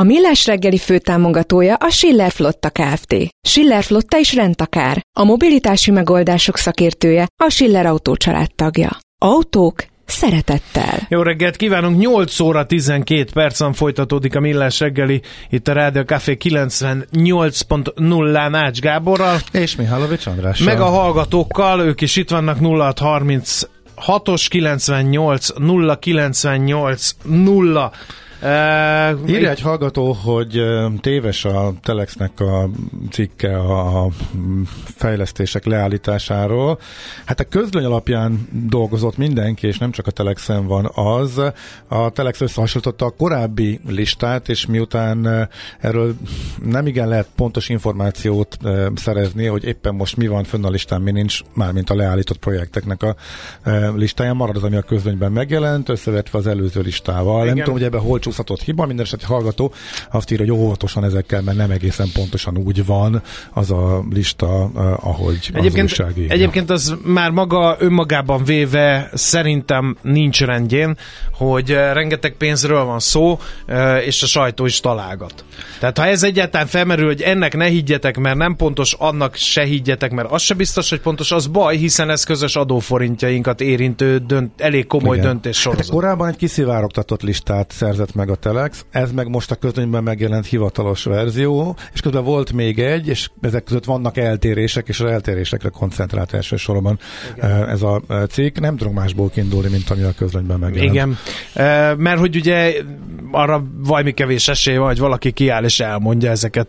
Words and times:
A 0.00 0.04
Millás 0.04 0.46
reggeli 0.46 0.78
főtámogatója 0.78 1.74
a 1.74 1.90
Schiller 1.90 2.30
Flotta 2.30 2.70
Kft. 2.70 3.14
Schiller 3.42 3.82
Flotta 3.82 4.18
is 4.18 4.34
rendtakár. 4.34 5.02
A 5.12 5.24
mobilitási 5.24 5.90
megoldások 5.90 6.56
szakértője 6.56 7.26
a 7.44 7.50
Schiller 7.50 7.86
Autó 7.86 8.16
tagja. 8.56 8.98
Autók 9.18 9.84
szeretettel. 10.06 11.06
Jó 11.08 11.22
reggelt 11.22 11.56
kívánunk, 11.56 11.98
8 11.98 12.40
óra 12.40 12.66
12 12.66 13.24
percen 13.32 13.72
folytatódik 13.72 14.36
a 14.36 14.40
Millás 14.40 14.80
reggeli, 14.80 15.22
itt 15.50 15.68
a 15.68 15.72
Rádió 15.72 16.02
Café 16.02 16.36
98.0-án 16.40 18.50
Ács 18.52 18.80
Gáborral. 18.80 19.38
És 19.52 19.76
Mihálovics 19.76 20.26
Andrással. 20.26 20.66
Meg 20.66 20.80
a 20.80 20.88
hallgatókkal, 20.88 21.80
ők 21.80 22.00
is 22.00 22.16
itt 22.16 22.30
vannak 22.30 22.58
0630 22.58 23.62
6-os 24.06 24.46
98 24.48 25.48
0 25.56 25.98
98 25.98 27.10
0 27.24 27.92
Uh, 28.42 29.30
Írja 29.30 29.50
egy 29.50 29.60
hallgató, 29.60 30.12
hogy 30.12 30.62
téves 31.00 31.44
a 31.44 31.72
Telexnek 31.82 32.40
a 32.40 32.68
cikke 33.10 33.58
a 33.58 34.08
fejlesztések 34.84 35.64
leállításáról. 35.64 36.78
Hát 37.24 37.40
a 37.40 37.44
közlöny 37.44 37.84
alapján 37.84 38.48
dolgozott 38.68 39.16
mindenki, 39.16 39.66
és 39.66 39.78
nem 39.78 39.90
csak 39.90 40.06
a 40.06 40.10
Telexen 40.10 40.66
van 40.66 40.90
az. 40.94 41.40
A 41.88 42.10
Telex 42.10 42.40
összehasonlította 42.40 43.06
a 43.06 43.10
korábbi 43.10 43.80
listát, 43.86 44.48
és 44.48 44.66
miután 44.66 45.48
erről 45.80 46.14
nem 46.64 46.86
igen 46.86 47.08
lehet 47.08 47.28
pontos 47.36 47.68
információt 47.68 48.58
szerezni, 48.94 49.46
hogy 49.46 49.64
éppen 49.64 49.94
most 49.94 50.16
mi 50.16 50.26
van 50.26 50.44
fönn 50.44 50.64
a 50.64 50.70
listán, 50.70 51.02
mi 51.02 51.10
nincs, 51.10 51.40
mármint 51.54 51.90
a 51.90 51.94
leállított 51.94 52.38
projekteknek 52.38 53.02
a 53.02 53.16
listáján, 53.94 54.36
marad 54.36 54.56
az, 54.56 54.64
ami 54.64 54.76
a 54.76 54.82
közlönyben 54.82 55.32
megjelent, 55.32 55.88
összevetve 55.88 56.38
az 56.38 56.46
előző 56.46 56.80
listával. 56.80 57.42
Igen. 57.42 57.54
Nem 57.54 57.64
tudom, 57.64 57.78
hogy 57.78 57.86
ebben 57.86 58.00
hol 58.00 58.18
csúszhatott 58.28 58.62
hiba, 58.62 58.86
minden 58.86 59.04
esetre 59.04 59.26
hallgató 59.26 59.72
azt 60.10 60.30
írja, 60.30 60.44
hogy 60.46 60.54
óvatosan 60.54 61.04
ezekkel, 61.04 61.42
mert 61.42 61.56
nem 61.56 61.70
egészen 61.70 62.08
pontosan 62.12 62.58
úgy 62.58 62.86
van 62.86 63.22
az 63.52 63.70
a 63.70 64.04
lista, 64.10 64.64
ahogy 65.00 65.50
egyébként, 65.52 65.90
az 65.90 66.00
újság 66.00 66.30
Egyébként 66.30 66.70
az 66.70 66.96
már 67.04 67.30
maga 67.30 67.76
önmagában 67.78 68.44
véve 68.44 69.10
szerintem 69.14 69.96
nincs 70.02 70.40
rendjén, 70.40 70.96
hogy 71.32 71.70
rengeteg 71.70 72.32
pénzről 72.32 72.84
van 72.84 72.98
szó, 72.98 73.38
és 74.04 74.22
a 74.22 74.26
sajtó 74.26 74.66
is 74.66 74.80
találgat. 74.80 75.44
Tehát 75.78 75.98
ha 75.98 76.06
ez 76.06 76.22
egyáltalán 76.22 76.66
felmerül, 76.66 77.06
hogy 77.06 77.22
ennek 77.22 77.56
ne 77.56 77.64
higgyetek, 77.64 78.16
mert 78.16 78.36
nem 78.36 78.56
pontos, 78.56 78.92
annak 78.92 79.34
se 79.34 79.64
higgyetek, 79.64 80.10
mert 80.10 80.30
az 80.30 80.42
se 80.42 80.54
biztos, 80.54 80.90
hogy 80.90 81.00
pontos, 81.00 81.32
az 81.32 81.46
baj, 81.46 81.76
hiszen 81.76 82.10
ez 82.10 82.24
közös 82.24 82.56
adóforintjainkat 82.56 83.60
érintő 83.60 84.18
dönt, 84.18 84.60
elég 84.60 84.86
komoly 84.86 85.16
Igen. 85.16 85.28
döntés 85.28 85.60
sorozat. 85.60 85.84
Hát 85.84 85.94
korábban 85.94 86.28
egy 86.28 86.36
kiszivárogtatott 86.36 87.22
listát 87.22 87.70
szerzett 87.70 88.14
meg 88.18 88.30
a 88.30 88.34
Telex, 88.34 88.84
ez 88.90 89.12
meg 89.12 89.28
most 89.28 89.50
a 89.50 89.54
közönyben 89.54 90.02
megjelent 90.02 90.46
hivatalos 90.46 91.04
verzió, 91.04 91.76
és 91.92 92.00
közben 92.00 92.24
volt 92.24 92.52
még 92.52 92.78
egy, 92.78 93.08
és 93.08 93.30
ezek 93.40 93.64
között 93.64 93.84
vannak 93.84 94.16
eltérések, 94.16 94.88
és 94.88 95.00
az 95.00 95.10
eltérésekre 95.10 95.68
koncentrált 95.68 96.32
elsősorban 96.32 96.98
Igen. 97.36 97.50
Eh, 97.50 97.70
ez 97.70 97.82
a 97.82 98.00
eh, 98.08 98.26
cikk. 98.26 98.58
Nem 98.58 98.76
tudunk 98.76 98.96
másból 98.96 99.30
kiindulni, 99.30 99.68
mint 99.70 99.90
ami 99.90 100.02
a 100.02 100.12
közönyben 100.16 100.58
megjelent. 100.58 100.92
Igen, 100.92 101.18
eh, 101.52 101.96
mert 101.96 102.18
hogy 102.18 102.36
ugye 102.36 102.74
arra 103.30 103.64
valami 103.78 104.12
kevés 104.12 104.48
esély 104.48 104.76
van, 104.76 104.86
hogy 104.86 104.98
valaki 104.98 105.30
kiáll 105.30 105.64
és 105.64 105.80
elmondja 105.80 106.30
ezeket 106.30 106.68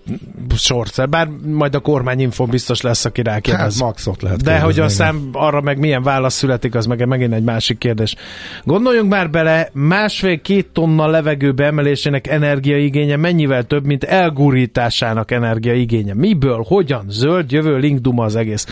sorszer, 0.55 1.09
bár 1.09 1.27
majd 1.45 1.75
a 1.75 1.79
kormányinfon 1.79 2.49
biztos 2.49 2.81
lesz, 2.81 3.05
aki 3.05 3.21
rákérdez. 3.21 3.79
Hát 3.79 3.87
maxot 3.87 4.21
lehet 4.21 4.43
De 4.43 4.59
hogy 4.59 4.79
aztán 4.79 5.29
arra 5.31 5.61
meg 5.61 5.79
milyen 5.79 6.03
válasz 6.03 6.35
születik, 6.35 6.75
az 6.75 6.85
meg 6.85 7.07
megint 7.07 7.33
egy 7.33 7.43
másik 7.43 7.77
kérdés. 7.77 8.15
Gondoljunk 8.63 9.09
már 9.09 9.29
bele, 9.29 9.69
másfél-két 9.73 10.67
tonna 10.67 11.07
levegő 11.07 11.38
levegő 11.39 11.51
beemelésének 11.53 12.27
energiaigénye 12.27 13.15
mennyivel 13.15 13.63
több, 13.63 13.85
mint 13.85 14.03
elgurításának 14.03 15.31
energiaigénye. 15.31 16.13
Miből, 16.13 16.63
hogyan? 16.67 17.05
Zöld, 17.09 17.51
jövő, 17.51 17.77
linkduma 17.77 18.23
az 18.23 18.35
egész. 18.35 18.65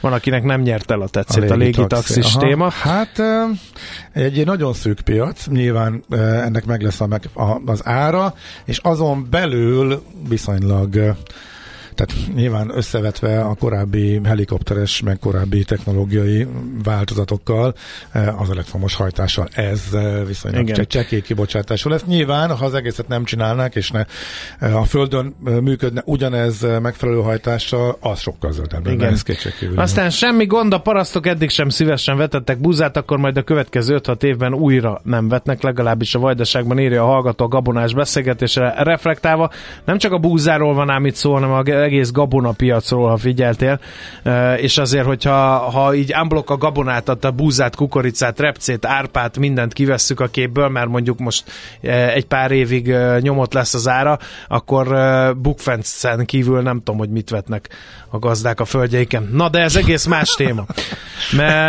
Van, 0.00 0.12
akinek 0.12 0.42
nem 0.42 0.60
nyert 0.60 0.90
el 0.90 1.00
a 1.00 1.08
tetszét 1.08 1.50
a, 1.50 1.54
légitaxis 1.54 2.32
téma. 2.32 2.70
Hát 2.70 3.22
egy 4.12 4.44
nagyon 4.44 4.72
szűk 4.72 5.00
piac, 5.00 5.46
nyilván 5.46 6.04
ennek 6.10 6.64
meg 6.64 6.82
lesz 6.82 7.00
a, 7.00 7.60
az 7.66 7.80
ára, 7.84 8.34
és 8.64 8.78
azon 8.78 9.26
belül 9.30 10.02
viszonylag 10.28 11.14
tehát 11.94 12.34
nyilván 12.34 12.70
összevetve 12.74 13.40
a 13.40 13.54
korábbi 13.54 14.20
helikopteres, 14.24 15.02
meg 15.02 15.18
korábbi 15.18 15.64
technológiai 15.64 16.46
változatokkal, 16.84 17.74
eh, 18.12 18.40
az 18.40 18.50
elektromos 18.50 18.94
hajtással 18.94 19.48
ez 19.52 19.82
eh, 19.92 20.26
viszonylag 20.26 20.86
csekély 20.86 21.20
kibocsátású 21.20 21.90
lesz. 21.90 22.04
Nyilván, 22.04 22.56
ha 22.56 22.64
az 22.64 22.74
egészet 22.74 23.08
nem 23.08 23.24
csinálnák, 23.24 23.74
és 23.74 23.90
ne 23.90 24.04
eh, 24.58 24.80
a 24.80 24.84
Földön 24.84 25.34
működne 25.62 26.02
ugyanez 26.04 26.66
megfelelő 26.82 27.20
hajtással, 27.20 27.96
az 28.00 28.20
sokkal 28.20 28.52
zöldebb. 28.52 28.86
Igen. 28.86 29.12
Ez 29.12 29.22
Aztán 29.76 30.10
semmi 30.10 30.46
gond, 30.46 30.72
a 30.72 30.78
parasztok 30.78 31.26
eddig 31.26 31.50
sem 31.50 31.68
szívesen 31.68 32.16
vetettek 32.16 32.60
búzát, 32.60 32.96
akkor 32.96 33.18
majd 33.18 33.36
a 33.36 33.42
következő 33.42 34.00
5-6 34.02 34.22
évben 34.22 34.54
újra 34.54 35.00
nem 35.04 35.28
vetnek, 35.28 35.62
legalábbis 35.62 36.14
a 36.14 36.18
vajdaságban 36.18 36.78
írja 36.78 37.02
a 37.02 37.06
hallgató 37.06 37.44
a 37.44 37.48
gabonás 37.48 37.94
beszélgetésre 37.94 38.74
reflektálva. 38.78 39.50
Nem 39.84 39.98
csak 39.98 40.12
a 40.12 40.18
búzáról 40.18 40.74
van 40.74 40.90
ám 40.90 41.06
itt 41.06 41.14
szó, 41.14 41.32
hanem 41.32 41.52
a 41.52 41.62
egész 41.84 42.10
gabonapiacról, 42.10 43.08
ha 43.08 43.16
figyeltél, 43.16 43.80
és 44.56 44.78
azért, 44.78 45.06
hogyha 45.06 45.58
ha 45.58 45.94
így 45.94 46.14
unblock 46.20 46.50
a 46.50 46.56
gabonát, 46.56 47.08
a 47.08 47.30
búzát, 47.30 47.76
kukoricát, 47.76 48.40
repcét, 48.40 48.86
árpát, 48.86 49.38
mindent 49.38 49.72
kivesszük 49.72 50.20
a 50.20 50.26
képből, 50.26 50.68
mert 50.68 50.88
mondjuk 50.88 51.18
most 51.18 51.44
egy 52.14 52.26
pár 52.26 52.50
évig 52.50 52.94
nyomott 53.20 53.52
lesz 53.52 53.74
az 53.74 53.88
ára, 53.88 54.18
akkor 54.48 54.86
bukfencen 55.36 56.24
kívül 56.24 56.62
nem 56.62 56.78
tudom, 56.78 56.98
hogy 56.98 57.10
mit 57.10 57.30
vetnek 57.30 57.68
a 58.08 58.18
gazdák 58.18 58.60
a 58.60 58.64
földjeiken. 58.64 59.28
Na, 59.32 59.48
de 59.48 59.58
ez 59.58 59.76
egész 59.76 60.04
más 60.04 60.34
téma. 60.34 60.66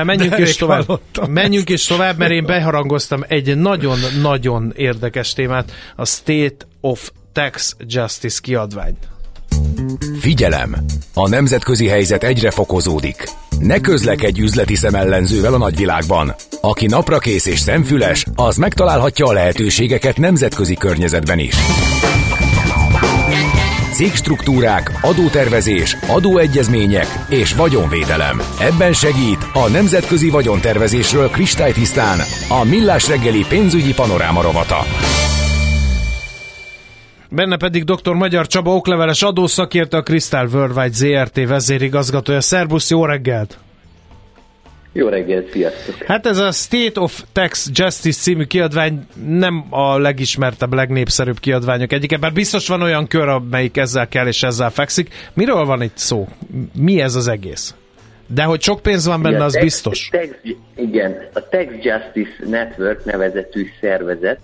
Menjünk 0.03 0.37
is 0.37 0.55
tovább. 0.55 0.99
Menjünk 1.27 1.69
is 1.69 1.85
tovább, 1.85 2.17
mert 2.17 2.31
én 2.31 2.45
beharangoztam 2.45 3.23
egy 3.27 3.57
nagyon-nagyon 3.57 4.73
érdekes 4.75 5.33
témát, 5.33 5.71
a 5.95 6.05
State 6.05 6.65
of 6.81 7.11
Tax 7.33 7.75
Justice 7.79 8.39
kiadványt. 8.41 9.07
Figyelem! 10.25 10.75
A 11.13 11.29
nemzetközi 11.29 11.87
helyzet 11.87 12.23
egyre 12.23 12.51
fokozódik. 12.51 13.29
Ne 13.59 13.79
közlekedj 13.79 14.41
üzleti 14.41 14.75
szemellenzővel 14.75 15.53
a 15.53 15.57
nagyvilágban. 15.57 16.35
Aki 16.61 16.85
naprakész 16.85 17.45
és 17.45 17.59
szemfüles, 17.59 18.25
az 18.35 18.57
megtalálhatja 18.57 19.25
a 19.25 19.33
lehetőségeket 19.33 20.17
nemzetközi 20.17 20.75
környezetben 20.75 21.39
is. 21.39 21.55
Cégstruktúrák, 23.93 24.91
adótervezés, 25.01 25.97
adóegyezmények 26.07 27.07
és 27.29 27.53
vagyonvédelem. 27.53 28.41
Ebben 28.59 28.93
segít 28.93 29.47
a 29.53 29.69
Nemzetközi 29.69 30.29
Vagyontervezésről 30.29 31.29
kristálytisztán 31.29 32.19
a 32.49 32.63
Millás 32.63 33.07
reggeli 33.07 33.45
pénzügyi 33.49 33.93
panoráma 33.93 34.41
rovata. 34.41 34.77
Benne 37.35 37.57
pedig 37.57 37.83
dr. 37.83 38.13
Magyar 38.13 38.47
Csaba 38.47 38.75
okleveles 38.75 39.21
adószakértő, 39.21 39.97
a 39.97 40.03
Crystal 40.03 40.47
Worldwide 40.53 40.93
ZRT 40.93 41.47
vezérigazgatója. 41.47 42.41
Szerbusz, 42.41 42.89
jó 42.89 43.05
reggelt! 43.05 43.57
Jó 44.93 45.07
reggelt, 45.07 45.51
sziasztok! 45.51 46.03
Hát 46.03 46.25
ez 46.25 46.37
a 46.37 46.51
State 46.51 46.99
of 46.99 47.23
Tax 47.31 47.69
Justice 47.73 48.21
című 48.21 48.43
kiadvány 48.43 49.07
nem 49.27 49.65
a 49.69 49.97
legismertebb, 49.97 50.73
legnépszerűbb 50.73 51.39
kiadványok 51.39 51.93
egyike, 51.93 52.17
bár 52.17 52.33
biztos 52.33 52.67
van 52.67 52.81
olyan 52.81 53.07
kör, 53.07 53.27
amelyik 53.27 53.77
ezzel 53.77 54.07
kell 54.07 54.27
és 54.27 54.43
ezzel 54.43 54.69
fekszik. 54.69 55.13
Miről 55.33 55.65
van 55.65 55.81
itt 55.81 55.97
szó? 55.97 56.27
Mi 56.73 57.01
ez 57.01 57.15
az 57.15 57.27
egész? 57.27 57.75
De 58.27 58.43
hogy 58.43 58.61
sok 58.61 58.81
pénz 58.81 59.05
van 59.05 59.21
benne, 59.21 59.43
az 59.43 59.59
biztos. 59.59 60.09
Tax, 60.11 60.27
igen, 60.75 61.29
a 61.33 61.39
Tax 61.49 61.65
Justice 61.81 62.49
Network 62.49 63.05
nevezetű 63.05 63.67
szervezet 63.81 64.39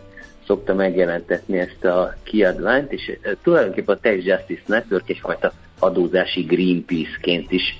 szokta 0.45 0.73
megjelentetni 0.73 1.59
ezt 1.59 1.85
a 1.85 2.15
kiadványt, 2.23 2.91
és 2.91 3.17
tulajdonképpen 3.43 3.95
a 3.95 3.99
Tax 3.99 4.23
Justice 4.23 4.61
Network 4.65 5.09
egyfajta 5.09 5.53
adózási 5.79 6.41
Greenpeace-ként 6.41 7.51
is 7.51 7.79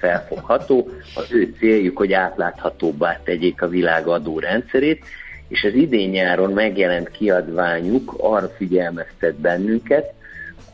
felfogható. 0.00 0.88
Az 1.14 1.32
ő 1.32 1.54
céljuk, 1.58 1.96
hogy 1.96 2.12
átláthatóbbá 2.12 3.20
tegyék 3.24 3.62
a 3.62 3.68
világ 3.68 4.06
adórendszerét, 4.06 5.04
és 5.48 5.64
az 5.64 5.74
idén 5.74 6.10
nyáron 6.10 6.52
megjelent 6.52 7.10
kiadványuk 7.10 8.14
arra 8.18 8.48
figyelmeztet 8.48 9.34
bennünket, 9.34 10.12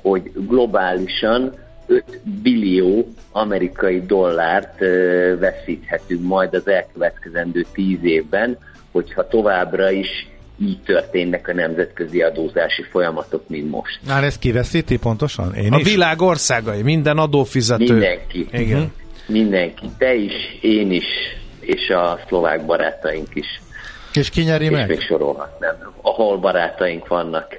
hogy 0.03 0.31
globálisan 0.35 1.55
5 1.87 2.05
billió 2.43 3.09
amerikai 3.33 4.03
dollárt 4.07 4.79
veszíthetünk 5.39 6.23
majd 6.23 6.55
az 6.55 6.69
elkövetkezendő 6.69 7.65
10 7.73 7.99
évben, 8.03 8.59
hogyha 8.91 9.29
továbbra 9.29 9.91
is 9.91 10.29
így 10.61 10.79
történnek 10.85 11.49
a 11.49 11.53
nemzetközi 11.53 12.23
adózási 12.23 12.83
folyamatok, 12.91 13.49
mint 13.49 13.71
most. 13.71 13.99
Már 14.07 14.25
ez 14.25 14.39
kiveszíti 14.39 14.99
pontosan? 14.99 15.55
Én 15.55 15.73
a 15.73 15.79
is? 15.79 15.93
világ 15.93 16.21
országai, 16.21 16.83
minden 16.83 17.19
adófizető. 17.19 17.85
Mindenki. 17.93 18.47
Igen. 18.53 18.93
Mindenki. 19.27 19.87
Te 19.99 20.15
is, 20.15 20.59
én 20.61 20.91
is, 20.91 21.05
és 21.61 21.89
a 21.89 22.21
szlovák 22.27 22.67
barátaink 22.67 23.29
is. 23.35 23.61
És 24.13 24.31
ki 24.31 24.43
nyeri 24.43 24.65
és 24.65 24.71
meg? 24.71 24.89
még 24.89 25.01
sorolhatnám, 25.01 25.93
ahol 26.03 26.39
barátaink 26.39 27.09
vannak. 27.09 27.59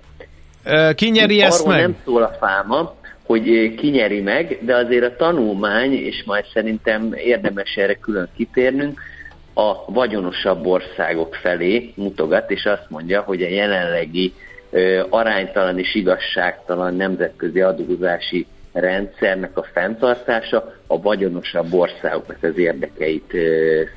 Ki 0.96 1.10
nyeri 1.10 1.42
ezt 1.42 1.62
Arról 1.62 1.74
meg? 1.74 1.82
nem 1.82 1.96
szól 2.06 2.24
a 2.24 2.36
fáma, 2.40 2.96
hogy 3.26 3.74
ki 3.76 3.90
nyeri 3.90 4.22
meg, 4.22 4.58
de 4.62 4.76
azért 4.76 5.04
a 5.04 5.16
tanulmány, 5.16 5.94
és 5.94 6.24
majd 6.26 6.46
szerintem 6.54 7.14
érdemes 7.14 7.76
erre 7.76 7.94
külön 7.94 8.30
kitérnünk, 8.36 9.00
a 9.57 9.83
vagyonosabb 9.88 10.65
országok 10.65 11.36
felé 11.36 11.92
mutogat, 11.95 12.51
és 12.51 12.65
azt 12.65 12.89
mondja, 12.89 13.21
hogy 13.21 13.42
a 13.42 13.48
jelenlegi 13.48 14.33
aránytalan 15.09 15.80
és 15.80 15.95
igazságtalan 15.95 16.95
nemzetközi 16.95 17.62
adózási 17.62 18.45
rendszernek 18.79 19.57
a 19.57 19.65
fenntartása 19.74 20.75
a 20.88 21.01
vagyonosabb 21.01 21.74
országoknak 21.74 22.38
az 22.41 22.57
érdekeit 22.57 23.33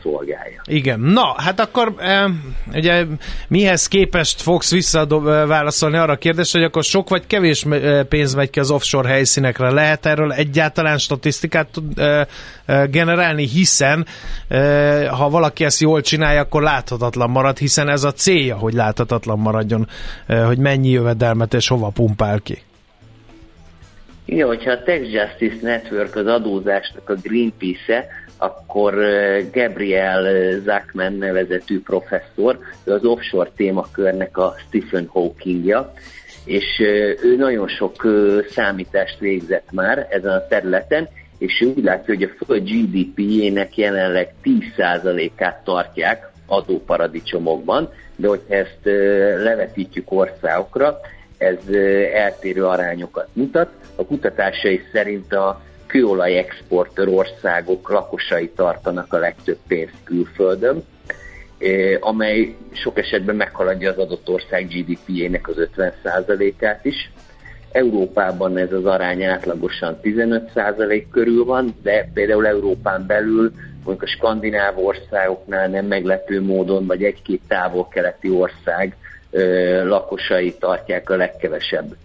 szolgálja. 0.03 0.63
Igen, 0.65 1.01
na, 1.01 1.35
hát 1.37 1.61
akkor 1.61 1.95
e, 1.99 2.31
ugye 2.75 3.05
mihez 3.49 3.87
képest 3.87 4.43
fogsz 4.43 4.71
visszaválaszolni 4.71 5.97
arra 5.97 6.13
a 6.13 6.17
kérdésre, 6.17 6.59
hogy 6.59 6.69
akkor 6.69 6.85
sok 6.85 7.09
vagy 7.09 7.27
kevés 7.27 7.67
pénz 8.09 8.35
megy 8.35 8.51
ki 8.51 8.61
az 8.61 8.71
offshore 8.71 9.09
helyszínekre? 9.09 9.71
Lehet 9.71 10.07
erről 10.07 10.33
egyáltalán 10.33 10.99
statisztikát 10.99 11.69
e, 11.97 12.27
generálni, 12.87 13.47
hiszen 13.47 14.07
ha 15.11 15.31
valaki 15.31 15.65
ezt 15.65 15.81
jól 15.81 16.01
csinálja, 16.01 16.41
akkor 16.41 16.63
láthatatlan 16.63 17.31
marad, 17.31 17.59
hiszen 17.59 17.89
ez 17.89 18.05
a 18.05 18.13
célja, 18.13 18.57
hogy 18.57 18.73
láthatatlan 18.73 19.39
maradjon, 19.39 19.89
hogy 20.47 20.59
mennyi 20.59 20.89
jövedelmet 20.89 21.55
és 21.55 21.69
hova 21.69 21.89
pumpál 21.89 22.41
ki. 22.41 22.63
Igen, 24.31 24.47
hogyha 24.47 24.71
a 24.71 24.83
Tax 24.83 25.01
Justice 25.01 25.57
Network 25.63 26.17
az 26.17 26.27
adózásnak 26.27 27.09
a 27.09 27.15
Greenpeace-e, 27.15 28.07
akkor 28.37 28.95
Gabriel 29.53 30.25
Zachman 30.61 31.13
nevezetű 31.13 31.81
professzor, 31.81 32.59
ő 32.85 32.93
az 32.93 33.05
offshore 33.05 33.51
témakörnek 33.57 34.39
a 34.39 34.55
Stephen 34.67 35.07
Hawkingja, 35.07 35.93
és 36.45 36.65
ő 37.23 37.37
nagyon 37.37 37.69
sok 37.69 38.07
számítást 38.51 39.19
végzett 39.19 39.73
már 39.73 40.07
ezen 40.11 40.33
a 40.33 40.47
területen, 40.47 41.09
és 41.39 41.61
úgy 41.61 41.85
látja, 41.85 42.15
hogy 42.15 42.23
a 42.23 42.45
föld 42.45 42.63
GDP-jének 42.63 43.77
jelenleg 43.77 44.35
10%-át 44.45 45.65
tartják 45.65 46.31
adóparadicsomokban, 46.47 47.93
de 48.17 48.29
hogyha 48.29 48.55
ezt 48.55 48.81
levetítjük 49.43 50.13
országokra, 50.13 51.01
ez 51.39 51.75
eltérő 52.13 52.65
arányokat 52.65 53.29
mutat. 53.33 53.80
A 54.01 54.05
kutatásai 54.05 54.81
szerint 54.93 55.33
a 55.33 55.63
kőolaj 55.87 56.39
exporter 56.39 57.09
országok 57.09 57.89
lakosai 57.89 58.49
tartanak 58.49 59.13
a 59.13 59.19
legtöbb 59.19 59.59
pénzt 59.69 59.95
külföldön, 60.05 60.85
amely 62.01 62.55
sok 62.73 62.99
esetben 62.99 63.37
meghaladja 63.37 63.91
az 63.91 63.99
adott 63.99 64.29
ország 64.29 64.67
GDP-jének 64.69 65.49
az 65.49 65.69
50%-át 65.77 66.85
is. 66.85 67.11
Európában 67.73 68.57
ez 68.57 68.73
az 68.73 68.85
arány 68.85 69.23
átlagosan 69.25 69.99
15% 70.03 71.05
körül 71.11 71.45
van, 71.45 71.75
de 71.83 72.11
például 72.15 72.47
Európán 72.47 73.07
belül 73.07 73.53
mondjuk 73.85 74.03
a 74.03 74.07
skandináv 74.17 74.79
országoknál 74.79 75.69
nem 75.69 75.87
meglepő 75.87 76.43
módon, 76.43 76.87
vagy 76.87 77.05
egy-két 77.05 77.41
távol-keleti 77.49 78.31
ország 78.31 78.97
lakosai 79.85 80.55
tartják 80.55 81.11
a 81.11 81.17
legkevesebb 81.17 81.97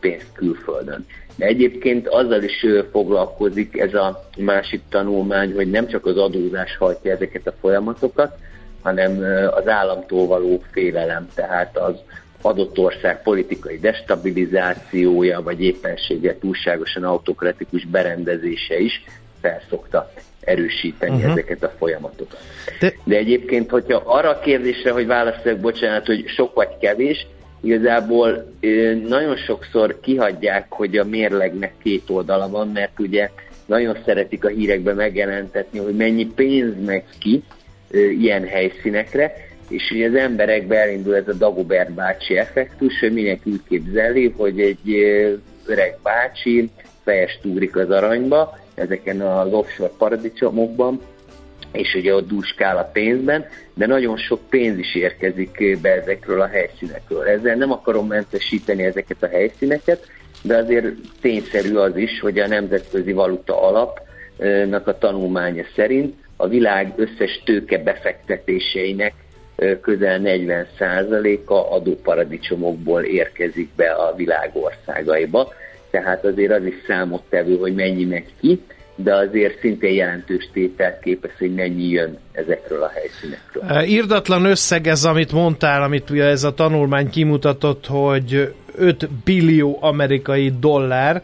pénzt 0.00 0.32
külföldön. 0.32 1.06
De 1.38 1.46
egyébként 1.46 2.08
azzal 2.08 2.42
is 2.42 2.66
foglalkozik 2.90 3.78
ez 3.78 3.94
a 3.94 4.28
másik 4.36 4.80
tanulmány, 4.88 5.54
hogy 5.54 5.70
nem 5.70 5.86
csak 5.86 6.06
az 6.06 6.16
adózás 6.16 6.76
hajtja 6.76 7.12
ezeket 7.12 7.46
a 7.46 7.54
folyamatokat, 7.60 8.36
hanem 8.82 9.24
az 9.54 9.68
államtól 9.68 10.26
való 10.26 10.62
félelem, 10.70 11.28
tehát 11.34 11.78
az 11.78 11.94
adott 12.42 12.78
ország 12.78 13.22
politikai 13.22 13.78
destabilizációja, 13.78 15.42
vagy 15.42 15.62
éppenséggel 15.62 16.38
túlságosan 16.38 17.04
autokratikus 17.04 17.84
berendezése 17.84 18.78
is 18.78 19.04
felszokta 19.40 20.12
erősíteni 20.40 21.14
uh-huh. 21.14 21.30
ezeket 21.30 21.62
a 21.62 21.72
folyamatokat. 21.78 22.38
De... 22.80 22.92
De 23.04 23.16
egyébként, 23.16 23.70
hogyha 23.70 24.02
arra 24.04 24.30
a 24.30 24.38
kérdésre, 24.38 24.90
hogy 24.90 25.06
válaszolok, 25.06 25.58
bocsánat, 25.58 26.06
hogy 26.06 26.24
sok 26.26 26.54
vagy 26.54 26.78
kevés, 26.80 27.26
igazából 27.60 28.52
nagyon 29.08 29.36
sokszor 29.36 30.00
kihagyják, 30.00 30.66
hogy 30.68 30.96
a 30.96 31.04
mérlegnek 31.04 31.72
két 31.82 32.10
oldala 32.10 32.48
van, 32.48 32.68
mert 32.68 33.00
ugye 33.00 33.30
nagyon 33.66 33.96
szeretik 34.04 34.44
a 34.44 34.48
hírekben 34.48 34.96
megjelentetni, 34.96 35.78
hogy 35.78 35.96
mennyi 35.96 36.26
pénz 36.26 36.84
megy 36.84 37.04
ki 37.18 37.42
ilyen 38.18 38.46
helyszínekre, 38.46 39.32
és 39.68 39.90
ugye 39.90 40.08
az 40.08 40.14
emberekbe 40.14 40.76
elindul 40.76 41.16
ez 41.16 41.28
a 41.28 41.32
Dagobert 41.32 41.92
bácsi 41.92 42.36
effektus, 42.36 43.00
hogy 43.00 43.12
mindenki 43.12 43.50
úgy 43.50 43.62
képzeli, 43.68 44.34
hogy 44.36 44.60
egy 44.60 44.90
öreg 45.66 45.98
bácsi 46.02 46.70
fejest 47.04 47.44
úrik 47.44 47.76
az 47.76 47.90
aranyba, 47.90 48.58
ezeken 48.74 49.20
az 49.20 49.52
offshore 49.52 49.92
paradicsomokban, 49.98 51.00
és 51.72 51.94
ugye 51.94 52.14
ott 52.14 52.28
dúskál 52.28 52.76
a 52.76 52.90
pénzben, 52.92 53.46
de 53.74 53.86
nagyon 53.86 54.16
sok 54.16 54.40
pénz 54.48 54.78
is 54.78 54.94
érkezik 54.94 55.78
be 55.80 55.88
ezekről 55.92 56.40
a 56.40 56.46
helyszínekről. 56.46 57.22
Ezzel 57.22 57.56
nem 57.56 57.72
akarom 57.72 58.06
mentesíteni 58.06 58.82
ezeket 58.84 59.22
a 59.22 59.28
helyszíneket, 59.28 60.06
de 60.42 60.56
azért 60.56 60.86
tényszerű 61.20 61.74
az 61.74 61.96
is, 61.96 62.20
hogy 62.20 62.38
a 62.38 62.46
Nemzetközi 62.46 63.12
Valuta 63.12 63.62
Alapnak 63.62 64.86
a 64.86 64.98
tanulmánya 64.98 65.64
szerint 65.74 66.14
a 66.36 66.48
világ 66.48 66.92
összes 66.96 67.42
tőke 67.44 67.78
befektetéseinek 67.78 69.12
közel 69.80 70.20
40%-a 70.24 71.74
adóparadicsomokból 71.74 73.02
érkezik 73.02 73.68
be 73.76 73.90
a 73.90 74.14
világ 74.16 74.50
országaiba 74.52 75.52
tehát 75.90 76.24
azért 76.24 76.52
az 76.52 76.64
is 76.64 76.74
számottevő, 76.86 77.56
hogy 77.56 77.74
mennyi 77.74 78.04
megy 78.04 78.32
ki, 78.40 78.60
de 79.02 79.14
azért 79.14 79.60
szintén 79.60 79.94
jelentős 79.94 80.48
tételt 80.52 81.00
képes, 81.00 81.32
hogy 81.38 81.54
mennyi 81.54 81.88
jön 81.88 82.18
ezekről 82.32 82.82
a 82.82 82.92
helyszínekről. 82.94 83.82
Írdatlan 83.82 84.44
összeg 84.44 84.86
ez, 84.86 85.04
amit 85.04 85.32
mondtál, 85.32 85.82
amit 85.82 86.10
ez 86.10 86.44
a 86.44 86.54
tanulmány 86.54 87.10
kimutatott, 87.10 87.86
hogy 87.86 88.54
5 88.76 89.08
billió 89.24 89.78
amerikai 89.80 90.52
dollár, 90.60 91.22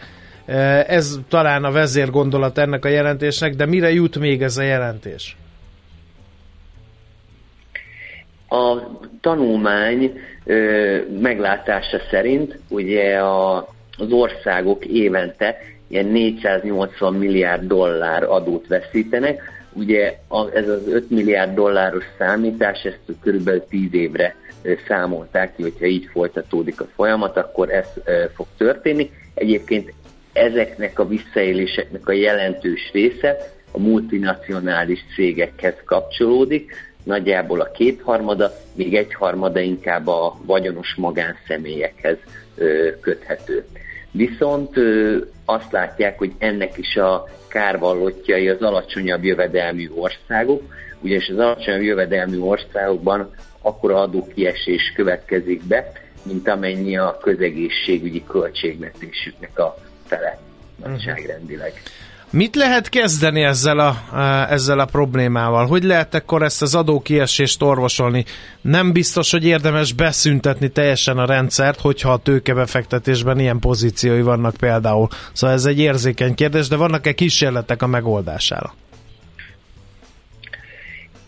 ez 0.86 1.18
talán 1.28 1.64
a 1.64 1.70
vezérgondolat 1.70 2.58
ennek 2.58 2.84
a 2.84 2.88
jelentésnek, 2.88 3.54
de 3.54 3.66
mire 3.66 3.92
jut 3.92 4.18
még 4.18 4.42
ez 4.42 4.56
a 4.56 4.62
jelentés? 4.62 5.36
A 8.48 8.78
tanulmány 9.20 10.12
ö, 10.44 10.98
meglátása 11.20 11.98
szerint 12.10 12.58
ugye 12.68 13.18
a 13.18 13.68
az 13.98 14.12
országok 14.12 14.84
évente 14.84 15.56
ilyen 15.88 16.06
480 16.06 17.14
milliárd 17.14 17.66
dollár 17.66 18.22
adót 18.22 18.66
veszítenek. 18.66 19.52
Ugye 19.72 20.18
ez 20.54 20.68
az 20.68 20.88
5 20.88 21.10
milliárd 21.10 21.54
dolláros 21.54 22.04
számítás, 22.18 22.82
ezt 22.82 23.00
körülbelül 23.22 23.64
10 23.68 23.94
évre 23.94 24.36
számolták 24.86 25.56
ki, 25.56 25.62
hogyha 25.62 25.84
így 25.86 26.08
folytatódik 26.12 26.80
a 26.80 26.88
folyamat, 26.94 27.36
akkor 27.36 27.70
ez 27.70 27.86
fog 28.34 28.46
történni. 28.56 29.10
Egyébként 29.34 29.92
ezeknek 30.32 30.98
a 30.98 31.08
visszaéléseknek 31.08 32.08
a 32.08 32.12
jelentős 32.12 32.90
része 32.92 33.36
a 33.70 33.78
multinacionális 33.78 35.04
cégekhez 35.14 35.74
kapcsolódik, 35.84 36.72
nagyjából 37.02 37.60
a 37.60 37.70
kétharmada, 37.70 38.52
még 38.74 38.94
egyharmada 38.94 39.60
inkább 39.60 40.06
a 40.06 40.38
vagyonos 40.46 40.94
magánszemélyekhez 40.96 42.16
köthető. 43.00 43.64
Viszont 44.10 44.74
azt 45.44 45.72
látják, 45.72 46.18
hogy 46.18 46.32
ennek 46.38 46.78
is 46.78 46.96
a 46.96 47.28
kárvallottjai 47.48 48.48
az 48.48 48.62
alacsonyabb 48.62 49.24
jövedelmű 49.24 49.90
országok, 49.94 50.62
ugyanis 51.00 51.28
az 51.28 51.38
alacsonyabb 51.38 51.82
jövedelmű 51.82 52.40
országokban 52.40 53.34
akkora 53.60 54.00
adókiesés 54.00 54.92
következik 54.94 55.64
be, 55.64 55.92
mint 56.22 56.48
amennyi 56.48 56.96
a 56.96 57.18
közegészségügyi 57.22 58.24
költségvetésüknek 58.24 59.58
a 59.58 59.76
fele 60.06 60.38
nagyságrendileg. 60.84 61.72
Mit 62.34 62.54
lehet 62.54 62.88
kezdeni 62.88 63.42
ezzel 63.42 63.78
a, 63.78 63.94
ezzel 64.50 64.78
a 64.78 64.84
problémával? 64.84 65.66
Hogy 65.66 65.82
lehet 65.82 66.14
akkor 66.14 66.42
ezt 66.42 66.62
az 66.62 66.74
adókiesést 66.74 67.62
orvosolni? 67.62 68.24
Nem 68.60 68.92
biztos, 68.92 69.30
hogy 69.30 69.44
érdemes 69.44 69.92
beszüntetni 69.92 70.68
teljesen 70.68 71.18
a 71.18 71.26
rendszert, 71.26 71.80
hogyha 71.80 72.12
a 72.12 72.18
tőkebefektetésben 72.18 73.38
ilyen 73.38 73.58
pozíciói 73.58 74.22
vannak 74.22 74.56
például. 74.56 75.08
Szóval 75.32 75.56
ez 75.56 75.64
egy 75.64 75.78
érzékeny 75.78 76.34
kérdés, 76.34 76.68
de 76.68 76.76
vannak-e 76.76 77.12
kísérletek 77.12 77.82
a 77.82 77.86
megoldására? 77.86 78.74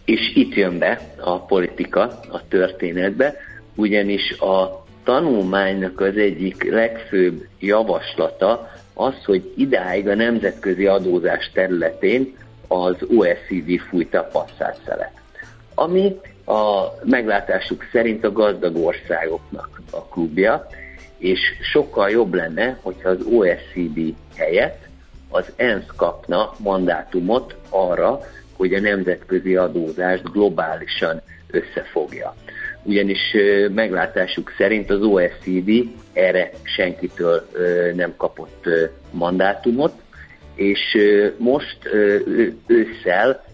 És 0.05 0.33
itt 0.35 0.55
jön 0.55 0.79
be 0.79 1.15
a 1.21 1.39
politika 1.39 2.03
a 2.31 2.49
történetbe, 2.49 3.35
ugyanis 3.75 4.31
a 4.39 4.85
tanulmánynak 5.05 6.01
az 6.01 6.17
egyik 6.17 6.71
legfőbb 6.71 7.47
javaslata 7.59 8.71
az, 8.99 9.25
hogy 9.25 9.53
idáig 9.57 10.09
a 10.09 10.15
nemzetközi 10.15 10.87
adózás 10.87 11.51
területén 11.53 12.37
az 12.69 12.97
OECD 13.17 13.81
fújta 13.89 14.19
a 14.19 14.29
passzát 14.33 14.81
szelet. 14.87 15.13
Ami 15.75 16.21
a 16.45 16.85
meglátásuk 17.05 17.85
szerint 17.93 18.25
a 18.25 18.33
gazdag 18.33 18.77
országoknak 18.77 19.81
a 19.91 20.03
klubja, 20.03 20.67
és 21.19 21.41
sokkal 21.73 22.11
jobb 22.11 22.35
lenne, 22.35 22.79
hogyha 22.83 23.09
az 23.09 23.23
OECD 23.31 24.15
helyett 24.37 24.87
az 25.29 25.53
ENSZ 25.57 25.87
kapna 25.97 26.53
mandátumot 26.59 27.55
arra, 27.69 28.21
hogy 28.53 28.75
a 28.75 28.81
nemzetközi 28.81 29.57
adózást 29.57 30.33
globálisan 30.33 31.23
összefogja 31.51 32.35
ugyanis 32.87 33.37
meglátásuk 33.75 34.53
szerint 34.59 34.91
az 34.91 35.03
OECD 35.03 35.71
erre 36.13 36.51
senkitől 36.63 37.49
nem 37.95 38.15
kapott 38.17 38.65
mandátumot, 39.11 39.93
és 40.55 40.99
most 41.37 41.79
ősszel 42.67 43.45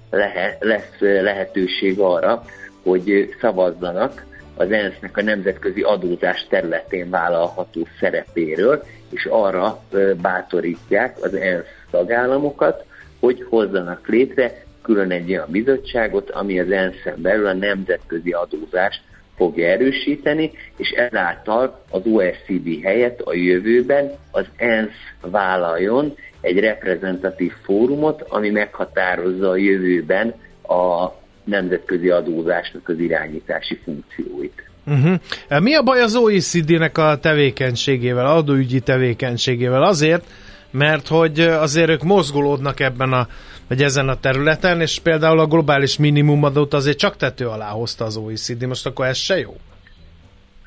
lesz 0.61 0.97
lehetőség 0.99 1.99
arra, 1.99 2.45
hogy 2.83 3.35
szavazzanak 3.41 4.27
az 4.57 4.71
ENSZ-nek 4.71 5.17
a 5.17 5.23
nemzetközi 5.23 5.81
adózás 5.81 6.47
területén 6.49 7.11
vállalható 7.11 7.87
szerepéről, 8.01 8.83
és 9.11 9.25
arra 9.31 9.83
bátorítják 10.23 11.17
az 11.23 11.35
ENSZ 11.35 11.67
tagállamokat, 11.91 12.85
hogy 13.21 13.47
hozzanak 13.49 14.09
létre 14.09 14.65
külön 14.83 15.11
egy 15.11 15.31
olyan 15.31 15.49
bizottságot, 15.51 16.31
ami 16.31 16.61
az 16.61 16.71
ENSZ-en 16.71 17.23
belül 17.23 17.47
a 17.47 17.53
nemzetközi 17.53 18.33
adózást 18.33 19.03
fogja 19.43 19.69
erősíteni, 19.69 20.51
és 20.77 20.91
ezáltal 20.91 21.85
az 21.91 22.01
OECD 22.05 22.83
helyett 22.83 23.21
a 23.21 23.35
jövőben 23.35 24.11
az 24.31 24.47
ENSZ 24.57 25.01
vállaljon 25.21 26.15
egy 26.41 26.59
reprezentatív 26.59 27.53
fórumot, 27.63 28.23
ami 28.29 28.51
meghatározza 28.51 29.49
a 29.49 29.57
jövőben 29.57 30.35
a 30.63 31.09
nemzetközi 31.45 32.09
adózásnak 32.09 32.89
az 32.89 32.99
irányítási 32.99 33.79
funkcióit. 33.85 34.63
Uh-huh. 34.87 35.61
Mi 35.63 35.75
a 35.75 35.83
baj 35.83 36.01
az 36.01 36.17
OECD-nek 36.17 36.99
a 36.99 37.19
tevékenységével, 37.21 38.27
adóügyi 38.27 38.81
tevékenységével? 38.81 39.83
Azért, 39.83 40.25
mert 40.73 41.09
hogy 41.09 41.41
azért 41.41 41.91
ők 41.91 42.03
mozgolódnak 42.03 42.81
ebben 42.81 43.13
a 43.13 43.27
vagy 43.69 43.83
ezen 43.83 44.09
a 44.09 44.21
területen, 44.21 44.81
és 44.81 44.99
például 44.99 45.39
a 45.39 45.47
globális 45.47 45.99
minimumadót 45.99 46.75
azért 46.75 46.99
csak 46.99 47.17
tető 47.17 47.47
alá 47.47 47.69
hozta 47.69 48.05
az 48.05 48.17
OECD, 48.17 48.67
most 48.67 48.87
akkor 48.87 49.07
ez 49.07 49.17
se 49.17 49.39
jó? 49.39 49.57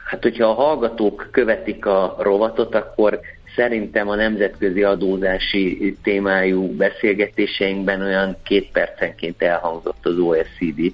Hát, 0.03 0.21
hogyha 0.21 0.47
a 0.47 0.53
hallgatók 0.53 1.27
követik 1.31 1.85
a 1.85 2.15
rovatot, 2.19 2.75
akkor 2.75 3.19
szerintem 3.55 4.09
a 4.09 4.15
nemzetközi 4.15 4.83
adózási 4.83 5.97
témájú 6.03 6.75
beszélgetéseinkben 6.75 8.01
olyan 8.01 8.37
két 8.43 8.71
percenként 8.71 9.41
elhangzott 9.41 10.05
az 10.05 10.17
OECD 10.17 10.93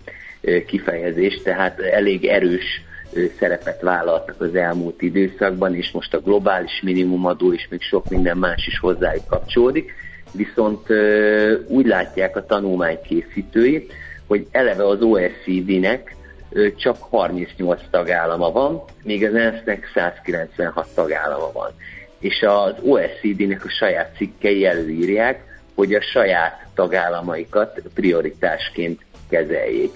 kifejezés, 0.66 1.42
tehát 1.44 1.80
elég 1.80 2.26
erős 2.26 2.82
szerepet 3.40 3.82
vállaltak 3.82 4.42
az 4.42 4.56
elmúlt 4.56 5.02
időszakban, 5.02 5.76
és 5.76 5.92
most 5.92 6.14
a 6.14 6.20
globális 6.20 6.82
minimumadó 6.84 7.54
és 7.54 7.68
még 7.70 7.82
sok 7.82 8.10
minden 8.10 8.38
más 8.38 8.68
is 8.68 8.80
hozzájuk 8.80 9.28
kapcsolódik 9.28 9.94
viszont 10.32 10.88
úgy 11.68 11.86
látják 11.86 12.36
a 12.36 12.46
tanulmány 12.46 13.00
készítői, 13.02 13.88
hogy 14.28 14.48
eleve 14.52 14.88
az 14.88 15.02
OECD-nek 15.02 16.16
csak 16.76 16.98
38 17.00 17.82
tagállama 17.90 18.52
van, 18.52 18.84
míg 19.04 19.26
az 19.26 19.36
ENSZ-nek 19.36 19.92
196 19.94 20.88
tagállama 20.96 21.52
van. 21.52 21.70
És 22.20 22.42
az 22.42 22.74
OECD-nek 22.84 23.66
a 23.66 23.70
saját 23.70 24.16
cikkei 24.16 24.66
előírják, 24.66 25.44
hogy 25.76 25.94
a 25.94 26.02
saját 26.02 26.68
tagállamaikat 26.74 27.82
prioritásként 27.94 29.02
kezeljék. 29.30 29.92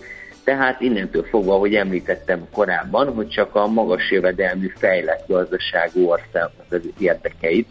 Tehát 0.45 0.81
innentől 0.81 1.23
fogva, 1.23 1.53
hogy 1.57 1.75
említettem 1.75 2.47
korábban, 2.51 3.13
hogy 3.13 3.27
csak 3.27 3.55
a 3.55 3.67
magas 3.67 4.11
jövedelmű 4.11 4.71
fejlett 4.75 5.27
gazdaságú 5.27 6.07
országnak 6.09 6.65
az 6.69 6.81
érdekeit 6.99 7.67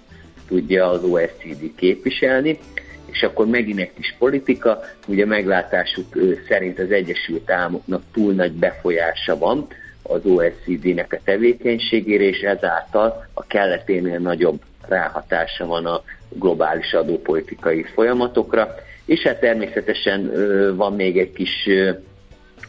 tudja 0.49 0.89
az 0.89 1.05
OECD 1.05 1.75
képviselni, 1.77 2.59
és 3.07 3.23
akkor 3.23 3.47
megint 3.47 3.79
egy 3.79 3.93
kis 3.95 4.15
politika, 4.19 4.81
ugye 5.07 5.27
meglátásuk 5.27 6.07
szerint 6.49 6.79
az 6.79 6.91
Egyesült 6.91 7.51
Államoknak 7.51 8.03
túl 8.13 8.33
nagy 8.33 8.53
befolyása 8.53 9.39
van 9.39 9.67
az 10.03 10.21
OECD-nek 10.25 11.13
a 11.13 11.21
tevékenységére, 11.25 12.25
és 12.25 12.41
ezáltal 12.41 13.27
a 13.35 13.47
kelleténél 13.47 14.19
nagyobb 14.19 14.61
ráhatása 14.89 15.67
van 15.67 15.87
a 15.87 16.03
globális 16.29 16.93
adópolitikai 16.93 17.83
folyamatokra, 17.83 18.75
és 19.05 19.23
hát 19.23 19.41
természetesen 19.41 20.33
van 20.77 20.95
még 20.95 21.19
egy 21.19 21.33
kis 21.33 21.69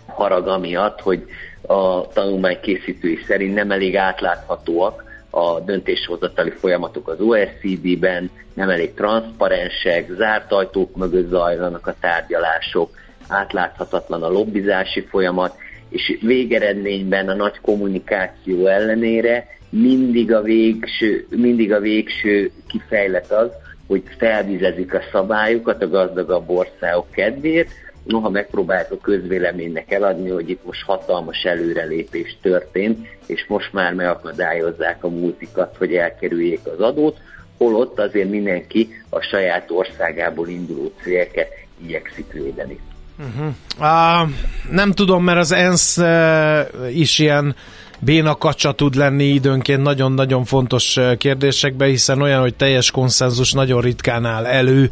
harag 0.08 0.48
amiatt, 0.48 1.02
hogy 1.02 1.26
a 1.62 2.08
tanulmány 2.08 2.60
készítői 2.62 3.20
szerint 3.28 3.54
nem 3.54 3.72
elég 3.72 3.98
átláthatóak 3.98 5.04
a 5.30 5.60
döntéshozatali 5.60 6.50
folyamatok 6.50 7.08
az 7.08 7.20
OECD-ben, 7.20 8.30
nem 8.54 8.70
elég 8.70 8.94
transzparensek, 8.94 10.10
zárt 10.18 10.52
ajtók 10.52 10.96
mögött 10.96 11.30
zajlanak 11.30 11.88
a 11.88 11.96
tárgyalások, 12.00 12.90
átláthatatlan 13.28 14.24
a 14.24 14.30
lobbizási 14.30 15.02
folyamat, 15.02 15.56
és 15.90 16.18
végeredményben 16.22 17.30
a 17.30 17.34
nagy 17.34 17.60
kommunikáció 17.62 18.66
ellenére 18.66 19.48
mindig 19.70 20.34
a 20.34 20.42
végső, 20.42 21.28
mindig 21.30 21.74
a 21.74 21.80
végső 21.80 22.52
kifejlet 22.68 23.32
az, 23.32 23.50
hogy 23.88 24.04
felvizezik 24.18 24.94
a 24.94 25.02
szabályokat 25.12 25.82
a 25.82 25.90
gazdagabb 25.90 26.50
országok 26.50 27.12
kedvéért, 27.12 27.70
noha 28.06 28.30
megpróbált 28.30 28.92
a 28.92 28.98
közvéleménynek 29.02 29.92
eladni, 29.92 30.30
hogy 30.30 30.50
itt 30.50 30.66
most 30.66 30.84
hatalmas 30.84 31.44
előrelépés 31.44 32.38
történt, 32.42 33.08
és 33.26 33.46
most 33.48 33.74
már 33.74 33.94
megakadályozzák 33.94 35.04
a 35.04 35.10
multikat, 35.10 35.76
hogy 35.78 35.94
elkerüljék 35.94 36.60
az 36.64 36.80
adót, 36.80 37.18
holott 37.58 38.00
azért 38.00 38.30
mindenki 38.30 38.90
a 39.10 39.22
saját 39.22 39.72
országából 39.72 40.48
induló 40.48 40.92
célket 41.04 41.48
igyekszik 41.86 42.32
védeni. 42.32 42.80
Uh-huh. 43.20 43.54
Uh, 43.80 44.30
nem 44.72 44.92
tudom, 44.92 45.24
mert 45.24 45.40
az 45.40 45.52
ENSZ 45.52 45.98
uh, 45.98 46.98
is 46.98 47.20
ilyen 47.20 47.56
béna 48.00 48.36
kacsa 48.36 48.72
tud 48.72 48.96
lenni 48.96 49.24
időnként 49.24 49.82
nagyon-nagyon 49.82 50.44
fontos 50.44 51.00
kérdésekben, 51.18 51.90
hiszen 51.90 52.22
olyan, 52.22 52.42
hogy 52.42 52.56
teljes 52.56 52.92
konszenzus 52.92 53.54
nagyon 53.54 53.82
ritkán 53.82 54.26
áll 54.26 54.46
elő, 54.46 54.92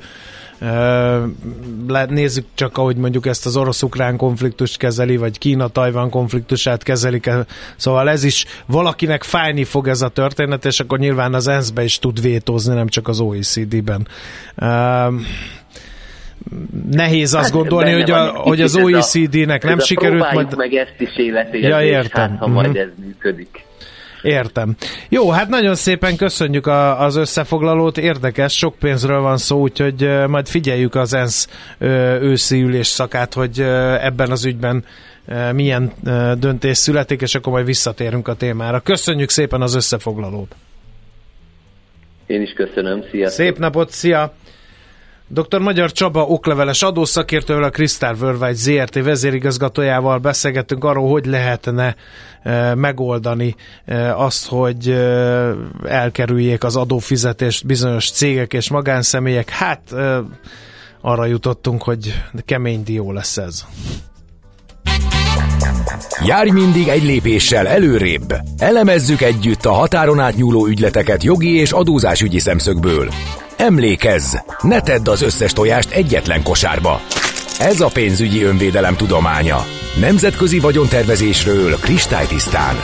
Nézzük 2.10 2.46
csak, 2.54 2.78
ahogy 2.78 2.96
mondjuk 2.96 3.26
ezt 3.26 3.46
az 3.46 3.58
orosz-ukrán 3.58 4.18
konfliktust 4.18 4.78
kezeli, 4.78 5.18
vagy 5.18 5.38
Kína-Tajvan 5.38 6.10
konfliktusát 6.10 6.84
kezelik. 6.84 7.30
Szóval 7.76 8.10
ez 8.10 8.24
is 8.24 8.46
valakinek 8.66 9.24
fájni 9.24 9.64
fog 9.64 9.88
ez 9.88 10.02
a 10.02 10.10
történet, 10.10 10.66
és 10.66 10.80
akkor 10.80 11.00
nyilván 11.00 11.34
az 11.34 11.48
ENSZ-be 11.48 11.84
is 11.84 12.00
tud 12.00 12.22
vétózni, 12.22 12.74
nem 12.74 12.88
csak 12.88 13.08
az 13.08 13.20
OECD-ben. 13.20 14.08
Nehéz 16.92 17.34
azt 17.34 17.44
hát, 17.44 17.54
gondolni, 17.54 17.92
hogy, 17.92 18.12
a, 18.12 18.28
hogy 18.28 18.62
az 18.62 18.76
OECD-nek 18.84 19.64
nem 19.64 19.80
sikerült 19.80 20.32
majd... 20.34 20.58
meg 20.58 20.74
ezt 20.74 20.96
is 20.98 21.18
életézni, 21.18 21.68
ja, 21.68 21.82
értem. 21.82 22.30
hát 22.30 22.40
ha 22.40 22.48
majd 22.48 22.68
uh-huh. 22.68 22.82
ez 22.82 22.90
működik. 23.06 23.66
Értem. 24.24 24.76
Jó, 25.10 25.30
hát 25.30 25.50
nagyon 25.50 25.76
szépen 25.76 26.16
köszönjük 26.16 26.68
a, 26.68 27.02
az 27.02 27.16
összefoglalót, 27.16 27.98
érdekes, 27.98 28.58
sok 28.58 28.76
pénzről 28.76 29.22
van 29.22 29.38
szó, 29.38 29.60
úgyhogy 29.60 30.10
majd 30.28 30.48
figyeljük 30.48 30.96
az 30.96 31.14
ENSZ 31.14 31.48
őszi 32.22 32.62
ülés 32.62 32.88
szakát, 32.88 33.34
hogy 33.34 33.60
ebben 34.02 34.32
az 34.32 34.46
ügyben 34.46 34.86
milyen 35.54 35.92
döntés 36.40 36.78
születik, 36.78 37.22
és 37.22 37.36
akkor 37.36 37.54
majd 37.54 37.66
visszatérünk 37.66 38.28
a 38.28 38.34
témára. 38.34 38.80
Köszönjük 38.80 39.30
szépen 39.30 39.62
az 39.62 39.76
összefoglalót. 39.76 40.56
Én 42.26 42.42
is 42.42 42.54
köszönöm, 42.54 43.04
szia. 43.12 43.30
Szép 43.30 43.58
napot, 43.58 43.92
szia! 43.92 44.34
Dr. 45.28 45.60
Magyar 45.60 45.92
Csaba 45.92 46.26
okleveles 46.26 46.82
adószakértővel, 46.82 47.64
a 47.64 47.70
Crystal 47.70 48.16
Worldwide 48.22 48.54
ZRT 48.54 49.04
vezérigazgatójával 49.04 50.18
beszélgettünk 50.18 50.84
arról, 50.84 51.10
hogy 51.10 51.26
lehetne 51.26 51.96
e, 52.44 52.76
megoldani 52.76 53.56
e, 53.86 54.16
azt, 54.16 54.48
hogy 54.48 54.90
e, 54.90 54.98
elkerüljék 55.84 56.64
az 56.64 56.76
adófizetést 56.76 57.66
bizonyos 57.66 58.12
cégek 58.12 58.54
és 58.54 58.70
magánszemélyek. 58.70 59.50
Hát 59.50 59.92
e, 59.92 60.22
arra 61.02 61.26
jutottunk, 61.26 61.84
hogy 61.84 62.24
kemény 62.46 62.84
dió 62.84 63.12
lesz 63.12 63.38
ez. 63.38 63.66
Járj 66.26 66.50
mindig 66.50 66.88
egy 66.88 67.04
lépéssel 67.04 67.68
előrébb. 67.68 68.36
Elemezzük 68.58 69.22
együtt 69.22 69.66
a 69.66 69.72
határon 69.72 70.20
átnyúló 70.20 70.68
ügyleteket 70.68 71.24
jogi 71.24 71.56
és 71.56 71.72
adózásügyi 71.72 72.40
szemszögből. 72.40 73.10
Emlékezz, 73.58 74.36
ne 74.62 74.82
tedd 74.82 75.10
az 75.10 75.22
összes 75.22 75.54
tojást 75.54 75.92
egyetlen 75.92 76.44
kosárba. 76.44 77.02
Ez 77.60 77.82
a 77.82 77.88
pénzügyi 77.88 78.44
önvédelem 78.44 78.96
tudománya. 78.96 79.66
Nemzetközi 80.00 80.60
vagyontervezésről 80.60 81.76
kristálytisztán. 81.80 82.76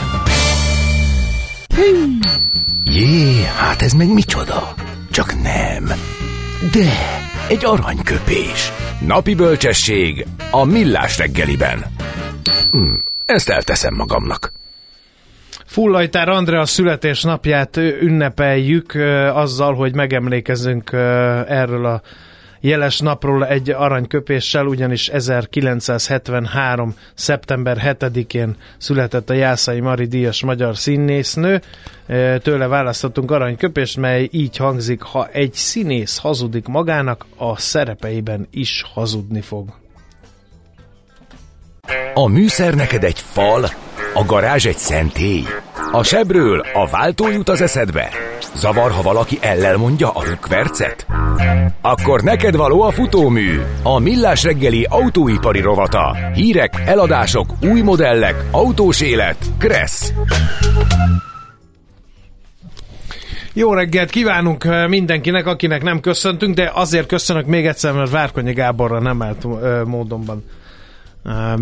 Jé, 2.84 3.44
hát 3.56 3.82
ez 3.82 3.92
meg 3.92 4.12
micsoda? 4.12 4.74
Csak 5.10 5.42
nem. 5.42 5.92
De, 6.72 7.20
egy 7.50 7.64
aranyköpés. 7.64 8.72
Napi 9.06 9.34
bölcsesség 9.34 10.26
a 10.50 10.64
millás 10.64 11.18
reggeliben. 11.18 11.84
Hm, 12.70 12.94
ezt 13.26 13.48
elteszem 13.48 13.94
magamnak. 13.94 14.52
Fullajtár 15.66 16.28
Andrea 16.28 16.64
születésnapját 16.64 17.76
ünnepeljük 17.76 18.94
azzal, 19.34 19.74
hogy 19.74 19.94
megemlékezünk 19.94 20.92
erről 21.48 21.86
a 21.86 22.02
jeles 22.60 22.98
napról 22.98 23.46
egy 23.46 23.70
aranyköpéssel, 23.70 24.66
ugyanis 24.66 25.08
1973. 25.08 26.94
szeptember 27.14 27.96
7-én 27.98 28.56
született 28.78 29.30
a 29.30 29.34
Jászai 29.34 29.80
Mari 29.80 30.06
díjas 30.06 30.42
magyar 30.42 30.76
színésznő. 30.76 31.60
Tőle 32.42 32.66
választottunk 32.66 33.30
aranyköpést, 33.30 33.96
mely 33.96 34.28
így 34.32 34.56
hangzik, 34.56 35.02
ha 35.02 35.26
egy 35.26 35.52
színész 35.52 36.18
hazudik 36.18 36.66
magának, 36.66 37.26
a 37.36 37.58
szerepeiben 37.58 38.48
is 38.50 38.84
hazudni 38.94 39.40
fog. 39.40 39.68
A 42.14 42.28
műszer 42.28 42.74
neked 42.74 43.04
egy 43.04 43.20
fal, 43.20 43.68
a 44.14 44.24
garázs 44.26 44.66
egy 44.66 44.76
szentély. 44.78 45.44
A 45.92 46.02
sebről 46.02 46.60
a 46.72 46.86
váltó 46.90 47.28
jut 47.28 47.48
az 47.48 47.60
eszedbe. 47.60 48.08
Zavar, 48.54 48.90
ha 48.90 49.02
valaki 49.02 49.38
ellel 49.40 49.76
mondja 49.76 50.10
a 50.10 50.24
rükvercet? 50.24 51.06
Akkor 51.80 52.22
neked 52.22 52.56
való 52.56 52.82
a 52.82 52.90
futómű, 52.90 53.60
a 53.82 53.98
millás 53.98 54.42
reggeli 54.42 54.86
autóipari 54.90 55.60
rovata. 55.60 56.16
Hírek, 56.34 56.82
eladások, 56.86 57.50
új 57.62 57.80
modellek, 57.80 58.44
autós 58.50 59.00
élet. 59.00 59.36
Kressz. 59.58 60.12
Jó 63.52 63.74
reggelt 63.74 64.10
kívánunk 64.10 64.88
mindenkinek, 64.88 65.46
akinek 65.46 65.82
nem 65.82 66.00
köszöntünk, 66.00 66.54
de 66.54 66.70
azért 66.74 67.06
köszönök 67.06 67.46
még 67.46 67.66
egyszer, 67.66 67.92
mert 67.92 68.10
Várkonyi 68.10 68.52
Gáborra 68.52 69.00
nem 69.00 69.22
állt 69.22 69.46
módonban 69.84 70.44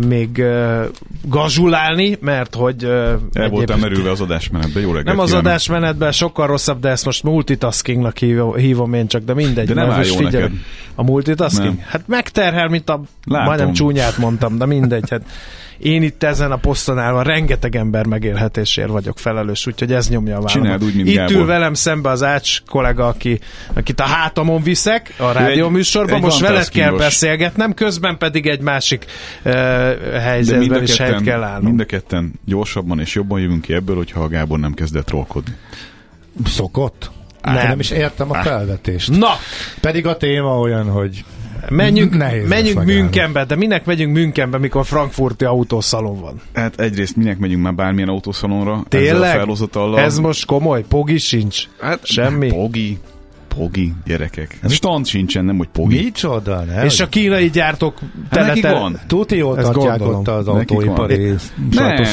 még 0.07 0.43
gazsulálni, 1.27 2.17
mert 2.21 2.55
hogy... 2.55 2.83
El 3.33 3.49
voltam 3.49 3.79
merülve 3.79 4.11
az 4.11 4.21
adásmenetben, 4.21 4.81
jó 4.81 4.87
reggelt 4.91 5.05
Nem 5.05 5.19
az 5.19 5.33
adásmenetben, 5.33 6.11
sokkal 6.11 6.47
rosszabb, 6.47 6.79
de 6.79 6.89
ezt 6.89 7.05
most 7.05 7.23
multitaskingnak 7.23 8.17
hívom, 8.17 8.55
hívom 8.55 8.93
én 8.93 9.07
csak, 9.07 9.23
de 9.23 9.33
mindegy. 9.33 9.67
De 9.67 9.73
nem 9.73 9.89
áll 9.89 10.05
jó 10.05 10.15
figyelj, 10.15 10.43
neked. 10.43 10.51
A 10.95 11.03
multitasking? 11.03 11.75
Nem. 11.75 11.85
Hát 11.87 12.07
megterhel, 12.07 12.67
mint 12.67 12.89
a... 12.89 13.01
Látom. 13.25 13.45
Majdnem 13.45 13.73
csúnyát 13.73 14.17
mondtam, 14.17 14.57
de 14.57 14.65
mindegy. 14.65 15.09
Hát 15.09 15.21
én 15.79 16.03
itt 16.03 16.23
ezen 16.23 16.51
a 16.51 16.55
poszton 16.55 16.99
állva 16.99 17.21
rengeteg 17.21 17.75
ember 17.75 18.05
megélhetésért 18.05 18.89
vagyok 18.89 19.19
felelős, 19.19 19.67
úgyhogy 19.67 19.93
ez 19.93 20.09
nyomja 20.09 20.37
a 20.37 20.41
vállamat. 20.41 20.83
úgy, 20.83 20.95
mint 20.95 21.07
Itt 21.07 21.15
Gábor. 21.15 21.35
ül 21.35 21.45
velem 21.45 21.73
szembe 21.73 22.09
az 22.09 22.23
Ács 22.23 22.61
kollega, 22.63 23.07
aki, 23.07 23.39
akit 23.73 23.99
a 23.99 24.03
hátamon 24.03 24.63
viszek 24.63 25.13
a 25.17 25.31
rádióműsorban, 25.31 26.19
most 26.19 26.39
veled 26.39 26.69
kell 26.69 26.91
beszélgetnem, 26.91 27.73
közben 27.73 28.17
pedig 28.17 28.47
egy 28.47 28.61
másik 28.61 29.05
uh, 29.45 29.53
helyzetben 30.19 30.83
is 30.83 30.97
helyet 30.97 31.21
kell 31.21 31.43
állnom. 31.43 31.65
Mind 31.65 31.79
a 31.79 31.85
ketten 31.85 32.33
gyorsabban 32.45 32.99
és 32.99 33.15
jobban 33.15 33.39
jövünk 33.39 33.61
ki 33.61 33.73
ebből, 33.73 33.95
hogyha 33.95 34.23
a 34.23 34.27
Gábor 34.27 34.59
nem 34.59 34.73
kezdett 34.73 35.05
trollkodni. 35.05 35.53
Szokott? 36.45 37.11
Nem. 37.41 37.67
nem 37.67 37.79
is 37.79 37.89
értem 37.91 38.31
a 38.31 38.41
felvetést. 38.41 39.17
Na! 39.17 39.29
Pedig 39.81 40.05
a 40.05 40.17
téma 40.17 40.59
olyan, 40.59 40.89
hogy 40.89 41.23
Menjünk, 41.69 42.17
Nehéz 42.17 42.47
menjünk 42.49 42.83
Münchenbe, 42.83 43.45
de 43.45 43.55
minek 43.55 43.85
megyünk 43.85 44.13
Münchenbe, 44.13 44.57
mikor 44.57 44.85
frankfurti 44.85 45.45
autószalon 45.45 46.19
van? 46.21 46.41
Hát 46.53 46.79
egyrészt 46.79 47.15
minek 47.15 47.37
megyünk 47.37 47.63
már 47.63 47.73
bármilyen 47.75 48.09
autószalonra? 48.09 48.83
Tényleg? 48.87 49.47
Ez 49.95 50.19
most 50.19 50.45
komoly? 50.45 50.83
Pogi 50.87 51.17
sincs? 51.17 51.63
Hát 51.79 52.05
Semmi? 52.05 52.47
Pogi. 52.47 52.97
Pogi, 53.57 53.93
gyerekek. 54.05 54.59
Stand 54.67 55.05
sincsen, 55.05 55.45
nem 55.45 55.57
hogy 55.57 55.67
pogi. 55.67 56.03
Micsoda, 56.03 56.63
nem? 56.63 56.85
És 56.85 56.99
a 56.99 57.07
kínai 57.07 57.49
gyártók 57.49 57.99
hát 58.29 58.45
nekik 58.45 58.67
van. 58.67 58.99
Tuti 59.07 59.35
jól 59.35 59.55
tartják 59.55 60.01
ott 60.01 60.27
az 60.27 60.47
autóipari 60.47 61.35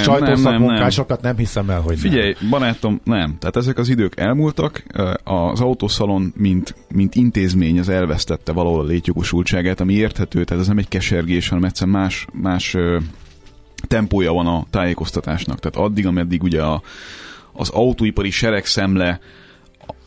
sajtószakmunkásokat, 0.03 1.21
nem, 1.21 1.31
nem 1.31 1.45
hiszem 1.45 1.71
el, 1.71 1.81
hogy 1.81 1.99
Figyelj, 1.99 2.35
nem. 2.41 2.51
barátom, 2.51 3.01
nem. 3.05 3.37
Tehát 3.39 3.57
ezek 3.57 3.79
az 3.79 3.89
idők 3.89 4.13
elmúltak, 4.17 4.83
az 5.25 5.61
autószalon, 5.61 6.33
mint, 6.37 6.75
mint 6.95 7.15
intézmény, 7.15 7.79
az 7.79 7.89
elvesztette 7.89 8.53
valahol 8.53 8.81
a 8.81 8.87
létjogosultságát, 8.87 9.81
ami 9.81 9.93
érthető, 9.93 10.45
tehát 10.45 10.63
ez 10.63 10.69
nem 10.69 10.79
egy 10.79 10.89
kesergés, 10.89 11.49
hanem 11.49 11.65
egyszerűen 11.65 11.97
más, 11.97 12.27
más 12.33 12.77
tempója 13.87 14.33
van 14.33 14.47
a 14.47 14.67
tájékoztatásnak. 14.71 15.59
Tehát 15.59 15.89
addig, 15.89 16.07
ameddig 16.07 16.43
ugye 16.43 16.63
a, 16.63 16.83
az 17.53 17.69
autóipari 17.69 18.31
seregszemle 18.31 19.21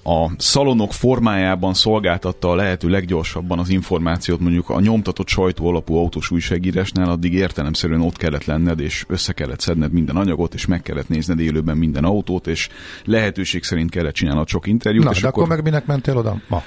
a 0.04 0.30
szalonok 0.38 0.94
formájában 0.94 1.74
szolgáltatta 1.74 2.50
a 2.50 2.56
lehető 2.56 2.90
leggyorsabban 2.90 3.60
az 3.60 3.70
információt 3.70 4.40
mondjuk 4.40 4.70
a 4.70 4.80
nyomtatott 4.80 5.28
sajtó 5.28 5.68
alapú 5.68 5.96
autós 5.96 6.32
újságírásnál, 6.32 7.10
addig 7.10 7.34
értelemszerűen 7.34 8.02
ott 8.02 8.18
kellett 8.18 8.46
lenned, 8.46 8.80
és 8.80 9.06
össze 9.08 9.34
kellett 9.34 9.60
szedned 9.60 9.92
minden 9.92 10.16
anyagot, 10.16 10.54
és 10.54 10.66
meg 10.66 10.82
kellett 10.82 11.10
nézned 11.10 11.40
élőben 11.40 11.78
minden 11.78 12.04
autót, 12.04 12.48
és 12.48 12.70
lehetőség 13.04 13.64
szerint 13.64 13.90
kellett 13.90 14.14
csinálnod 14.14 14.48
sok 14.48 14.68
interjút. 14.68 15.04
Na, 15.04 15.12
és 15.12 15.22
de 15.22 15.28
akkor, 15.28 15.44
akkor 15.44 15.56
meg 15.56 15.64
minek 15.66 15.86
mentél 15.86 16.18
oda? 16.18 16.42
Ma. 16.48 16.64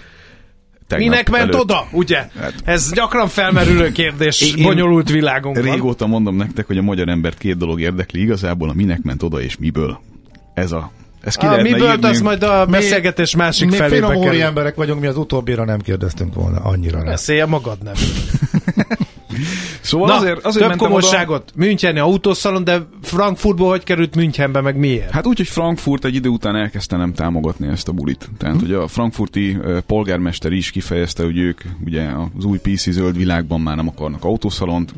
Tegnap 0.87 1.09
Minek 1.09 1.31
ment 1.31 1.42
előtt. 1.42 1.61
oda, 1.61 1.87
ugye? 1.92 2.29
Hát, 2.38 2.55
Ez 2.64 2.92
gyakran 2.92 3.29
felmerülő 3.29 3.92
kérdés 3.92 4.55
én, 4.55 4.62
bonyolult 4.62 5.11
világunkban. 5.11 5.64
Régóta 5.73 6.07
mondom 6.07 6.37
nektek, 6.37 6.66
hogy 6.66 6.79
a 6.79 6.83
magyar 6.83 7.09
embert 7.09 7.38
két 7.38 7.57
dolog 7.57 7.81
érdekli 7.81 8.21
igazából, 8.21 8.68
a 8.68 8.73
minek 8.73 9.03
ment 9.03 9.23
oda 9.23 9.40
és 9.40 9.57
miből. 9.57 10.01
Ez 10.55 10.73
a 10.73 10.90
ez 11.24 11.35
ki 11.35 11.46
ah, 11.46 11.62
miből 11.62 11.90
írni? 11.90 12.06
az 12.06 12.20
majd 12.20 12.42
a 12.42 12.66
beszélgetés 12.66 13.37
másik 13.37 13.70
mi 13.70 13.76
felébe 13.76 14.06
finom 14.06 14.22
kell. 14.22 14.40
emberek 14.40 14.74
vagyunk, 14.74 15.00
mi 15.00 15.06
az 15.06 15.16
utóbbira 15.16 15.64
nem 15.64 15.80
kérdeztünk 15.80 16.35
volna 16.35 16.58
annyira. 16.58 17.02
Beszélj 17.02 17.40
a 17.40 17.46
magad 17.46 17.82
nem. 17.82 17.94
Szóval 19.81 20.09
Na, 20.09 20.14
azért, 20.14 20.45
azért 20.45 20.68
több 20.68 20.79
komolyságot. 20.79 21.53
Oda... 21.55 21.64
Müncheni 21.66 21.99
autószalon, 21.99 22.64
de 22.64 22.87
Frankfurtból 23.03 23.71
hogy 23.71 23.85
került 23.85 24.14
Münchenbe, 24.14 24.61
meg 24.61 24.77
miért? 24.77 25.11
Hát 25.11 25.27
úgy, 25.27 25.37
hogy 25.37 25.49
Frankfurt 25.49 26.05
egy 26.05 26.14
idő 26.14 26.29
után 26.29 26.57
elkezdte 26.57 26.97
nem 26.97 27.12
támogatni 27.14 27.68
ezt 27.68 27.88
a 27.88 27.92
bulit. 27.92 28.29
Tehát 28.38 28.57
hm. 28.57 28.64
ugye 28.64 28.77
a 28.77 28.88
frankfurti 28.88 29.59
polgármester 29.87 30.53
is 30.53 30.71
kifejezte, 30.71 31.25
hogy 31.25 31.38
ők 31.38 31.61
ugye 31.85 32.09
az 32.38 32.45
új 32.45 32.59
PC 32.59 32.90
zöld 32.90 33.16
világban 33.16 33.61
már 33.61 33.77
nem 33.77 33.88
akarnak 33.88 34.25
autószalont, 34.25 34.95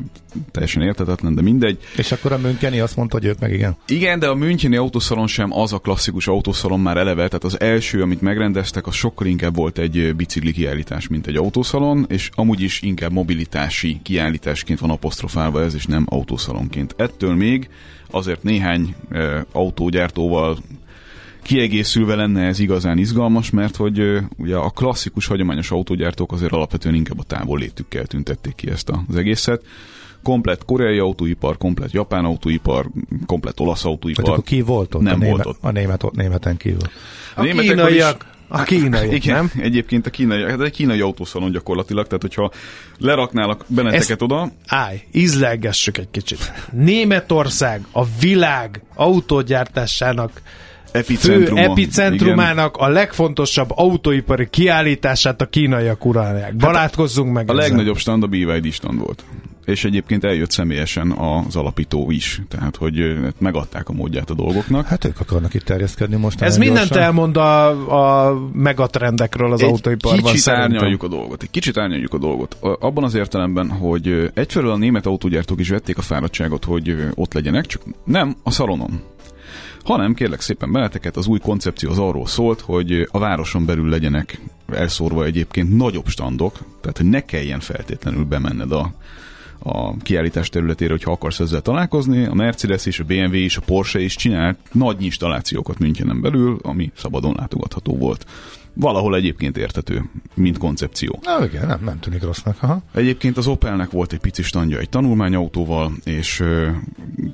teljesen 0.51 0.81
értetetlen, 0.81 1.35
de 1.35 1.41
mindegy. 1.41 1.77
És 1.97 2.11
akkor 2.11 2.31
a 2.31 2.37
Müncheni 2.37 2.79
azt 2.79 2.95
mondta, 2.95 3.17
hogy 3.17 3.25
ők 3.25 3.39
meg 3.39 3.53
igen? 3.53 3.77
Igen, 3.87 4.19
de 4.19 4.27
a 4.27 4.35
Müncheni 4.35 4.75
autószalon 4.75 5.27
sem 5.27 5.53
az 5.53 5.73
a 5.73 5.77
klasszikus 5.77 6.27
autószalon 6.27 6.79
már 6.79 6.97
eleve, 6.97 7.27
tehát 7.27 7.43
az 7.43 7.59
első, 7.59 8.01
amit 8.01 8.21
megrendeztek, 8.21 8.87
az 8.87 8.93
sokkal 8.93 9.27
inkább 9.27 9.55
volt 9.55 9.77
egy 9.77 10.15
bicikli 10.15 10.51
kiállítás, 10.51 11.07
mint 11.07 11.27
egy 11.27 11.35
autószalon, 11.35 12.05
és 12.09 12.29
amúgy 12.35 12.61
is 12.61 12.81
inkább 12.81 13.11
mobilitási 13.11 13.99
kiállításként 14.25 14.79
van 14.79 14.89
apostrofálva 14.89 15.61
ez, 15.61 15.75
és 15.75 15.85
nem 15.85 16.05
autószalonként. 16.09 16.95
Ettől 16.97 17.35
még 17.35 17.69
azért 18.11 18.43
néhány 18.43 18.95
e, 19.09 19.45
autógyártóval 19.51 20.57
kiegészülve 21.41 22.15
lenne 22.15 22.45
ez 22.45 22.59
igazán 22.59 22.97
izgalmas, 22.97 23.49
mert 23.49 23.75
hogy 23.75 23.99
e, 23.99 24.23
ugye 24.37 24.55
a 24.55 24.69
klasszikus, 24.69 25.25
hagyományos 25.25 25.71
autógyártók 25.71 26.31
azért 26.31 26.51
alapvetően 26.51 26.95
inkább 26.95 27.19
a 27.19 27.23
távol 27.23 27.59
létükkel 27.59 28.05
tüntették 28.05 28.55
ki 28.55 28.69
ezt 28.69 28.91
az 29.07 29.15
egészet 29.15 29.63
komplet 30.23 30.65
koreai 30.65 30.99
autóipar, 30.99 31.57
komplet 31.57 31.91
japán 31.91 32.25
autóipar, 32.25 32.89
komplet 33.25 33.59
olasz 33.59 33.85
autóipar. 33.85 34.29
akkor 34.29 34.43
ki 34.43 34.61
volt 34.61 34.95
ott? 34.95 35.01
Nem 35.01 35.13
a 35.13 35.17
német, 35.17 35.43
volt 35.43 35.45
ott. 35.45 35.57
A 35.61 35.71
német, 35.71 36.11
németen 36.11 36.57
kívül. 36.57 36.87
A, 37.35 37.41
a 37.41 37.43
kínaiak. 37.43 38.33
A 38.47 38.63
kínai, 38.63 39.13
Igen, 39.13 39.35
nem? 39.35 39.51
Egyébként 39.63 40.05
a 40.05 40.09
kínai, 40.09 40.43
hát 40.43 40.61
egy 40.61 40.71
kínai 40.71 40.99
autószalon 40.99 41.51
gyakorlatilag, 41.51 42.05
tehát 42.05 42.21
hogyha 42.21 42.51
leraknálak 42.97 43.65
benneteket 43.67 44.09
Ezt, 44.09 44.21
oda... 44.21 44.51
Állj, 44.67 45.01
ízlelgessük 45.11 45.97
egy 45.97 46.09
kicsit. 46.11 46.51
Németország 46.71 47.85
a 47.91 48.05
világ 48.19 48.81
autógyártásának 48.95 50.41
fő 51.03 51.51
epicentrumának 51.55 52.75
igen. 52.75 52.89
a 52.89 52.91
legfontosabb 52.91 53.69
autóipari 53.69 54.49
kiállítását 54.49 55.41
a 55.41 55.45
kínaiak 55.45 56.05
uralják. 56.05 56.53
Hát 56.61 56.95
meg 57.23 57.49
A 57.49 57.51
ezzel. 57.51 57.55
legnagyobb 57.55 57.97
stand 57.97 58.23
a 58.23 58.27
BYD 58.27 58.71
stand 58.73 58.99
volt 58.99 59.23
és 59.65 59.85
egyébként 59.85 60.23
eljött 60.23 60.51
személyesen 60.51 61.11
az 61.11 61.55
alapító 61.55 62.11
is, 62.11 62.41
tehát 62.47 62.75
hogy 62.75 63.17
megadták 63.37 63.89
a 63.89 63.93
módját 63.93 64.29
a 64.29 64.33
dolgoknak. 64.33 64.85
Hát 64.85 65.05
ők 65.05 65.19
akarnak 65.19 65.53
itt 65.53 65.63
terjeszkedni 65.63 66.15
most. 66.15 66.41
Ez 66.41 66.57
mindent 66.57 66.87
gyorsan. 66.87 67.03
elmond 67.03 67.37
a, 67.37 68.27
a 68.27 68.33
megatrendekről 68.53 69.51
az 69.51 69.61
egy 69.61 69.69
autóiparban. 69.69 70.23
Kicsit 70.23 70.39
szerintem. 70.39 70.73
árnyaljuk 70.73 71.03
a 71.03 71.07
dolgot, 71.07 71.43
egy 71.43 71.51
kicsit 71.51 71.77
árnyaljuk 71.77 72.13
a 72.13 72.17
dolgot. 72.17 72.57
Abban 72.61 73.03
az 73.03 73.13
értelemben, 73.13 73.69
hogy 73.69 74.31
egyfelől 74.33 74.71
a 74.71 74.77
német 74.77 75.05
autógyártók 75.05 75.59
is 75.59 75.69
vették 75.69 75.97
a 75.97 76.01
fáradtságot, 76.01 76.65
hogy 76.65 76.95
ott 77.13 77.33
legyenek, 77.33 77.65
csak 77.65 77.81
nem 78.03 78.35
a 78.43 78.51
szalonon 78.51 79.01
hanem 79.85 80.13
kérlek 80.13 80.41
szépen 80.41 80.71
beleteket, 80.71 81.17
az 81.17 81.27
új 81.27 81.39
koncepció 81.39 81.89
az 81.89 81.99
arról 81.99 82.27
szólt, 82.27 82.61
hogy 82.61 83.07
a 83.11 83.19
városon 83.19 83.65
belül 83.65 83.89
legyenek 83.89 84.41
elszórva 84.67 85.25
egyébként 85.25 85.77
nagyobb 85.77 86.07
standok, 86.07 86.57
tehát 86.81 86.97
hogy 86.97 87.09
ne 87.09 87.25
kelljen 87.25 87.59
feltétlenül 87.59 88.23
bemenned 88.23 88.71
a, 88.71 88.93
a 89.67 89.97
kiállítás 89.97 90.49
területére, 90.49 90.91
hogyha 90.91 91.11
akarsz 91.11 91.39
ezzel 91.39 91.61
találkozni. 91.61 92.25
A 92.25 92.33
Mercedes 92.33 92.85
és 92.85 92.99
a 92.99 93.03
BMW 93.03 93.33
és 93.33 93.57
a 93.57 93.61
Porsche 93.65 93.99
is 93.99 94.15
csinált 94.15 94.57
nagy 94.71 95.03
installációkat 95.03 95.79
Münchenen 95.79 96.21
belül, 96.21 96.59
ami 96.61 96.91
szabadon 96.95 97.35
látogatható 97.37 97.97
volt 97.97 98.25
valahol 98.75 99.15
egyébként 99.15 99.57
értető, 99.57 100.03
mint 100.33 100.57
koncepció. 100.57 101.19
Na 101.23 101.45
igen, 101.45 101.67
nem, 101.67 101.79
nem 101.83 101.99
tűnik 101.99 102.23
rossznak. 102.23 102.57
Aha. 102.59 102.81
Egyébként 102.93 103.37
az 103.37 103.47
Opelnek 103.47 103.91
volt 103.91 104.13
egy 104.13 104.19
pici 104.19 104.41
standja 104.41 104.79
egy 104.79 104.89
tanulmányautóval, 104.89 105.91
és 106.03 106.43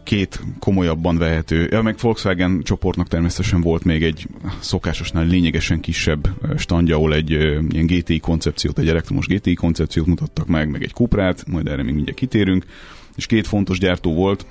két 0.03 0.41
komolyabban 0.59 1.17
vehető, 1.17 1.67
ja, 1.71 1.81
meg 1.81 1.95
Volkswagen 2.01 2.61
csoportnak 2.63 3.07
természetesen 3.07 3.61
volt 3.61 3.83
még 3.83 4.03
egy 4.03 4.27
szokásosnál 4.59 5.25
lényegesen 5.25 5.79
kisebb 5.79 6.27
standja, 6.57 6.95
ahol 6.95 7.13
egy 7.13 7.29
ilyen 7.29 7.85
GTI 7.85 8.19
koncepciót, 8.19 8.79
egy 8.79 8.89
elektromos 8.89 9.25
GTI 9.25 9.53
koncepciót 9.53 10.05
mutattak 10.05 10.47
meg, 10.47 10.69
meg 10.69 10.83
egy 10.83 10.93
Cuprát, 10.93 11.43
majd 11.47 11.67
erre 11.67 11.83
még 11.83 11.93
mindjárt 11.93 12.19
kitérünk, 12.19 12.65
és 13.15 13.25
két 13.25 13.47
fontos 13.47 13.79
gyártó 13.79 14.13
volt, 14.13 14.45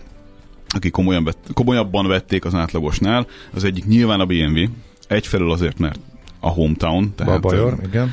akik 0.68 0.92
komolyan 0.92 1.24
vett, 1.24 1.50
komolyabban 1.54 2.06
vették 2.06 2.44
az 2.44 2.54
átlagosnál. 2.54 3.26
Az 3.54 3.64
egyik 3.64 3.86
nyilván 3.86 4.20
a 4.20 4.26
BMW, 4.26 4.64
egyfelől 5.08 5.52
azért, 5.52 5.78
mert 5.78 5.98
a 6.40 6.48
hometown, 6.48 7.12
tehát 7.14 7.40
Bajor, 7.40 7.76
igen. 7.86 8.12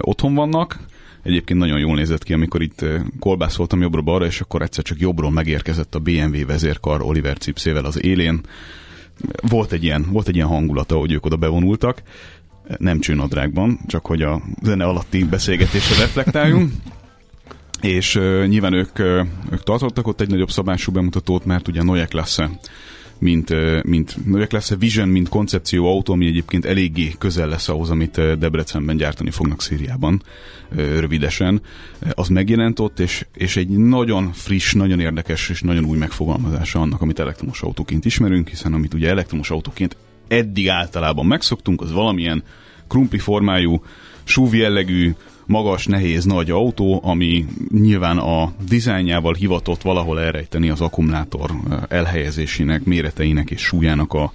otthon 0.00 0.34
vannak. 0.34 0.78
Egyébként 1.22 1.58
nagyon 1.58 1.78
jól 1.78 1.94
nézett 1.96 2.22
ki, 2.22 2.32
amikor 2.32 2.62
itt 2.62 2.84
kolbászoltam 3.18 3.80
jobbra-balra, 3.80 4.26
és 4.26 4.40
akkor 4.40 4.62
egyszer 4.62 4.84
csak 4.84 5.00
jobbról 5.00 5.30
megérkezett 5.30 5.94
a 5.94 5.98
BMW 5.98 6.46
vezérkar 6.46 7.02
Oliver 7.02 7.38
Cipszével 7.38 7.84
az 7.84 8.04
élén. 8.04 8.40
Volt 9.48 9.72
egy 9.72 9.84
ilyen, 9.84 10.06
volt 10.10 10.28
egy 10.28 10.34
ilyen 10.34 10.46
hangulata, 10.46 10.96
hogy 10.96 11.12
ők 11.12 11.26
oda 11.26 11.36
bevonultak. 11.36 12.02
Nem 12.78 13.00
csőnadrágban, 13.00 13.78
csak 13.86 14.06
hogy 14.06 14.22
a 14.22 14.42
zene 14.62 14.84
alatti 14.84 15.24
beszélgetésre 15.24 15.96
reflektáljunk. 15.98 16.72
és 17.80 18.14
uh, 18.14 18.46
nyilván 18.46 18.72
ők, 18.72 18.98
uh, 18.98 19.26
ők 19.50 19.62
tartottak 19.62 20.06
ott 20.06 20.20
egy 20.20 20.30
nagyobb 20.30 20.50
szabású 20.50 20.92
bemutatót, 20.92 21.44
mert 21.44 21.68
ugye 21.68 21.82
Noyak 21.82 22.12
lesz 22.12 22.38
mint, 23.18 23.54
mint 23.84 24.16
lesz 24.52 24.70
a 24.70 24.76
Vision, 24.76 25.08
mint 25.08 25.28
koncepció 25.28 25.86
autó, 25.86 26.12
ami 26.12 26.26
egyébként 26.26 26.64
eléggé 26.64 27.14
közel 27.18 27.48
lesz 27.48 27.68
ahhoz, 27.68 27.90
amit 27.90 28.38
Debrecenben 28.38 28.96
gyártani 28.96 29.30
fognak 29.30 29.62
Szíriában 29.62 30.22
rövidesen. 30.74 31.60
Az 32.14 32.28
megjelent 32.28 32.78
ott, 32.78 33.00
és, 33.00 33.26
és 33.34 33.56
egy 33.56 33.68
nagyon 33.68 34.32
friss, 34.32 34.72
nagyon 34.72 35.00
érdekes 35.00 35.48
és 35.48 35.60
nagyon 35.60 35.84
új 35.84 35.98
megfogalmazása 35.98 36.80
annak, 36.80 37.00
amit 37.00 37.18
elektromos 37.18 37.62
autóként 37.62 38.04
ismerünk, 38.04 38.48
hiszen 38.48 38.72
amit 38.72 38.94
ugye 38.94 39.08
elektromos 39.08 39.50
autóként 39.50 39.96
eddig 40.28 40.68
általában 40.68 41.26
megszoktunk, 41.26 41.80
az 41.80 41.92
valamilyen 41.92 42.42
krumpli 42.88 43.18
formájú, 43.18 43.82
SUV 44.24 44.54
jellegű, 44.54 45.14
magas, 45.46 45.86
nehéz, 45.86 46.24
nagy 46.24 46.50
autó, 46.50 47.00
ami 47.04 47.46
nyilván 47.70 48.18
a 48.18 48.52
dizájnjával 48.68 49.34
hivatott 49.34 49.82
valahol 49.82 50.20
elrejteni 50.20 50.68
az 50.68 50.80
akkumulátor 50.80 51.50
elhelyezésének, 51.88 52.84
méreteinek 52.84 53.50
és 53.50 53.60
súlyának 53.60 54.12
a 54.12 54.32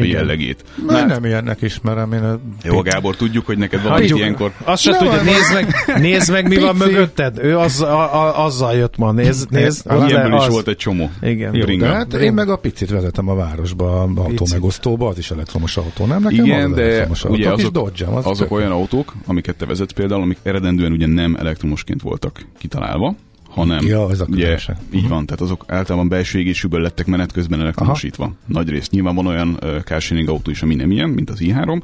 a 0.00 0.04
jellegét. 0.04 0.64
Már 0.86 1.06
nem 1.06 1.24
ilyennek 1.24 1.62
ismerem. 1.62 2.12
Én 2.12 2.22
a 2.22 2.38
Jó, 2.62 2.80
Gábor, 2.80 3.16
tudjuk, 3.16 3.46
hogy 3.46 3.58
neked 3.58 3.82
van 3.82 4.00
egy 4.00 4.16
ilyenkor... 4.16 4.52
Azt 4.64 4.82
se 4.82 4.92
tudja, 4.96 5.22
nézd 5.22 5.52
meg, 5.52 5.74
nézd 6.00 6.32
meg, 6.32 6.48
mi 6.48 6.56
van 6.56 6.76
mögötted. 6.76 7.38
Ő 7.38 7.58
az, 7.58 7.82
a, 7.82 8.14
a, 8.14 8.44
azzal 8.44 8.74
jött 8.74 8.96
ma, 8.96 9.12
nézd. 9.12 9.50
nézd 9.50 9.86
az 9.86 10.10
Ilyenből 10.10 10.38
is 10.38 10.46
volt 10.46 10.68
egy 10.68 10.76
csomó. 10.76 11.10
Igen. 11.22 11.54
Jó, 11.54 11.76
de 11.76 11.86
hát 11.86 12.14
én 12.14 12.32
meg 12.32 12.48
a 12.48 12.56
picit 12.56 12.90
vezetem 12.90 13.28
a 13.28 13.34
városba, 13.34 14.02
a 14.02 14.08
autómegosztóba, 14.14 15.08
az 15.08 15.18
is 15.18 15.30
elektromos 15.30 15.76
autó, 15.76 16.06
nem? 16.06 16.22
Nekem 16.22 16.44
Igen, 16.44 16.74
de 16.74 17.08
ugye 17.24 17.50
azok, 17.50 17.72
dodge 17.72 18.06
az 18.06 18.26
azok 18.26 18.50
olyan 18.50 18.70
autók, 18.70 19.14
amiket 19.26 19.56
te 19.56 19.66
vezetsz 19.66 19.92
például, 19.92 20.22
amik 20.22 20.38
eredendően 20.42 20.92
ugye 20.92 21.06
nem 21.06 21.36
elektromosként 21.38 22.02
voltak 22.02 22.46
kitalálva, 22.58 23.14
hanem 23.56 23.86
ja, 23.86 24.10
ez 24.10 24.20
a 24.20 24.26
ugye, 24.30 24.58
így 24.90 25.08
van, 25.08 25.26
tehát 25.26 25.40
azok 25.40 25.64
általában 25.66 26.08
belső 26.08 26.38
égésűből 26.38 26.80
lettek 26.80 27.06
menet 27.06 27.32
közben 27.32 27.60
elektromosítva. 27.60 28.24
Aha. 28.24 28.34
Nagy 28.46 28.68
rész. 28.68 28.88
Nyilván 28.88 29.14
van 29.14 29.26
olyan 29.26 29.58
uh, 29.62 29.82
carsharing 29.82 30.28
autó 30.28 30.50
is, 30.50 30.62
ami 30.62 30.74
nem 30.74 30.90
ilyen, 30.90 31.08
mint 31.08 31.30
az 31.30 31.38
i3, 31.40 31.82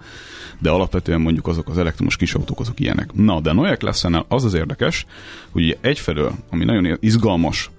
de 0.59 0.71
alapvetően 0.71 1.21
mondjuk 1.21 1.47
azok 1.47 1.69
az 1.69 1.79
elektromos 1.79 2.17
kis 2.17 2.35
autók, 2.35 2.61
azok 2.61 2.81
ilyenek. 2.81 3.13
Na, 3.13 3.41
de 3.41 3.51
a 3.51 3.77
Klasse-nál 3.77 4.25
az 4.29 4.45
az 4.45 4.55
érdekes, 4.55 5.07
hogy 5.51 5.63
ugye 5.63 5.77
egyfelől, 5.81 6.33
ami 6.51 6.65
nagyon 6.65 6.97
izgalmas, 7.01 7.71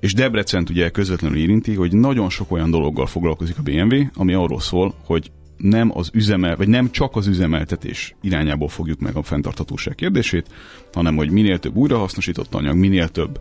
és 0.00 0.14
Debrecent 0.14 0.70
ugye 0.70 0.90
közvetlenül 0.90 1.38
érinti, 1.38 1.74
hogy 1.74 1.92
nagyon 1.92 2.30
sok 2.30 2.52
olyan 2.52 2.70
dologgal 2.70 3.06
foglalkozik 3.06 3.58
a 3.58 3.62
BMW, 3.62 4.02
ami 4.14 4.32
arról 4.32 4.60
szól, 4.60 4.94
hogy 5.04 5.30
nem 5.58 5.90
az 5.94 6.10
üzemel, 6.12 6.56
vagy 6.56 6.68
nem 6.68 6.90
csak 6.90 7.16
az 7.16 7.26
üzemeltetés 7.26 8.14
irányából 8.20 8.68
fogjuk 8.68 9.00
meg 9.00 9.16
a 9.16 9.22
fenntarthatóság 9.22 9.94
kérdését, 9.94 10.46
hanem 10.92 11.16
hogy 11.16 11.30
minél 11.30 11.58
több 11.58 11.76
újrahasznosított 11.76 12.54
anyag, 12.54 12.76
minél 12.76 13.08
több 13.08 13.40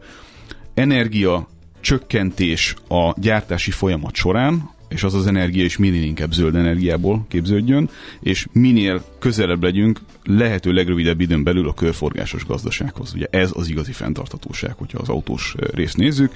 energia 0.73 1.47
csökkentés 1.79 2.75
a 2.87 3.13
gyártási 3.19 3.71
folyamat 3.71 4.15
során, 4.15 4.75
és 4.89 5.03
az 5.03 5.13
az 5.13 5.27
energia 5.27 5.63
is 5.63 5.77
minél 5.77 6.03
inkább 6.03 6.31
zöld 6.31 6.55
energiából 6.55 7.25
képződjön, 7.29 7.89
és 8.19 8.47
minél 8.51 9.03
közelebb 9.19 9.63
legyünk 9.63 9.99
lehető 10.23 10.71
legrövidebb 10.71 11.19
időn 11.19 11.43
belül 11.43 11.67
a 11.67 11.73
körforgásos 11.73 12.45
gazdasághoz. 12.45 13.13
Ugye 13.13 13.25
ez 13.29 13.51
az 13.53 13.69
igazi 13.69 13.91
fenntarthatóság, 13.91 14.73
hogyha 14.73 14.99
az 14.99 15.09
autós 15.09 15.55
részt 15.73 15.97
nézzük, 15.97 16.31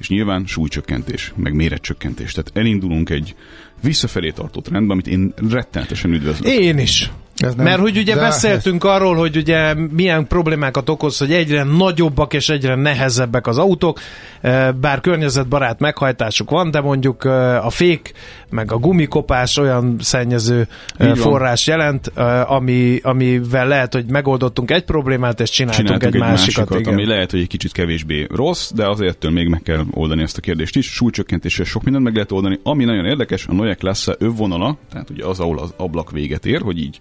és 0.00 0.08
nyilván 0.08 0.46
súlycsökkentés, 0.46 1.32
meg 1.36 1.54
méretcsökkentés. 1.54 2.32
Tehát 2.32 2.50
elindulunk 2.54 3.10
egy 3.10 3.34
visszafelé 3.82 4.30
tartó 4.30 4.60
trendbe, 4.60 4.92
amit 4.92 5.06
én 5.06 5.34
rettenetesen 5.50 6.12
üdvözlök. 6.12 6.52
Én 6.52 6.78
is. 6.78 7.10
Ez 7.42 7.54
nem, 7.54 7.64
Mert 7.64 7.80
hogy 7.80 7.96
ugye 7.98 8.14
beszéltünk 8.14 8.84
ez... 8.84 8.90
arról, 8.90 9.14
hogy 9.14 9.36
ugye 9.36 9.74
milyen 9.74 10.26
problémákat 10.26 10.88
okoz, 10.88 11.18
hogy 11.18 11.32
egyre 11.32 11.62
nagyobbak 11.62 12.34
és 12.34 12.48
egyre 12.48 12.74
nehezebbek 12.74 13.46
az 13.46 13.58
autók, 13.58 14.00
e, 14.40 14.72
bár 14.72 15.00
környezetbarát 15.00 15.80
meghajtásuk 15.80 16.50
van, 16.50 16.70
de 16.70 16.80
mondjuk 16.80 17.24
e, 17.24 17.64
a 17.64 17.70
fék 17.70 18.12
meg 18.50 18.72
a 18.72 18.76
gumikopás 18.76 19.56
olyan 19.56 19.96
szennyező 20.00 20.68
Így 21.04 21.18
forrás 21.18 21.66
van. 21.66 21.76
jelent, 21.76 22.06
ami, 22.46 22.98
amivel 23.02 23.68
lehet, 23.68 23.94
hogy 23.94 24.04
megoldottunk 24.08 24.70
egy 24.70 24.84
problémát, 24.84 25.40
és 25.40 25.50
csináltunk, 25.50 25.86
csináltunk 25.86 26.14
egy, 26.14 26.20
egy 26.20 26.28
másikat. 26.28 26.56
másikat 26.56 26.80
igen. 26.80 26.92
ami 26.92 27.06
lehet, 27.06 27.30
hogy 27.30 27.40
egy 27.40 27.46
kicsit 27.46 27.72
kevésbé 27.72 28.26
rossz, 28.34 28.70
de 28.74 28.88
azért 28.88 29.10
ettől 29.10 29.30
még 29.30 29.48
meg 29.48 29.62
kell 29.62 29.84
oldani 29.90 30.22
ezt 30.22 30.36
a 30.36 30.40
kérdést 30.40 30.76
is. 30.76 30.86
Súlycsökkentéssel 30.86 31.64
sok 31.64 31.82
mindent 31.82 32.04
meg 32.04 32.14
lehet 32.14 32.32
oldani. 32.32 32.58
Ami 32.62 32.84
nagyon 32.84 33.04
érdekes, 33.04 33.46
a 33.46 33.52
Noyak 33.52 33.82
lesz 33.82 34.08
övvonala, 34.18 34.76
tehát 34.92 35.10
ugye 35.10 35.24
az, 35.24 35.40
ahol 35.40 35.58
az 35.58 35.74
ablak 35.76 36.10
véget 36.10 36.46
ér, 36.46 36.60
hogy 36.60 36.78
így 36.78 37.00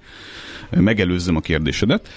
megelőzzem 0.69 1.35
a 1.35 1.39
kérdésedet, 1.39 2.09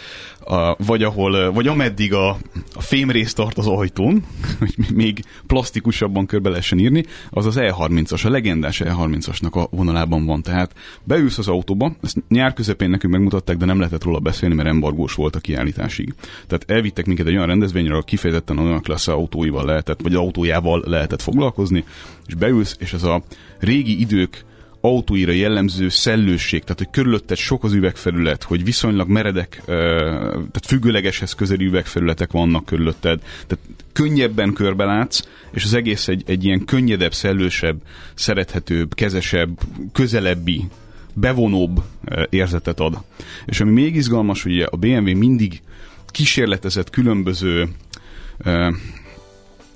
vagy, 0.76 1.02
ahol, 1.02 1.52
vagy 1.52 1.66
ameddig 1.66 2.14
a, 2.14 2.28
a 2.74 2.80
fémrész 2.80 3.32
tart 3.32 3.58
az 3.58 3.66
ajtón, 3.66 4.24
hogy 4.58 4.74
még 4.94 5.24
plastikusabban 5.46 6.26
körbe 6.26 6.48
lehessen 6.48 6.78
írni, 6.78 7.04
az 7.30 7.46
az 7.46 7.56
E30-as, 7.58 8.26
a 8.26 8.30
legendás 8.30 8.82
E30-asnak 8.84 9.52
a 9.52 9.76
vonalában 9.76 10.26
van. 10.26 10.42
Tehát 10.42 10.74
beülsz 11.04 11.38
az 11.38 11.48
autóba, 11.48 11.96
ezt 12.02 12.16
nyár 12.28 12.52
közepén 12.52 12.90
nekünk 12.90 13.12
megmutatták, 13.12 13.56
de 13.56 13.64
nem 13.64 13.78
lehetett 13.78 14.04
róla 14.04 14.18
beszélni, 14.18 14.54
mert 14.54 14.68
embargós 14.68 15.14
volt 15.14 15.36
a 15.36 15.40
kiállításig. 15.40 16.14
Tehát 16.46 16.70
elvittek 16.70 17.06
minket 17.06 17.26
egy 17.26 17.34
olyan 17.34 17.46
rendezvényre, 17.46 17.90
ahol 17.90 18.04
kifejezetten 18.04 18.58
olyan 18.58 18.82
klassz 18.82 19.08
autóival 19.08 19.64
lehetett, 19.64 20.00
vagy 20.02 20.14
autójával 20.14 20.82
lehetett 20.86 21.22
foglalkozni, 21.22 21.84
és 22.26 22.34
beülsz, 22.34 22.76
és 22.78 22.92
ez 22.92 23.02
a 23.02 23.22
régi 23.58 24.00
idők 24.00 24.44
autóira 24.84 25.32
jellemző 25.32 25.88
szellőség, 25.88 26.60
tehát 26.62 26.78
hogy 26.78 26.90
körülötted 26.90 27.36
sok 27.36 27.64
az 27.64 27.72
üvegfelület, 27.72 28.42
hogy 28.42 28.64
viszonylag 28.64 29.08
meredek, 29.08 29.62
tehát 29.66 30.66
függőlegeshez 30.66 31.32
közeli 31.32 31.64
üvegfelületek 31.64 32.32
vannak 32.32 32.64
körülötted, 32.64 33.20
tehát 33.46 33.64
könnyebben 33.92 34.52
körbelátsz, 34.52 35.28
és 35.52 35.64
az 35.64 35.74
egész 35.74 36.08
egy, 36.08 36.22
egy 36.26 36.44
ilyen 36.44 36.64
könnyedebb, 36.64 37.14
szellősebb, 37.14 37.76
szerethetőbb, 38.14 38.94
kezesebb, 38.94 39.60
közelebbi, 39.92 40.68
bevonóbb 41.12 41.82
érzetet 42.30 42.80
ad. 42.80 43.02
És 43.46 43.60
ami 43.60 43.70
még 43.70 43.96
izgalmas, 43.96 44.42
hogy 44.42 44.60
a 44.60 44.76
BMW 44.76 45.16
mindig 45.16 45.62
kísérletezett 46.06 46.90
különböző 46.90 47.68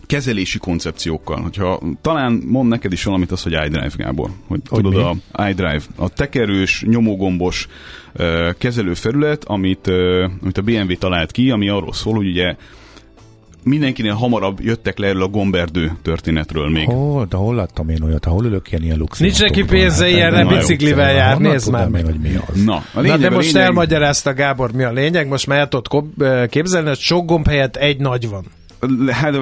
kezelési 0.06 0.58
koncepciókkal. 0.58 1.40
Hogyha 1.40 1.82
talán 2.00 2.42
mond 2.46 2.68
neked 2.68 2.92
is 2.92 3.04
valamit 3.04 3.32
az, 3.32 3.42
hogy 3.42 3.52
iDrive, 3.52 3.90
Gábor. 3.96 4.30
Hogy, 4.46 4.60
hogy 4.68 4.82
tudod, 4.82 5.14
mi? 5.14 5.20
a 5.32 5.48
iDrive, 5.48 5.82
a 5.96 6.08
tekerős, 6.08 6.84
nyomógombos 6.86 7.68
uh, 8.18 8.50
kezelőfelület, 8.58 9.44
amit, 9.44 9.86
uh, 9.86 10.30
amit 10.42 10.58
a 10.58 10.62
BMW 10.62 10.98
talált 10.98 11.30
ki, 11.30 11.50
ami 11.50 11.68
arról 11.68 11.92
szól, 11.92 12.14
hogy 12.14 12.26
ugye 12.26 12.56
mindenkinél 13.66 14.12
hamarabb 14.12 14.60
jöttek 14.60 14.98
le 14.98 15.06
erről 15.06 15.22
a 15.22 15.28
gomberdő 15.28 15.92
történetről 16.02 16.70
még. 16.70 16.86
Hol, 16.86 17.24
de 17.24 17.36
hol 17.36 17.54
láttam 17.54 17.88
én 17.88 18.02
olyat, 18.02 18.24
hol 18.24 18.44
ülök 18.44 18.70
ilyen, 18.70 18.82
ilyen 18.82 18.98
luxus. 18.98 19.20
Nincs 19.20 19.40
neki 19.40 19.64
pénze 19.64 20.04
hát, 20.04 20.14
ilyenre 20.14 20.44
biciklivel 20.44 21.12
jár, 21.12 21.38
nézd 21.38 21.70
már 21.70 21.88
meg. 21.88 22.04
Hogy 22.04 22.20
mi 22.20 22.38
az. 22.46 22.64
Na, 22.64 22.84
a 22.94 23.00
lényeg, 23.00 23.18
Na 23.18 23.28
de 23.28 23.34
most 23.34 23.52
lényeg... 23.52 23.68
elmagyarázta 23.68 24.34
Gábor, 24.34 24.72
mi 24.72 24.82
a 24.82 24.92
lényeg, 24.92 25.28
most 25.28 25.46
már 25.46 25.68
tudod 25.68 26.04
képzelni, 26.48 26.88
hogy 26.88 26.98
sok 26.98 27.26
gomb 27.26 27.46
helyett 27.46 27.76
egy 27.76 27.98
nagy 27.98 28.28
van. 28.28 28.44
Hát 29.10 29.34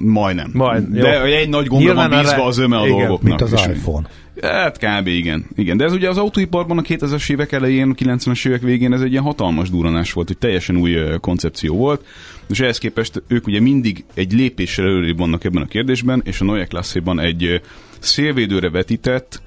majdnem. 0.00 0.50
Majd, 0.52 0.94
jó. 0.94 1.00
De 1.00 1.22
egy 1.22 1.48
nagy 1.48 1.66
gombra 1.66 1.94
van 1.94 2.10
bízva 2.10 2.44
az 2.44 2.58
öme 2.58 2.76
a 2.76 2.86
igen. 2.86 2.98
dolgoknak. 2.98 3.28
Mint 3.28 3.52
az 3.52 3.66
iPhone. 3.66 4.08
Hát 4.42 4.78
kb. 4.78 5.06
igen. 5.06 5.46
igen. 5.56 5.76
De 5.76 5.84
ez 5.84 5.92
ugye 5.92 6.08
az 6.08 6.18
autóiparban 6.18 6.78
a 6.78 6.82
2000-es 6.82 7.30
évek 7.30 7.52
elején, 7.52 7.94
90-es 7.98 8.46
évek 8.46 8.60
végén 8.60 8.92
ez 8.92 9.00
egy 9.00 9.10
ilyen 9.10 9.22
hatalmas 9.22 9.70
duranás 9.70 10.12
volt, 10.12 10.26
hogy 10.26 10.38
teljesen 10.38 10.76
új 10.76 10.96
koncepció 11.20 11.76
volt, 11.76 12.04
és 12.48 12.60
ehhez 12.60 12.78
képest 12.78 13.22
ők 13.28 13.46
ugye 13.46 13.60
mindig 13.60 14.04
egy 14.14 14.32
lépéssel 14.32 14.84
előrébb 14.84 15.18
vannak 15.18 15.44
ebben 15.44 15.62
a 15.62 15.66
kérdésben, 15.66 16.22
és 16.24 16.40
a 16.40 16.44
Neue 16.44 16.64
klasse 16.64 17.00
egy 17.16 17.60
szélvédőre 17.98 18.70
vetített, 18.70 19.42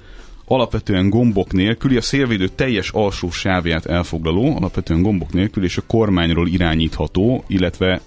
alapvetően 0.46 1.10
gombok 1.10 1.52
nélküli, 1.52 1.96
a 1.96 2.00
szélvédő 2.00 2.48
teljes 2.48 2.90
alsó 2.90 3.30
sávját 3.30 3.86
elfoglaló, 3.86 4.56
alapvetően 4.56 5.02
gombok 5.02 5.32
nélkül, 5.32 5.64
és 5.64 5.76
a 5.76 5.82
kormányról 5.86 6.48
irányítható, 6.48 7.44
illetve 7.46 8.00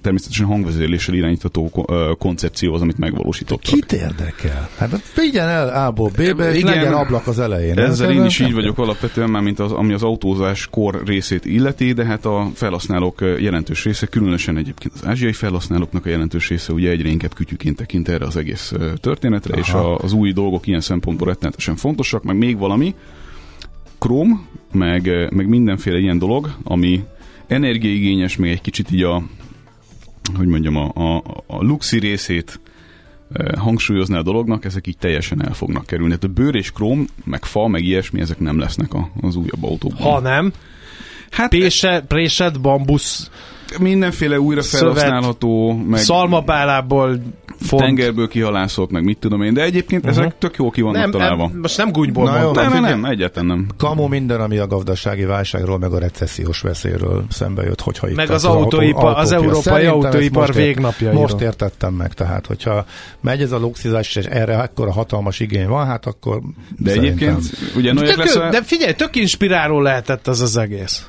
természetesen 0.00 0.46
hangvezérléssel 0.46 1.14
irányítható 1.14 1.86
koncepció 2.18 2.74
az, 2.74 2.80
amit 2.80 2.98
megvalósítottak. 2.98 3.74
Kit 3.74 3.92
érdekel? 3.92 4.68
Hát 4.76 4.98
figyelj 5.02 5.50
el 5.50 5.86
A-ból 5.86 6.10
B-be, 6.10 6.54
és 6.54 6.62
legyen 6.62 6.92
ablak 6.92 7.26
az 7.26 7.38
elején. 7.38 7.78
Ezzel 7.78 8.10
én 8.10 8.24
is 8.24 8.40
így 8.40 8.54
vagyok 8.54 8.78
alapvetően, 8.78 9.30
már 9.30 9.42
mint 9.42 9.58
az, 9.58 9.72
ami 9.72 9.92
az 9.92 10.02
autózás 10.02 10.68
kor 10.70 11.02
részét 11.04 11.44
illeti, 11.44 11.92
de 11.92 12.04
hát 12.04 12.26
a 12.26 12.50
felhasználók 12.54 13.20
jelentős 13.38 13.84
része, 13.84 14.06
különösen 14.06 14.56
egyébként 14.56 14.94
az 14.94 15.06
ázsiai 15.06 15.32
felhasználóknak 15.32 16.06
a 16.06 16.08
jelentős 16.08 16.48
része 16.48 16.72
ugye 16.72 16.90
egyre 16.90 17.08
inkább 17.08 17.34
kütyüként 17.34 17.76
tekint 17.76 18.08
erre 18.08 18.26
az 18.26 18.36
egész 18.36 18.72
történetre, 18.96 19.52
Aha. 19.52 19.60
és 19.60 19.72
a, 19.72 19.96
az 19.96 20.12
új 20.12 20.32
dolgok 20.32 20.66
ilyen 20.66 20.80
szempontból 20.80 21.28
rettenetesen 21.28 21.76
fontosak, 21.80 22.22
meg 22.22 22.36
még 22.36 22.58
valami, 22.58 22.94
Chrome, 23.98 24.40
meg, 24.72 25.28
meg 25.30 25.48
mindenféle 25.48 25.98
ilyen 25.98 26.18
dolog, 26.18 26.56
ami 26.62 27.04
energiaigényes, 27.46 28.36
még 28.36 28.50
egy 28.50 28.60
kicsit 28.60 28.90
így 28.90 29.02
a, 29.02 29.22
hogy 30.36 30.46
mondjam, 30.46 30.76
a, 30.76 30.90
a, 30.94 31.22
a 31.46 31.62
luxi 31.62 31.98
részét 31.98 32.60
e, 33.32 33.58
hangsúlyozni 33.58 34.16
a 34.16 34.22
dolognak, 34.22 34.64
ezek 34.64 34.86
így 34.86 34.98
teljesen 34.98 35.44
el 35.44 35.54
fognak 35.54 35.86
kerülni. 35.86 36.14
Tehát 36.14 36.36
a 36.36 36.42
bőr 36.42 36.54
és 36.54 36.72
króm, 36.72 37.06
meg 37.24 37.44
fa, 37.44 37.68
meg 37.68 37.84
ilyesmi, 37.84 38.20
ezek 38.20 38.38
nem 38.38 38.58
lesznek 38.58 38.94
a, 38.94 39.10
az 39.20 39.36
újabb 39.36 39.64
autókban. 39.64 40.12
Ha 40.12 40.20
nem, 40.20 40.52
hát 41.30 41.48
Pése, 41.48 42.04
présed, 42.08 42.60
bambusz 42.60 43.30
mindenféle 43.78 44.40
újra 44.40 44.62
felhasználható, 44.62 45.72
meg 45.72 46.00
szalmabálából 46.00 47.20
font. 47.60 47.82
tengerből 47.82 48.28
kihalászott, 48.28 48.90
meg 48.90 49.04
mit 49.04 49.18
tudom 49.18 49.42
én, 49.42 49.54
de 49.54 49.62
egyébként 49.62 50.04
uh-huh. 50.04 50.18
ezek 50.18 50.38
tök 50.38 50.56
jó 50.56 50.70
ki 50.70 50.80
vannak 50.80 51.00
nem, 51.00 51.10
találva. 51.10 51.48
Nem, 51.48 51.58
most 51.58 51.76
nem 51.76 51.92
gúnyból 51.92 52.24
Na 52.24 52.40
mondtam. 52.40 52.64
Nem, 52.64 52.82
nem, 52.82 53.00
nem, 53.00 53.10
egyáltalán 53.10 53.46
nem. 53.46 53.66
Kamu 53.76 54.06
minden, 54.06 54.40
ami 54.40 54.58
a 54.58 54.66
gazdasági 54.66 55.24
válságról, 55.24 55.78
meg 55.78 55.92
a 55.92 55.98
recessziós 55.98 56.60
veszélyről 56.60 57.24
szembe 57.28 57.62
jött, 57.62 57.80
hogyha 57.80 58.08
itt 58.08 58.16
Meg 58.16 58.30
az, 58.30 58.44
az 58.44 58.54
autóipar, 58.54 59.04
autó, 59.04 59.18
az 59.18 59.32
európai 59.32 59.86
autóipar 59.86 60.46
most 60.46 60.58
végnapjairól. 60.58 61.20
Most 61.20 61.40
értettem 61.40 61.94
meg, 61.94 62.14
tehát 62.14 62.46
hogyha 62.46 62.84
megy 63.20 63.42
ez 63.42 63.52
a 63.52 63.58
luxizás, 63.58 64.16
és 64.16 64.24
erre 64.24 64.58
akkor 64.58 64.88
a 64.88 64.92
hatalmas 64.92 65.40
igény 65.40 65.68
van, 65.68 65.86
hát 65.86 66.06
akkor 66.06 66.40
De 66.78 66.92
egyébként, 66.92 67.40
ugye 67.76 67.92
de, 67.92 68.16
lesz 68.16 68.36
a... 68.36 68.48
de 68.50 68.62
figyelj, 68.62 68.92
tök 68.92 69.16
inspiráló 69.16 69.80
lehetett 69.80 70.26
az 70.26 70.40
az 70.40 70.56
egész. 70.56 71.06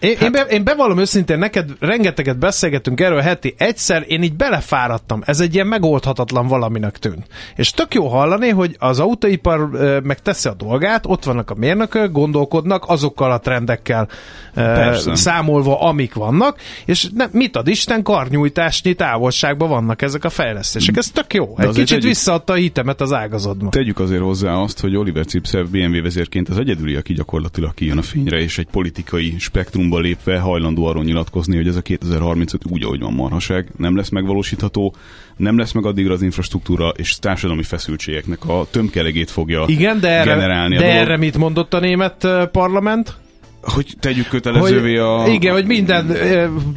Én, 0.00 0.16
hát, 0.16 0.24
én, 0.24 0.32
be, 0.32 0.40
én 0.40 0.64
bevallom 0.64 0.98
őszintén, 0.98 1.38
neked 1.38 1.70
rengeteget 1.80 2.38
beszélgetünk 2.38 3.00
erről 3.00 3.20
heti 3.20 3.54
egyszer, 3.58 4.04
én 4.06 4.22
így 4.22 4.34
belefáradtam. 4.34 5.22
Ez 5.24 5.40
egy 5.40 5.54
ilyen 5.54 5.66
megoldhatatlan 5.66 6.46
valaminek 6.46 6.98
tűnt. 6.98 7.26
És 7.56 7.70
tök 7.70 7.94
jó 7.94 8.06
hallani, 8.08 8.48
hogy 8.48 8.76
az 8.78 9.00
autóipar 9.00 9.70
meg 10.02 10.20
teszi 10.20 10.48
a 10.48 10.54
dolgát, 10.54 11.06
ott 11.06 11.24
vannak 11.24 11.50
a 11.50 11.54
mérnökök, 11.54 12.12
gondolkodnak 12.12 12.84
azokkal 12.86 13.32
a 13.32 13.38
trendekkel 13.38 14.08
Persze. 14.54 15.14
számolva, 15.14 15.80
amik 15.80 16.14
vannak, 16.14 16.60
és 16.84 17.08
ne, 17.14 17.26
mit 17.32 17.56
ad 17.56 17.68
Isten, 17.68 18.02
karnyújtásnyi 18.02 18.94
távolságban 18.94 19.68
vannak 19.68 20.02
ezek 20.02 20.24
a 20.24 20.30
fejlesztések. 20.30 20.96
Ez 20.96 21.10
tök 21.10 21.34
jó. 21.34 21.54
Egy 21.58 21.68
kicsit 21.68 21.88
tegyük, 21.88 22.04
visszaadta 22.04 22.52
a 22.52 22.56
hitemet 22.56 23.00
az 23.00 23.12
ágazatban. 23.12 23.70
Tegyük 23.70 23.98
azért 23.98 24.22
hozzá 24.22 24.52
azt, 24.52 24.80
hogy 24.80 24.96
Oliver 24.96 25.26
Cipsev 25.26 25.66
BMW 25.66 26.02
vezérként 26.02 26.48
az 26.48 26.58
egyedüli, 26.58 26.94
aki 26.94 27.12
gyakorlatilag 27.12 27.74
kijön 27.74 27.98
a 27.98 28.02
fényre, 28.02 28.40
és 28.40 28.58
egy 28.58 28.66
politikai 28.70 29.34
spektrumban 29.38 29.83
Paktumba 29.90 30.08
lépve 30.08 30.38
hajlandó 30.38 30.86
arról 30.86 31.04
nyilatkozni, 31.04 31.56
hogy 31.56 31.68
ez 31.68 31.76
a 31.76 31.82
2035 31.82 32.62
úgy, 32.70 32.82
ahogy 32.82 33.00
van 33.00 33.12
marhaság, 33.12 33.68
nem 33.76 33.96
lesz 33.96 34.08
megvalósítható, 34.08 34.94
nem 35.36 35.58
lesz 35.58 35.72
meg 35.72 35.84
addigra 35.86 36.12
az 36.12 36.22
infrastruktúra, 36.22 36.88
és 36.88 37.18
társadalmi 37.18 37.62
feszültségeknek 37.62 38.48
a 38.48 38.66
tömkelegét 38.70 39.30
fogja 39.30 39.64
Igen, 39.66 40.00
de 40.00 40.08
erre, 40.08 40.30
generálni. 40.30 40.76
De 40.76 40.84
erre 40.84 41.16
mit 41.16 41.38
mondott 41.38 41.74
a 41.74 41.80
német 41.80 42.28
parlament? 42.52 43.16
hogy 43.60 43.86
tegyük 44.00 44.28
kötelezővé 44.28 44.96
hogy, 44.96 44.98
a... 44.98 45.26
Igen, 45.26 45.52
hogy 45.52 45.66
minden 45.66 46.16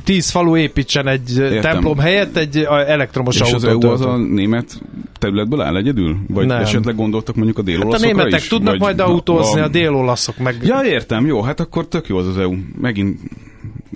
tíz 0.04 0.30
falu 0.30 0.58
építsen 0.58 1.08
egy 1.08 1.38
Értem. 1.38 1.62
templom 1.62 1.98
helyett 1.98 2.38
egy 2.38 2.58
elektromos 2.68 3.40
autót. 3.40 3.60
És 3.60 3.64
az 3.64 3.70
EU 3.70 3.90
az 3.90 4.02
a 4.02 4.18
német 4.18 4.82
területből 5.18 5.62
áll 5.62 5.76
egyedül? 5.76 6.18
Vagy 6.28 6.46
nem. 6.46 6.62
esetleg 6.62 6.96
gondoltak 6.96 7.36
mondjuk 7.36 7.58
a 7.58 7.62
délolaszokra 7.62 8.08
hát 8.08 8.16
a 8.16 8.18
németek 8.18 8.42
is? 8.42 8.48
tudnak 8.48 8.78
vagy 8.78 8.80
majd 8.80 9.00
autózni, 9.00 9.60
a, 9.60 9.64
a 9.64 9.68
délolaszok 9.68 10.38
meg... 10.38 10.56
Ja, 10.64 10.82
értem, 10.84 11.26
jó, 11.26 11.42
hát 11.42 11.60
akkor 11.60 11.88
tök 11.88 12.08
jó 12.08 12.18
az 12.18 12.28
az 12.28 12.38
EU. 12.38 12.56
Megint 12.82 13.20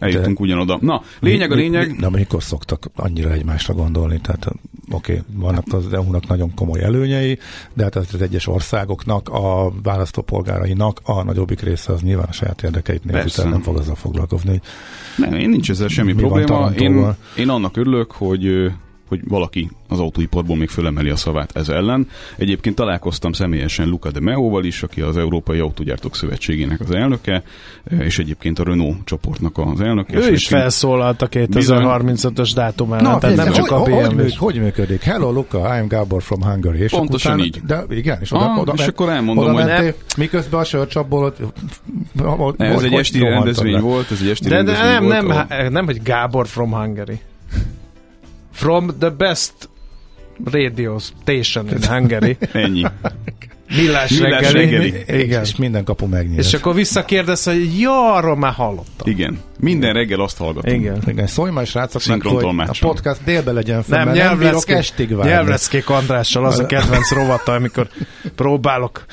eljutunk 0.01 0.37
de 0.37 0.43
ugyanoda. 0.43 0.77
Na, 0.81 1.01
lényeg 1.19 1.51
a 1.51 1.55
lényeg... 1.55 1.87
Mi, 1.87 1.93
mi, 1.93 1.99
de 1.99 2.09
mikor 2.09 2.43
szoktak 2.43 2.85
annyira 2.95 3.31
egymásra 3.31 3.73
gondolni? 3.73 4.19
Tehát 4.21 4.45
oké, 4.91 5.11
okay, 5.11 5.23
vannak 5.33 5.65
az 5.69 5.93
EU-nak 5.93 6.27
nagyon 6.27 6.53
komoly 6.55 6.83
előnyei, 6.83 7.39
de 7.73 7.83
hát 7.83 7.95
az 7.95 8.21
egyes 8.21 8.47
országoknak, 8.47 9.29
a 9.29 9.71
választópolgárainak 9.83 10.99
a 11.03 11.23
nagyobbik 11.23 11.61
része 11.61 11.93
az 11.93 12.01
nyilván 12.01 12.27
a 12.29 12.31
saját 12.31 12.63
érdekeit 12.63 13.03
nélkül 13.03 13.49
nem 13.49 13.61
fog 13.61 13.77
azzal 13.77 13.95
foglalkozni. 13.95 14.61
Nem, 15.17 15.33
én 15.33 15.49
nincs 15.49 15.69
ezzel 15.69 15.87
semmi 15.87 16.13
probléma. 16.13 16.71
Én, 16.71 17.15
én 17.37 17.49
annak 17.49 17.77
örülök, 17.77 18.11
hogy 18.11 18.71
hogy 19.11 19.21
valaki 19.27 19.69
az 19.87 19.99
autóiparból 19.99 20.55
még 20.57 20.69
fölemeli 20.69 21.09
a 21.09 21.15
szavát 21.15 21.55
ez 21.55 21.69
ellen. 21.69 22.07
Egyébként 22.37 22.75
találkoztam 22.75 23.31
személyesen 23.31 23.87
Luca 23.87 24.11
de 24.11 24.19
Meóval 24.19 24.63
is, 24.63 24.83
aki 24.83 25.01
az 25.01 25.17
Európai 25.17 25.59
Autógyártók 25.59 26.15
Szövetségének 26.15 26.79
az 26.79 26.91
elnöke, 26.91 27.43
és 27.99 28.19
egyébként 28.19 28.59
a 28.59 28.63
Renault 28.63 28.97
csoportnak 29.03 29.57
az 29.57 29.81
elnöke. 29.81 30.17
Ő 30.17 30.31
is 30.31 30.47
felszólalt 30.47 31.21
a 31.21 31.29
2035-ös 31.29 32.51
dátumán, 32.55 33.03
Na, 33.03 33.17
tehát 33.17 33.35
nem 33.35 33.51
csak 33.51 33.71
a 33.71 33.83
BMW. 33.83 33.93
Hogy, 33.93 34.13
hogy, 34.15 34.35
hogy 34.35 34.59
működik? 34.59 35.01
Hello 35.01 35.31
Luca, 35.31 35.59
I'm 35.59 35.85
Gabor 35.87 36.21
from 36.21 36.41
Hungary. 36.41 36.79
És 36.79 36.91
Pontosan 36.91 37.39
így. 37.39 37.61
De 37.65 37.83
igen, 37.89 38.17
és 38.21 38.31
oda, 38.31 38.51
ah, 38.51 38.59
oda, 38.59 38.73
és 38.77 38.87
akkor 38.87 39.09
elmondom, 39.09 39.43
oda 39.43 39.53
hogy 39.53 39.65
mentél, 39.65 39.93
miközben 40.17 40.59
a 40.59 40.63
sörcsapból 40.63 41.33
ez 42.57 42.83
egy 42.83 42.93
esti 42.93 43.19
rendezvény 43.19 43.79
volt, 43.79 44.11
ez 44.11 44.21
egy 44.21 44.29
esti 44.29 44.49
de, 44.49 44.61
nem, 44.61 45.05
nem, 45.05 45.47
nem, 45.69 45.85
hogy 45.85 46.01
Gábor 46.01 46.47
from 46.47 46.71
Hungary. 46.71 47.19
From 48.51 48.91
the 48.99 49.09
best 49.09 49.53
radio 50.51 50.99
station 50.99 51.67
in 51.67 51.83
Hungary. 51.83 52.37
Ennyi. 52.51 52.83
Millás, 53.75 54.09
Millás 54.19 54.51
reggeli. 54.51 54.89
reggeli. 54.89 55.23
Igen. 55.23 55.41
És 55.41 55.55
minden 55.55 55.83
kapu 55.83 56.05
megnyílt. 56.05 56.39
És 56.39 56.53
akkor 56.53 56.75
visszakérdez, 56.75 57.43
hogy 57.43 57.79
ja, 57.79 58.13
arról 58.13 58.35
már 58.37 58.53
hallottam. 58.53 59.09
Igen. 59.11 59.39
Minden 59.61 59.93
reggel 59.93 60.19
azt 60.19 60.37
hallgatom. 60.37 60.73
Igen. 60.73 61.01
Igen. 61.05 61.27
Szólj 61.27 61.51
már 61.51 61.67
srácoknak, 61.67 62.21
hogy 62.21 62.45
a 62.45 62.77
podcast 62.79 63.23
délbe 63.23 63.51
legyen 63.51 63.83
fel, 63.83 64.05
nem, 64.05 64.13
nem 64.13 64.37
bírok 64.37 64.69
estig 64.69 65.15
várni. 65.15 65.31
Nyelvleckék 65.31 65.89
Andrással 65.89 66.45
az 66.45 66.59
a 66.59 66.65
kedvenc 66.65 67.11
rovata, 67.11 67.53
amikor 67.53 67.87
próbálok 68.35 69.05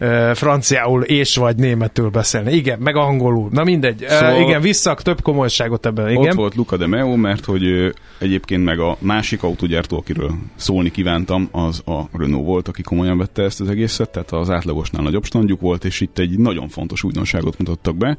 uh, 0.00 0.34
franciául 0.34 1.02
és 1.02 1.36
vagy 1.36 1.56
németül 1.56 2.08
beszélni. 2.08 2.52
Igen, 2.52 2.78
meg 2.78 2.96
angolul. 2.96 3.48
Na 3.52 3.64
mindegy. 3.64 4.04
Szóval 4.08 4.34
uh, 4.34 4.40
igen, 4.40 4.60
visszak 4.60 5.02
több 5.02 5.22
komolyságot 5.22 5.86
ebben. 5.86 6.10
Igen. 6.10 6.26
Ott 6.26 6.34
volt 6.34 6.54
Luca 6.54 6.76
de 6.76 6.86
Meo, 6.86 7.16
mert 7.16 7.44
hogy 7.44 7.64
uh, 7.64 7.88
egyébként 8.18 8.64
meg 8.64 8.78
a 8.78 8.96
másik 8.98 9.42
autógyártó, 9.42 9.96
akiről 9.96 10.30
szólni 10.56 10.90
kívántam, 10.90 11.48
az 11.50 11.82
a 11.86 12.08
Renault 12.12 12.46
volt, 12.46 12.68
aki 12.68 12.82
komolyan 12.82 13.18
vette 13.18 13.42
ezt 13.42 13.60
az 13.60 13.68
egészet, 13.68 14.10
tehát 14.10 14.32
az 14.32 14.50
átlagosnál 14.50 15.02
nagyobb 15.02 15.24
standjuk 15.24 15.60
volt, 15.60 15.84
és 15.84 16.00
itt 16.00 16.18
egy 16.18 16.38
nagyon 16.38 16.68
fontos 16.68 17.02
újdonságot 17.02 17.58
mutattak 17.58 17.96
be 17.96 18.16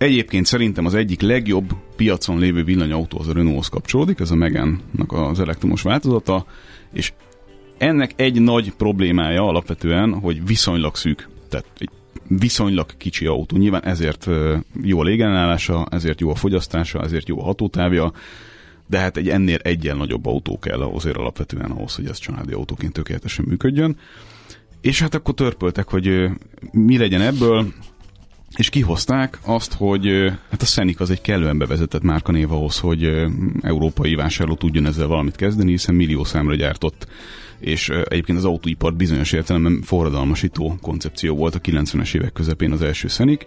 Egyébként 0.00 0.46
szerintem 0.46 0.86
az 0.86 0.94
egyik 0.94 1.20
legjobb 1.20 1.74
piacon 1.96 2.38
lévő 2.38 2.64
villanyautó 2.64 3.18
az 3.18 3.28
a 3.28 3.32
Renaulthoz 3.32 3.68
kapcsolódik, 3.68 4.20
ez 4.20 4.30
a 4.30 4.34
Megane-nak 4.34 5.12
az 5.12 5.40
elektromos 5.40 5.82
változata, 5.82 6.46
és 6.92 7.12
ennek 7.78 8.12
egy 8.16 8.40
nagy 8.40 8.72
problémája 8.72 9.42
alapvetően, 9.42 10.12
hogy 10.12 10.46
viszonylag 10.46 10.96
szűk, 10.96 11.28
tehát 11.48 11.66
egy 11.78 11.88
viszonylag 12.28 12.96
kicsi 12.96 13.26
autó. 13.26 13.56
Nyilván 13.56 13.84
ezért 13.84 14.28
jó 14.82 15.00
a 15.00 15.04
légellenállása, 15.04 15.86
ezért 15.90 16.20
jó 16.20 16.30
a 16.30 16.34
fogyasztása, 16.34 17.02
ezért 17.02 17.28
jó 17.28 17.40
a 17.40 17.44
hatótávja, 17.44 18.12
de 18.86 18.98
hát 18.98 19.16
egy 19.16 19.28
ennél 19.28 19.58
egyen 19.62 19.96
nagyobb 19.96 20.26
autó 20.26 20.58
kell 20.58 20.80
azért 20.80 21.16
alapvetően 21.16 21.70
ahhoz, 21.70 21.94
hogy 21.94 22.06
ez 22.06 22.18
családi 22.18 22.52
autóként 22.52 22.92
tökéletesen 22.92 23.44
működjön. 23.48 23.96
És 24.80 25.00
hát 25.00 25.14
akkor 25.14 25.34
törpöltek, 25.34 25.88
hogy 25.88 26.30
mi 26.72 26.98
legyen 26.98 27.20
ebből, 27.20 27.72
és 28.56 28.68
kihozták 28.68 29.38
azt, 29.42 29.72
hogy 29.72 30.32
hát 30.50 30.62
a 30.62 30.66
Szenik 30.66 31.00
az 31.00 31.10
egy 31.10 31.20
kellően 31.20 31.58
bevezetett 31.58 32.02
márkanév 32.02 32.52
ahhoz, 32.52 32.78
hogy 32.78 33.26
európai 33.60 34.14
vásárló 34.14 34.54
tudjon 34.54 34.86
ezzel 34.86 35.06
valamit 35.06 35.36
kezdeni, 35.36 35.70
hiszen 35.70 35.94
millió 35.94 36.24
számra 36.24 36.54
gyártott 36.54 37.06
és 37.60 37.88
egyébként 37.88 38.38
az 38.38 38.44
autóipart 38.44 38.96
bizonyos 38.96 39.32
értelemben 39.32 39.82
forradalmasító 39.82 40.78
koncepció 40.82 41.36
volt 41.36 41.54
a 41.54 41.60
90-es 41.60 42.14
évek 42.14 42.32
közepén 42.32 42.72
az 42.72 42.82
első 42.82 43.08
Szenik. 43.08 43.46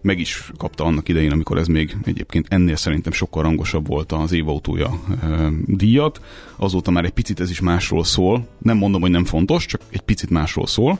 Meg 0.00 0.18
is 0.18 0.50
kapta 0.56 0.84
annak 0.84 1.08
idején, 1.08 1.32
amikor 1.32 1.58
ez 1.58 1.66
még 1.66 1.96
egyébként 2.04 2.46
ennél 2.48 2.76
szerintem 2.76 3.12
sokkal 3.12 3.42
rangosabb 3.42 3.86
volt 3.86 4.12
az 4.12 4.32
évautója 4.32 5.00
e, 5.22 5.48
díjat. 5.66 6.20
Azóta 6.56 6.90
már 6.90 7.04
egy 7.04 7.10
picit 7.10 7.40
ez 7.40 7.50
is 7.50 7.60
másról 7.60 8.04
szól. 8.04 8.48
Nem 8.58 8.76
mondom, 8.76 9.00
hogy 9.00 9.10
nem 9.10 9.24
fontos, 9.24 9.66
csak 9.66 9.80
egy 9.90 10.00
picit 10.00 10.30
másról 10.30 10.66
szól. 10.66 10.98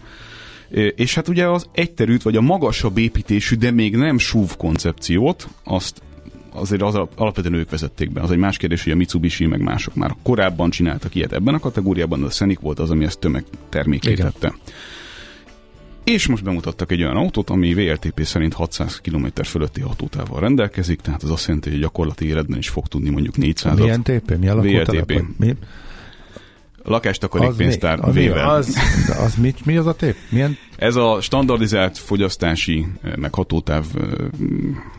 És 0.96 1.14
hát 1.14 1.28
ugye 1.28 1.48
az 1.48 1.66
egyterűt, 1.72 2.22
vagy 2.22 2.36
a 2.36 2.40
magasabb 2.40 2.98
építésű, 2.98 3.56
de 3.56 3.70
még 3.70 3.96
nem 3.96 4.18
SUV 4.18 4.56
koncepciót, 4.56 5.48
azt 5.64 6.02
azért 6.52 6.82
az 6.82 6.94
alapvetően 6.94 7.54
ők 7.54 7.70
vezették 7.70 8.10
be. 8.12 8.20
Az 8.20 8.30
egy 8.30 8.38
más 8.38 8.56
kérdés, 8.56 8.82
hogy 8.82 8.92
a 8.92 8.96
Mitsubishi 8.96 9.46
meg 9.46 9.60
mások 9.60 9.94
már 9.94 10.14
korábban 10.22 10.70
csináltak 10.70 11.14
ilyet 11.14 11.32
ebben 11.32 11.54
a 11.54 11.58
kategóriában, 11.58 12.20
de 12.20 12.26
a 12.26 12.30
Scenic 12.30 12.60
volt 12.60 12.78
az, 12.78 12.90
ami 12.90 13.04
ezt 13.04 13.18
tömegtermékítette. 13.18 14.54
És 16.04 16.26
most 16.26 16.44
bemutattak 16.44 16.92
egy 16.92 17.02
olyan 17.02 17.16
autót, 17.16 17.50
ami 17.50 17.74
VLTP 17.74 18.24
szerint 18.24 18.52
600 18.52 19.00
km 19.00 19.26
fölötti 19.44 19.80
hatótával 19.80 20.40
rendelkezik, 20.40 21.00
tehát 21.00 21.22
az 21.22 21.30
azt 21.30 21.46
jelenti, 21.46 21.70
hogy 21.70 21.78
gyakorlati 21.78 22.26
életben 22.26 22.58
is 22.58 22.68
fog 22.68 22.86
tudni 22.86 23.10
mondjuk 23.10 23.36
400 23.36 23.78
Milyen 23.78 24.02
TP? 24.02 24.36
Mi 24.38 24.46
VLTP. 24.46 25.24
Mi? 25.38 25.54
Lakástakarékpénztár 26.84 27.98
az, 28.00 28.14
mi, 28.14 28.28
az, 28.28 28.78
az, 29.08 29.16
az 29.18 29.34
mi, 29.34 29.54
mi 29.64 29.76
az 29.76 29.86
a 29.86 29.94
tép? 29.94 30.16
Milyen? 30.28 30.56
Ez 30.76 30.96
a 30.96 31.20
standardizált 31.20 31.98
fogyasztási, 31.98 32.86
meg 33.16 33.34
hatótáv 33.34 33.84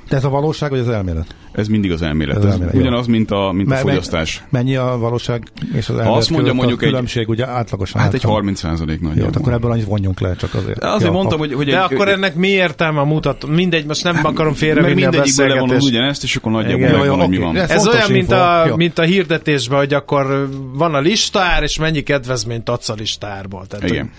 de 0.09 0.15
ez 0.15 0.23
a 0.23 0.29
valóság, 0.29 0.69
vagy 0.69 0.79
az 0.79 0.89
elmélet? 0.89 1.35
Ez 1.51 1.67
mindig 1.67 1.91
az 1.91 2.01
elmélet. 2.01 2.37
Ez, 2.37 2.43
ez 2.43 2.51
elmélet 2.51 2.73
ugyanaz, 2.73 3.07
mint 3.07 3.31
a, 3.31 3.51
mint 3.51 3.71
a 3.71 3.75
fogyasztás. 3.75 4.43
Mennyi 4.49 4.75
a 4.75 4.97
valóság 4.97 5.43
és 5.73 5.89
az 5.89 5.95
elmélet 5.95 6.17
Azt 6.17 6.29
mondja 6.29 6.53
mondjuk 6.53 6.81
a 6.81 6.85
különbség, 6.85 7.21
egy, 7.21 7.29
ugye 7.29 7.47
átlagosan? 7.47 8.01
Hát 8.01 8.13
egy 8.13 8.21
30 8.21 8.59
százalék 8.59 9.01
nagy. 9.01 9.17
Jó, 9.17 9.25
akkor 9.33 9.53
ebből 9.53 9.71
annyit 9.71 9.85
vonjunk 9.85 10.19
le, 10.19 10.35
csak 10.35 10.53
azért. 10.53 10.79
De 10.79 10.87
azért 10.87 11.11
ja, 11.11 11.11
mondtam, 11.11 11.39
hogy, 11.39 11.53
hogy 11.53 11.65
De 11.65 11.83
egy, 11.83 11.93
akkor 11.93 12.07
ennek 12.07 12.35
mi 12.35 12.47
értelme 12.47 13.03
mutat? 13.03 13.47
Mindegy, 13.47 13.85
most 13.85 14.03
nem 14.03 14.19
akarom 14.23 14.53
félrevinni 14.53 15.03
a 15.03 15.09
beszélgetést. 15.09 15.85
ugyanezt, 15.85 16.23
és 16.23 16.35
akkor 16.35 16.51
nagyjából 16.51 16.97
megvan, 16.97 17.19
hogy 17.19 17.29
mi 17.29 17.37
van. 17.37 17.57
Ez 17.57 17.87
olyan, 17.87 18.11
mint 18.11 18.31
a, 18.31 18.73
mint 18.75 18.99
a 18.99 19.03
hirdetésben, 19.03 19.77
hogy 19.77 19.93
akkor 19.93 20.49
van 20.73 20.93
a 20.93 20.99
listár, 20.99 21.63
és 21.63 21.79
mennyi 21.79 22.01
kedvezményt 22.01 22.69
adsz 22.69 22.89
a 22.89 22.93
listárból. 22.93 23.65
Igen 23.81 24.11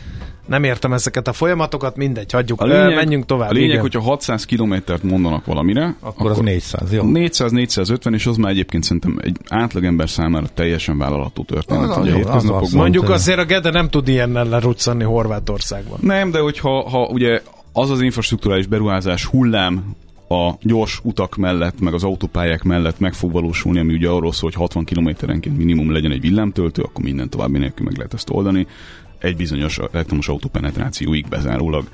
nem 0.47 0.65
értem 0.65 0.93
ezeket 0.93 1.29
a 1.29 1.33
folyamatokat, 1.33 1.97
mindegy, 1.97 2.33
hagyjuk, 2.33 2.61
a 2.61 2.65
lényeg, 2.65 2.95
menjünk 2.95 3.27
tovább. 3.27 3.51
A 3.51 3.53
lényeg, 3.53 3.69
igen. 3.69 3.81
hogyha 3.81 4.01
600 4.01 4.45
kilométert 4.45 5.03
mondanak 5.03 5.45
valamire, 5.45 5.85
akkor, 6.01 6.13
akkor 6.15 6.31
az 6.31 6.39
400, 6.39 6.93
jó? 6.93 7.03
400-450, 7.07 8.15
és 8.15 8.27
az 8.27 8.37
már 8.37 8.51
egyébként 8.51 8.83
szerintem 8.83 9.19
egy 9.23 9.37
átlagember 9.49 10.09
számára 10.09 10.47
teljesen 10.55 10.99
vállalható 10.99 11.43
történet. 11.43 11.91
Az, 11.91 11.97
ugye, 11.97 12.25
az, 12.29 12.51
az, 12.51 12.73
Mondjuk 12.73 13.09
azért 13.09 13.39
a 13.39 13.45
Gede 13.45 13.71
nem 13.71 13.89
tud 13.89 14.09
ilyennel 14.09 14.49
leruccanni 14.49 15.05
Horvátországban. 15.05 15.99
Nem, 16.03 16.31
de 16.31 16.39
hogyha 16.39 16.89
ha 16.89 17.09
ugye 17.13 17.43
az 17.73 17.91
az 17.91 18.01
infrastruktúrális 18.01 18.67
beruházás 18.67 19.25
hullám, 19.25 19.95
a 20.29 20.55
gyors 20.61 21.01
utak 21.03 21.37
mellett, 21.37 21.81
meg 21.81 21.95
az 21.95 22.05
autópályák 22.05 22.63
mellett 22.63 22.99
meg 22.99 23.15
fog 23.15 23.33
valósulni, 23.33 23.79
ami 23.79 23.93
ugye 23.93 24.09
arról 24.09 24.33
szól, 24.33 24.51
hogy 24.51 24.61
60 24.61 24.85
kilométerenként 24.85 25.57
minimum 25.57 25.93
legyen 25.93 26.11
egy 26.11 26.21
villámtöltő, 26.21 26.83
akkor 26.83 27.05
minden 27.05 27.31
további 27.31 27.59
nélkül 27.59 27.85
meg 27.85 27.97
lehet 27.97 28.15
ezt 28.15 28.31
oldani 28.31 28.67
egy 29.19 29.37
bizonyos 29.37 29.79
elektromos 29.93 30.29
autó 30.29 30.49
penetrációig 30.49 31.29
bezárólag. 31.29 31.85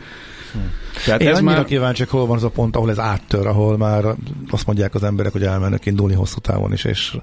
Hm. 0.52 0.58
Tehát 1.04 1.20
Én 1.20 1.28
ez 1.28 1.36
annyira 1.38 1.54
már... 1.54 1.64
kíváncsiak, 1.64 2.08
hol 2.08 2.26
van 2.26 2.36
az 2.36 2.44
a 2.44 2.50
pont, 2.50 2.76
ahol 2.76 2.90
ez 2.90 2.98
áttör, 2.98 3.46
ahol 3.46 3.76
már 3.76 4.04
azt 4.50 4.66
mondják 4.66 4.94
az 4.94 5.02
emberek, 5.02 5.32
hogy 5.32 5.42
elmennek 5.42 5.86
indulni 5.86 6.14
hosszú 6.14 6.38
távon 6.38 6.72
is, 6.72 6.84
és 6.84 7.16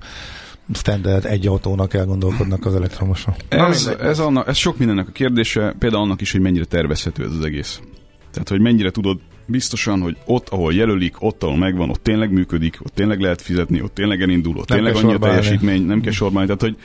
standard 0.74 1.26
egy 1.26 1.48
autónak 1.48 1.94
elgondolkodnak 1.94 2.66
az 2.66 2.76
elektromosan. 2.76 3.34
Ez, 3.48 3.92
ez, 4.00 4.20
annak, 4.20 4.48
ez 4.48 4.58
sok 4.58 4.78
mindennek 4.78 5.08
a 5.08 5.12
kérdése, 5.12 5.76
például 5.80 6.02
annak 6.02 6.22
is, 6.22 6.32
hogy 6.32 6.42
mennyire 6.42 6.66
tervezhető 6.66 7.24
ez 7.24 7.32
az 7.32 7.46
egész. 7.46 7.82
Tehát, 8.32 8.50
hogy 8.50 8.62
mennyire 8.62 8.92
tudod 8.92 9.20
biztosan, 9.50 10.02
hogy 10.02 10.18
ott, 10.26 10.50
ahol 10.50 10.74
jelölik, 10.74 11.16
ott, 11.20 11.44
ahol 11.44 11.58
megvan, 11.58 11.90
ott 11.90 12.04
tényleg 12.04 12.32
működik, 12.32 12.78
ott 12.82 12.94
tényleg 12.96 13.20
lehet 13.20 13.42
fizetni, 13.42 13.82
ott 13.82 13.94
tényleg 13.94 14.22
elindul, 14.22 14.58
ott 14.58 14.70
nem 14.70 14.78
tényleg 14.78 14.96
annyi 14.96 15.14
a 15.14 15.18
teljesítmény, 15.18 15.86
nem 15.86 16.02
kell 16.02 16.12
sorban. 16.12 16.46
Tehát, 16.46 16.62
hogy, 16.62 16.78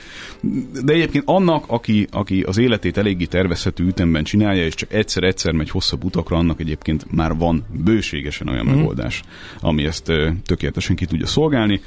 de 0.83 0.93
egyébként 0.93 1.23
annak, 1.27 1.63
aki, 1.67 2.07
aki 2.11 2.41
az 2.41 2.57
életét 2.57 2.97
eléggé 2.97 3.25
tervezhető 3.25 3.83
ütemben 3.83 4.23
csinálja, 4.23 4.65
és 4.65 4.73
csak 4.73 4.93
egyszer-egyszer 4.93 5.53
megy 5.53 5.69
hosszabb 5.69 6.03
utakra, 6.03 6.37
annak 6.37 6.59
egyébként 6.59 7.11
már 7.11 7.35
van 7.35 7.65
bőségesen 7.83 8.47
olyan 8.47 8.65
mm. 8.65 8.75
megoldás, 8.75 9.23
ami 9.59 9.85
ezt 9.85 10.11
tökéletesen 10.45 10.95
ki 10.95 11.05
tudja 11.05 11.25
szolgálni. 11.25 11.81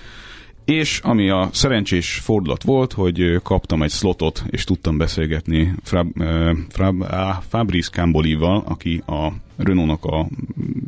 És 0.68 1.00
ami 1.02 1.28
a 1.28 1.48
szerencsés 1.52 2.20
fordulat 2.22 2.62
volt, 2.62 2.92
hogy 2.92 3.40
kaptam 3.42 3.82
egy 3.82 3.90
slotot, 3.90 4.44
és 4.50 4.64
tudtam 4.64 4.98
beszélgetni 4.98 5.74
Frab, 5.82 6.22
Frab, 6.68 7.04
Fabrice 7.48 7.90
Cambolival, 7.90 8.62
aki 8.66 9.02
a 9.06 9.32
Renault-nak 9.56 10.04
a 10.04 10.28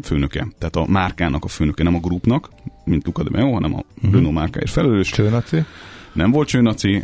főnöke, 0.03 0.49
tehát 0.59 0.77
a 0.77 0.87
márkának 0.89 1.45
a 1.45 1.49
főnöke, 1.49 1.83
nem 1.83 1.95
a 1.95 2.01
grupnak, 2.01 2.51
mint 2.85 3.07
Luca 3.07 3.23
de 3.23 3.31
Meo, 3.33 3.53
hanem 3.53 3.75
a 3.75 3.83
uh-huh. 3.97 4.13
Renault 4.13 4.35
márkáért 4.35 4.71
felelős. 4.71 5.11
Csőnaci 5.11 5.65
nem 6.13 6.31
volt 6.31 6.49
csőnaci, 6.49 7.03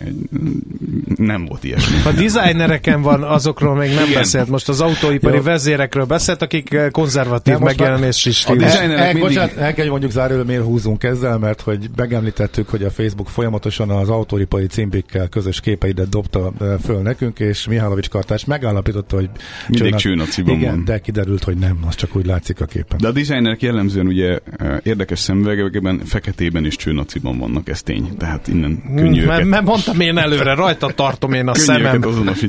nem 1.17 1.45
volt 1.45 1.65
ilyesmi. 1.65 1.97
A 2.05 2.13
designereken 2.13 3.03
van, 3.03 3.23
azokról 3.23 3.75
még 3.75 3.95
nem 3.95 4.05
Igen. 4.05 4.19
beszélt. 4.19 4.49
Most 4.49 4.69
az 4.69 4.81
autóipari 4.81 5.37
Jó. 5.37 5.43
vezérekről 5.43 6.05
beszélt, 6.05 6.43
akik 6.43 6.73
eh, 6.73 6.91
konzervatív 6.91 7.59
megjelenés 7.59 8.25
is. 8.25 8.47
A 8.47 8.55
designerek 8.55 8.99
el, 8.99 9.13
mindig... 9.13 9.23
bocsánat, 9.23 9.57
el 9.57 9.75
kell 9.75 9.89
mondjuk 9.89 10.11
zárul, 10.11 10.45
miért 10.45 10.63
húzunk 10.63 11.03
ezzel, 11.03 11.39
mert 11.39 11.61
hogy 11.61 11.91
megemlítettük, 11.97 12.69
hogy 12.69 12.83
a 12.83 12.91
Facebook 12.91 13.29
folyamatosan 13.29 13.91
az 13.91 14.09
autóipari 14.09 14.67
címpikkel 14.67 15.29
közös 15.29 15.61
képeidet 15.61 16.09
dobta 16.09 16.53
eh, 16.61 16.75
föl 16.85 17.03
nekünk, 17.03 17.39
és 17.39 17.67
Mihálovics 17.67 18.09
Kartás 18.09 18.45
megállapította, 18.45 19.17
hogy 19.17 19.31
mindig 19.69 19.95
csőnaciban 19.95 20.55
Igen, 20.55 20.75
van. 20.75 20.85
de 20.85 20.99
kiderült, 20.99 21.45
hogy 21.45 21.57
nem, 21.57 21.79
az 21.87 21.95
csak 21.95 22.17
úgy 22.17 22.27
látszik 22.27 22.61
a 22.61 22.65
képen. 22.65 22.99
De 22.99 23.09
a 23.09 23.13
designerek 23.13 23.63
jellemzően 23.63 24.07
ugye 24.07 24.39
eh, 24.57 24.77
érdekes 24.83 25.19
szemüvegekben, 25.19 26.01
feketében 26.05 26.65
és 26.65 26.77
csőnaciban 26.77 27.39
vannak, 27.39 27.69
ez 27.69 27.83
tény. 27.83 28.17
Tehát 28.19 28.49
innen 28.49 28.83
könnyű 28.97 29.25
mert, 29.25 29.45
mert 29.45 29.65
mondtam 29.65 30.01
én 30.01 30.19
előre, 30.19 30.55
rajta 30.55 30.87
tartom 30.87 31.33
én 31.33 31.49
a 31.49 31.55
szemem 31.55 32.03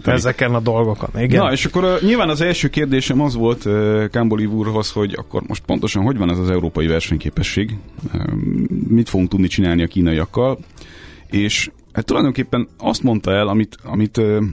ezeken 0.03 0.53
a 0.53 0.59
dolgokon. 0.59 1.21
Igen. 1.21 1.43
Na, 1.43 1.51
és 1.51 1.65
akkor 1.65 1.83
uh, 1.83 2.01
nyilván 2.01 2.29
az 2.29 2.41
első 2.41 2.67
kérdésem 2.67 3.21
az 3.21 3.35
volt 3.35 3.65
uh, 3.65 4.09
Kámboli 4.09 4.45
úrhoz, 4.45 4.91
hogy 4.91 5.13
akkor 5.17 5.41
most 5.47 5.63
pontosan 5.65 6.03
hogy 6.03 6.17
van 6.17 6.29
ez 6.29 6.37
az 6.37 6.49
európai 6.49 6.87
versenyképesség, 6.87 7.77
uh, 8.13 8.21
mit 8.87 9.09
fogunk 9.09 9.29
tudni 9.29 9.47
csinálni 9.47 9.83
a 9.83 9.87
kínaiakkal, 9.87 10.59
és 11.29 11.71
hát 11.91 12.05
tulajdonképpen 12.05 12.67
azt 12.77 13.03
mondta 13.03 13.31
el, 13.31 13.47
amit, 13.47 13.77
amit 13.83 14.17
uh, 14.17 14.43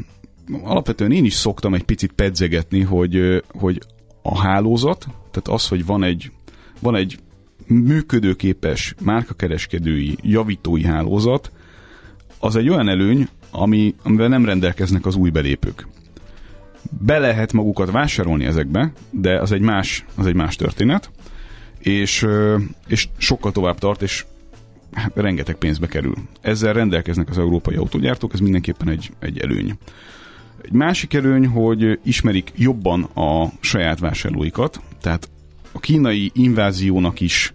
alapvetően 0.63 1.13
én 1.13 1.25
is 1.25 1.35
szoktam 1.35 1.75
egy 1.75 1.85
picit 1.85 2.13
pedzegetni, 2.13 2.81
hogy, 2.81 3.17
uh, 3.17 3.37
hogy 3.59 3.81
a 4.23 4.41
hálózat, 4.41 5.07
tehát 5.31 5.61
az, 5.61 5.69
hogy 5.69 5.87
van 5.87 6.03
egy, 6.03 6.31
van 6.81 6.97
egy 6.97 7.19
működőképes 7.67 8.95
márkakereskedői, 9.03 10.17
javítói 10.23 10.85
hálózat, 10.85 11.53
az 12.45 12.57
egy 12.57 12.69
olyan 12.69 12.89
előny, 12.89 13.29
ami, 13.51 13.95
amivel 14.03 14.29
nem 14.29 14.45
rendelkeznek 14.45 15.07
az 15.07 15.15
új 15.15 15.31
belépők. 15.31 15.87
Be 17.01 17.19
lehet 17.19 17.53
magukat 17.53 17.91
vásárolni 17.91 18.45
ezekbe, 18.45 18.93
de 19.11 19.41
az 19.41 19.53
egy 19.53 19.61
más, 19.61 20.05
az 20.15 20.27
egy 20.27 20.35
más 20.35 20.57
történet, 20.57 21.11
és, 21.79 22.27
és 22.87 23.09
sokkal 23.17 23.53
tovább 23.53 23.79
tart, 23.79 24.03
és 24.03 24.25
hát 24.93 25.13
rengeteg 25.15 25.55
pénzbe 25.57 25.87
kerül. 25.87 26.15
Ezzel 26.41 26.73
rendelkeznek 26.73 27.31
az 27.31 27.39
európai 27.39 27.77
autógyártók, 27.77 28.33
ez 28.33 28.41
mindenképpen 28.41 28.89
egy, 28.89 29.11
egy 29.19 29.39
előny. 29.39 29.79
Egy 30.63 30.73
másik 30.73 31.15
előny, 31.15 31.47
hogy 31.47 31.99
ismerik 32.03 32.53
jobban 32.57 33.03
a 33.03 33.53
saját 33.61 33.99
vásárlóikat, 33.99 34.81
tehát 35.01 35.29
a 35.73 35.81
kínai 35.81 36.31
inváziónak 36.35 37.21
is 37.21 37.54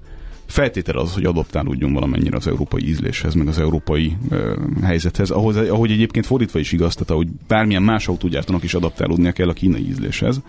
feltétel 0.49 0.97
az, 0.97 1.13
hogy 1.13 1.25
adoptálódjon 1.25 1.93
valamennyire 1.93 2.38
az 2.38 2.47
európai 2.47 2.88
ízléshez, 2.88 3.33
meg 3.33 3.47
az 3.47 3.59
európai 3.59 4.17
ö, 4.29 4.57
helyzethez, 4.83 5.29
ahhoz, 5.29 5.55
ahogy 5.55 5.91
egyébként 5.91 6.25
fordítva 6.25 6.59
is 6.59 6.71
igaz, 6.71 6.93
tehát 6.93 7.12
ahogy 7.12 7.27
bármilyen 7.47 7.83
más 7.83 8.07
autógyártónak 8.07 8.63
is 8.63 8.73
adaptálódnia 8.73 9.31
kell 9.31 9.49
a 9.49 9.53
kínai 9.53 9.88
ízléshez. 9.88 10.41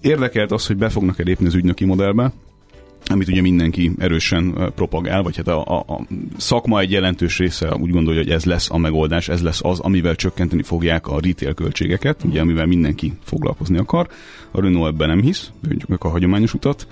Érdekelt 0.00 0.52
az, 0.52 0.66
hogy 0.66 0.76
be 0.76 0.88
fognak-e 0.88 1.22
lépni 1.22 1.46
az 1.46 1.54
ügynöki 1.54 1.84
modellbe, 1.84 2.32
amit 3.06 3.28
ugye 3.28 3.40
mindenki 3.40 3.92
erősen 3.98 4.72
propagál, 4.74 5.22
vagy 5.22 5.36
hát 5.36 5.48
a, 5.48 5.64
a, 5.64 5.92
a 5.92 6.06
szakma 6.36 6.80
egy 6.80 6.90
jelentős 6.90 7.38
része 7.38 7.74
úgy 7.74 7.90
gondolja, 7.90 8.20
hogy 8.20 8.30
ez 8.30 8.44
lesz 8.44 8.70
a 8.70 8.78
megoldás, 8.78 9.28
ez 9.28 9.42
lesz 9.42 9.64
az, 9.64 9.80
amivel 9.80 10.14
csökkenteni 10.14 10.62
fogják 10.62 11.06
a 11.06 11.20
retail 11.20 11.54
költségeket, 11.54 12.24
ugye 12.24 12.40
amivel 12.40 12.66
mindenki 12.66 13.12
foglalkozni 13.24 13.78
akar. 13.78 14.08
A 14.50 14.60
Renault 14.60 14.92
ebben 14.92 15.08
nem 15.08 15.20
hisz, 15.20 15.50
ők 15.88 16.04
a 16.04 16.08
hagyományos 16.08 16.54
utat 16.54 16.86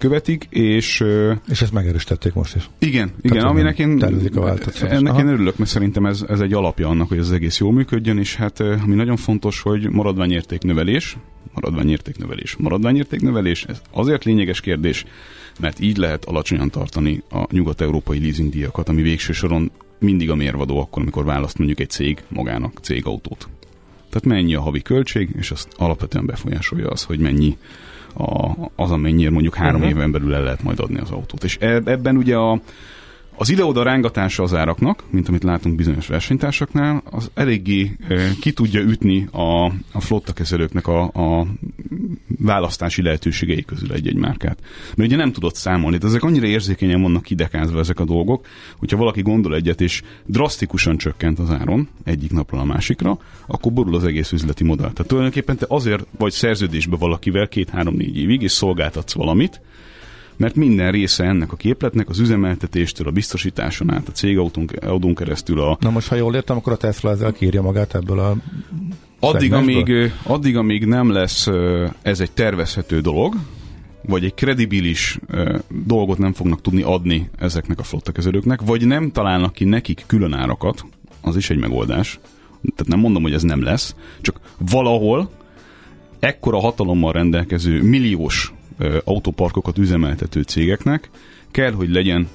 követik, 0.00 0.46
és... 0.50 1.04
És 1.48 1.62
ezt 1.62 1.72
megerősítették 1.72 2.32
most 2.32 2.56
is. 2.56 2.70
Igen, 2.78 3.10
igen, 3.20 3.36
Tehát, 3.36 3.50
aminek 3.50 3.78
én, 3.78 4.02
a 4.02 4.84
ennek 4.88 5.18
én 5.18 5.28
örülök, 5.28 5.56
mert 5.56 5.70
szerintem 5.70 6.06
ez, 6.06 6.24
ez 6.28 6.40
egy 6.40 6.52
alapja 6.52 6.88
annak, 6.88 7.08
hogy 7.08 7.18
ez 7.18 7.26
az 7.26 7.32
egész 7.32 7.58
jól 7.58 7.72
működjön, 7.72 8.18
és 8.18 8.36
hát 8.36 8.60
ami 8.60 8.94
nagyon 8.94 9.16
fontos, 9.16 9.60
hogy 9.60 9.90
maradványértéknövelés, 9.90 11.16
maradványértéknövelés, 11.54 12.56
maradványértéknövelés, 12.56 13.64
ez 13.64 13.82
azért 13.90 14.24
lényeges 14.24 14.60
kérdés, 14.60 15.04
mert 15.60 15.80
így 15.80 15.96
lehet 15.96 16.24
alacsonyan 16.24 16.70
tartani 16.70 17.22
a 17.30 17.46
nyugat-európai 17.50 18.20
leasingdíjakat, 18.20 18.88
ami 18.88 19.02
végső 19.02 19.32
soron 19.32 19.70
mindig 19.98 20.30
a 20.30 20.34
mérvadó 20.34 20.80
akkor, 20.80 21.02
amikor 21.02 21.24
választ 21.24 21.58
mondjuk 21.58 21.80
egy 21.80 21.90
cég 21.90 22.22
magának 22.28 22.78
cégautót. 22.82 23.48
Tehát 24.10 24.24
mennyi 24.24 24.54
a 24.54 24.60
havi 24.60 24.82
költség, 24.82 25.28
és 25.38 25.50
azt 25.50 25.68
alapvetően 25.76 26.26
befolyásolja 26.26 26.88
az, 26.88 27.02
hogy 27.02 27.18
mennyi 27.18 27.56
a, 28.14 28.56
az, 28.76 28.90
amennyire 28.90 29.30
mondjuk 29.30 29.54
három 29.54 29.80
uh-huh. 29.80 29.96
éven 29.96 30.10
belül 30.10 30.34
el 30.34 30.42
lehet 30.42 30.62
majd 30.62 30.80
adni 30.80 31.00
az 31.00 31.10
autót. 31.10 31.44
És 31.44 31.56
ebben 31.84 32.16
ugye 32.16 32.36
a, 32.36 32.60
az 33.40 33.50
ide-oda 33.50 33.82
rángatása 33.82 34.42
az 34.42 34.54
áraknak, 34.54 35.04
mint 35.10 35.28
amit 35.28 35.42
látunk 35.42 35.76
bizonyos 35.76 36.06
versenytársaknál, 36.06 37.02
az 37.10 37.30
eléggé 37.34 37.96
ki 38.40 38.52
tudja 38.52 38.80
ütni 38.80 39.28
a, 39.32 39.64
a 39.92 40.00
flottakezelőknek 40.00 40.86
a, 40.86 41.02
a 41.02 41.46
választási 42.38 43.02
lehetőségei 43.02 43.64
közül 43.64 43.92
egy-egy 43.92 44.16
márkát. 44.16 44.58
Mert 44.94 45.08
ugye 45.08 45.16
nem 45.16 45.32
tudott 45.32 45.54
számolni, 45.54 45.96
de 45.96 46.06
ezek 46.06 46.22
annyira 46.22 46.46
érzékenyen 46.46 47.02
vannak 47.02 47.22
kidekázva 47.22 47.78
ezek 47.78 48.00
a 48.00 48.04
dolgok, 48.04 48.46
hogyha 48.76 48.96
valaki 48.96 49.22
gondol 49.22 49.54
egyet, 49.54 49.80
és 49.80 50.02
drasztikusan 50.26 50.96
csökkent 50.96 51.38
az 51.38 51.50
áron 51.50 51.88
egyik 52.04 52.32
napról 52.32 52.60
a 52.60 52.64
másikra, 52.64 53.18
akkor 53.46 53.72
borul 53.72 53.94
az 53.94 54.04
egész 54.04 54.32
üzleti 54.32 54.64
modell. 54.64 54.92
Tehát 54.92 55.06
tulajdonképpen 55.06 55.56
te 55.56 55.66
azért 55.68 56.06
vagy 56.18 56.32
szerződésbe 56.32 56.96
valakivel 56.96 57.48
két-három-négy 57.48 58.18
évig, 58.18 58.42
és 58.42 58.52
szolgáltatsz 58.52 59.12
valamit, 59.12 59.60
mert 60.40 60.54
minden 60.54 60.90
része 60.90 61.24
ennek 61.24 61.52
a 61.52 61.56
képletnek 61.56 62.08
az 62.08 62.18
üzemeltetéstől, 62.18 63.06
a 63.06 63.10
biztosításon 63.10 63.92
át, 63.92 64.08
a 64.08 64.12
cégautón 64.12 65.14
keresztül 65.14 65.60
a... 65.60 65.78
Na 65.80 65.90
most, 65.90 66.08
ha 66.08 66.14
jól 66.14 66.34
értem, 66.34 66.56
akkor 66.56 66.72
a 66.72 66.76
Tesla 66.76 67.10
ezzel 67.10 67.32
kírja 67.32 67.62
magát 67.62 67.94
ebből 67.94 68.18
a 68.18 68.36
Addig 69.18 69.52
amíg, 69.52 70.12
addig, 70.22 70.56
amíg 70.56 70.84
nem 70.86 71.10
lesz 71.10 71.46
ez 72.02 72.20
egy 72.20 72.30
tervezhető 72.30 73.00
dolog, 73.00 73.34
vagy 74.02 74.24
egy 74.24 74.34
kredibilis 74.34 75.18
dolgot 75.86 76.18
nem 76.18 76.32
fognak 76.32 76.60
tudni 76.60 76.82
adni 76.82 77.30
ezeknek 77.38 77.78
a 77.78 77.82
flottakezelőknek, 77.82 78.60
vagy 78.62 78.86
nem 78.86 79.10
találnak 79.10 79.52
ki 79.52 79.64
nekik 79.64 80.04
külön 80.06 80.32
árakat, 80.32 80.84
az 81.20 81.36
is 81.36 81.50
egy 81.50 81.58
megoldás. 81.58 82.18
Tehát 82.76 82.92
nem 82.92 82.98
mondom, 82.98 83.22
hogy 83.22 83.32
ez 83.32 83.42
nem 83.42 83.62
lesz, 83.62 83.94
csak 84.20 84.40
valahol 84.70 85.30
ekkora 86.18 86.58
hatalommal 86.58 87.12
rendelkező 87.12 87.82
milliós 87.82 88.52
autóparkokat 89.04 89.78
üzemeltető 89.78 90.42
cégeknek 90.42 91.10
kell, 91.50 91.72
hogy 91.72 91.90
legyen 91.90 92.28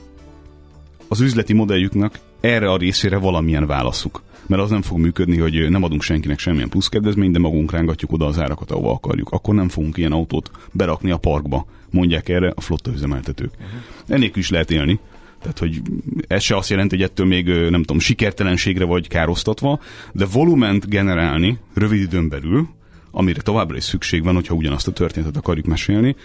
az 1.07 1.21
üzleti 1.21 1.53
modelljüknek 1.53 2.19
erre 2.39 2.71
a 2.71 2.77
részére 2.77 3.17
valamilyen 3.17 3.67
válaszuk. 3.67 4.23
Mert 4.47 4.61
az 4.61 4.69
nem 4.69 4.81
fog 4.81 4.97
működni, 4.97 5.37
hogy 5.37 5.69
nem 5.69 5.83
adunk 5.83 6.01
senkinek 6.01 6.39
semmilyen 6.39 6.69
plusz 6.69 6.87
kedvezményt, 6.87 7.33
de 7.33 7.39
magunk 7.39 7.71
rángatjuk 7.71 8.11
oda 8.11 8.25
az 8.25 8.39
árakat, 8.39 8.71
ahova 8.71 8.91
akarjuk. 8.91 9.29
Akkor 9.29 9.55
nem 9.55 9.69
fogunk 9.69 9.97
ilyen 9.97 10.11
autót 10.11 10.51
berakni 10.71 11.11
a 11.11 11.17
parkba, 11.17 11.65
mondják 11.89 12.29
erre 12.29 12.51
a 12.55 12.61
flotta 12.61 12.91
üzemeltetők. 12.91 13.51
Uh-huh. 13.51 13.79
Ennélkül 14.07 14.41
is 14.41 14.49
lehet 14.49 14.71
élni. 14.71 14.99
Tehát, 15.39 15.59
hogy 15.59 15.81
ez 16.27 16.43
se 16.43 16.57
azt 16.57 16.69
jelenti, 16.69 16.95
hogy 16.95 17.05
ettől 17.05 17.25
még, 17.25 17.47
nem 17.47 17.81
tudom, 17.81 17.99
sikertelenségre 17.99 18.85
vagy 18.85 19.07
károsztatva, 19.07 19.79
de 20.11 20.25
volument 20.25 20.89
generálni 20.89 21.57
rövid 21.73 22.01
időn 22.01 22.29
belül, 22.29 22.69
amire 23.18 23.41
továbbra 23.41 23.78
is 23.78 23.84
szükség 23.84 24.24
van, 24.24 24.34
hogyha 24.34 24.53
ugyanazt 24.53 24.88
a 24.88 24.91
történetet 24.91 25.38
akarjuk 25.38 25.66
mesélni, 25.66 26.16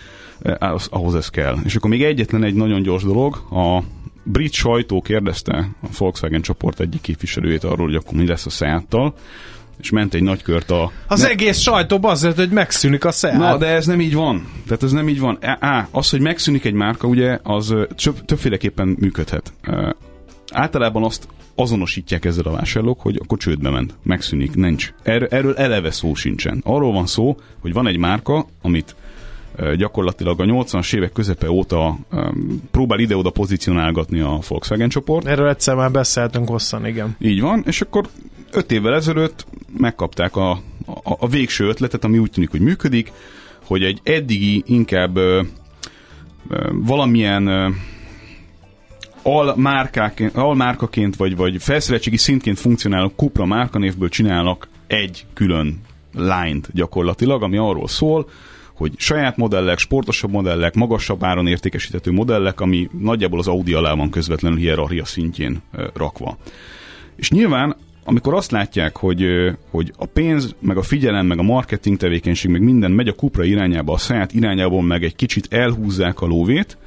eh, 0.42 0.54
ahhoz 0.90 1.14
ez 1.14 1.28
kell. 1.28 1.56
És 1.64 1.76
akkor 1.76 1.90
még 1.90 2.02
egyetlen 2.02 2.44
egy 2.44 2.54
nagyon 2.54 2.82
gyors 2.82 3.02
dolog, 3.02 3.34
a 3.50 3.82
brit 4.22 4.52
sajtó 4.52 5.00
kérdezte 5.00 5.68
a 5.82 5.86
Volkswagen 5.98 6.40
csoport 6.40 6.80
egyik 6.80 7.00
képviselőjét 7.00 7.64
arról, 7.64 7.86
hogy 7.86 7.94
akkor 7.94 8.14
mi 8.14 8.26
lesz 8.26 8.46
a 8.46 8.50
Seattal, 8.50 9.14
és 9.80 9.90
ment 9.90 10.14
egy 10.14 10.22
nagy 10.22 10.42
kört 10.42 10.70
a... 10.70 10.92
Az 11.06 11.20
ne... 11.20 11.28
egész 11.28 11.58
sajtó 11.58 11.98
azért, 12.02 12.36
hogy 12.36 12.50
megszűnik 12.50 13.04
a 13.04 13.10
Seat. 13.10 13.38
Na, 13.38 13.56
de 13.56 13.66
ez 13.66 13.86
nem 13.86 14.00
így 14.00 14.14
van. 14.14 14.48
Tehát 14.66 14.82
ez 14.82 14.92
nem 14.92 15.08
így 15.08 15.20
van. 15.20 15.38
Á, 15.40 15.88
az, 15.90 16.10
hogy 16.10 16.20
megszűnik 16.20 16.64
egy 16.64 16.72
márka, 16.72 17.06
ugye, 17.06 17.38
az 17.42 17.74
többféleképpen 18.24 18.96
működhet. 18.98 19.52
Általában 20.52 21.04
azt 21.04 21.28
azonosítják 21.60 22.24
ezzel 22.24 22.44
a 22.44 22.50
vásárlók, 22.50 23.00
hogy 23.00 23.20
akkor 23.22 23.38
csődbe 23.38 23.70
ment, 23.70 23.94
megszűnik, 24.02 24.54
nincs. 24.54 24.92
Er, 25.02 25.26
erről 25.30 25.54
eleve 25.54 25.90
szó 25.90 26.14
sincsen. 26.14 26.60
Arról 26.64 26.92
van 26.92 27.06
szó, 27.06 27.36
hogy 27.60 27.72
van 27.72 27.86
egy 27.86 27.96
márka, 27.96 28.46
amit 28.62 28.94
gyakorlatilag 29.76 30.40
a 30.40 30.44
80-as 30.44 30.94
évek 30.94 31.12
közepe 31.12 31.50
óta 31.50 31.98
um, 32.12 32.62
próbál 32.70 32.98
ide-oda 32.98 33.30
pozícionálgatni 33.30 34.20
a 34.20 34.38
Volkswagen 34.48 34.88
csoport. 34.88 35.26
Erről 35.26 35.48
egyszer 35.48 35.74
már 35.74 35.90
beszéltünk 35.90 36.48
hosszan, 36.48 36.86
igen. 36.86 37.16
Így 37.18 37.40
van, 37.40 37.62
és 37.66 37.80
akkor 37.80 38.08
öt 38.52 38.72
évvel 38.72 38.94
ezelőtt 38.94 39.46
megkapták 39.78 40.36
a, 40.36 40.50
a, 40.50 40.60
a 41.02 41.28
végső 41.28 41.68
ötletet, 41.68 42.04
ami 42.04 42.18
úgy 42.18 42.30
tűnik, 42.30 42.50
hogy 42.50 42.60
működik, 42.60 43.12
hogy 43.64 43.82
egy 43.82 44.00
eddigi 44.02 44.62
inkább 44.66 45.16
ö, 45.16 45.42
ö, 46.48 46.70
valamilyen 46.72 47.46
ö, 47.46 47.68
almárkaként, 50.32 51.16
vagy, 51.16 51.36
vagy 51.36 51.62
felszereltségi 51.62 52.16
szintként 52.16 52.58
funkcionáló 52.58 53.12
Cupra 53.16 53.44
márkanévből 53.44 54.08
csinálnak 54.08 54.68
egy 54.86 55.26
külön 55.34 55.80
line 56.12 56.60
gyakorlatilag, 56.72 57.42
ami 57.42 57.56
arról 57.56 57.88
szól, 57.88 58.28
hogy 58.74 58.92
saját 58.96 59.36
modellek, 59.36 59.78
sportosabb 59.78 60.30
modellek, 60.30 60.74
magasabb 60.74 61.24
áron 61.24 61.46
értékesíthető 61.46 62.12
modellek, 62.12 62.60
ami 62.60 62.88
nagyjából 62.98 63.38
az 63.38 63.48
Audi 63.48 63.72
alá 63.72 63.94
van 63.94 64.10
közvetlenül 64.10 64.58
hierarchia 64.58 65.04
szintjén 65.04 65.62
rakva. 65.94 66.36
És 67.16 67.30
nyilván 67.30 67.76
amikor 68.04 68.34
azt 68.34 68.50
látják, 68.50 68.96
hogy, 68.96 69.24
hogy 69.70 69.92
a 69.96 70.06
pénz, 70.06 70.54
meg 70.60 70.76
a 70.76 70.82
figyelem, 70.82 71.26
meg 71.26 71.38
a 71.38 71.42
marketing 71.42 71.96
tevékenység, 71.96 72.50
meg 72.50 72.62
minden 72.62 72.90
megy 72.90 73.08
a 73.08 73.12
kupra 73.14 73.44
irányába, 73.44 73.92
a 73.92 73.98
saját 73.98 74.32
irányából 74.32 74.82
meg 74.82 75.04
egy 75.04 75.16
kicsit 75.16 75.52
elhúzzák 75.52 76.20
a 76.20 76.26
lóvét, 76.26 76.78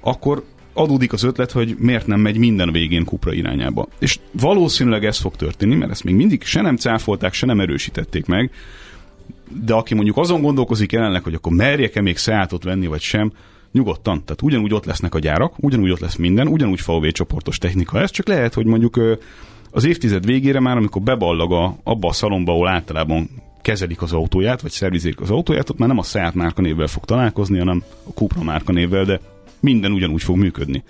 akkor 0.00 0.44
adódik 0.72 1.12
az 1.12 1.22
ötlet, 1.22 1.50
hogy 1.50 1.76
miért 1.78 2.06
nem 2.06 2.20
megy 2.20 2.36
minden 2.36 2.72
végén 2.72 3.04
kupra 3.04 3.32
irányába. 3.32 3.88
És 3.98 4.18
valószínűleg 4.30 5.04
ez 5.04 5.18
fog 5.18 5.36
történni, 5.36 5.74
mert 5.74 5.90
ezt 5.90 6.04
még 6.04 6.14
mindig 6.14 6.42
se 6.42 6.60
nem 6.60 6.76
cáfolták, 6.76 7.32
se 7.32 7.46
nem 7.46 7.60
erősítették 7.60 8.26
meg, 8.26 8.50
de 9.64 9.74
aki 9.74 9.94
mondjuk 9.94 10.16
azon 10.16 10.40
gondolkozik 10.40 10.92
jelenleg, 10.92 11.22
hogy 11.22 11.34
akkor 11.34 11.52
merjek-e 11.52 12.00
még 12.00 12.16
Seatot 12.16 12.64
venni, 12.64 12.86
vagy 12.86 13.00
sem, 13.00 13.32
nyugodtan. 13.72 14.24
Tehát 14.24 14.42
ugyanúgy 14.42 14.74
ott 14.74 14.84
lesznek 14.84 15.14
a 15.14 15.18
gyárak, 15.18 15.54
ugyanúgy 15.56 15.90
ott 15.90 16.00
lesz 16.00 16.16
minden, 16.16 16.46
ugyanúgy 16.48 16.80
VW 16.86 17.10
csoportos 17.10 17.58
technika 17.58 18.00
ez, 18.00 18.10
csak 18.10 18.28
lehet, 18.28 18.54
hogy 18.54 18.66
mondjuk 18.66 19.00
az 19.70 19.84
évtized 19.84 20.26
végére 20.26 20.60
már, 20.60 20.76
amikor 20.76 21.02
beballag 21.02 21.52
a, 21.52 21.76
abba 21.82 22.08
a 22.08 22.12
szalomba, 22.12 22.52
ahol 22.52 22.68
általában 22.68 23.28
kezelik 23.62 24.02
az 24.02 24.12
autóját, 24.12 24.60
vagy 24.60 24.70
szervizik 24.70 25.20
az 25.20 25.30
autóját, 25.30 25.70
ott 25.70 25.78
már 25.78 25.88
nem 25.88 25.98
a 25.98 26.02
Seat 26.02 26.34
márkanévvel 26.34 26.86
fog 26.86 27.04
találkozni, 27.04 27.58
hanem 27.58 27.82
a 28.08 28.10
Cupra 28.14 28.42
márkanévvel, 28.42 29.04
de 29.04 29.20
minden 29.62 29.92
ugyanúgy 29.92 30.22
fog 30.22 30.36
működni. 30.36 30.82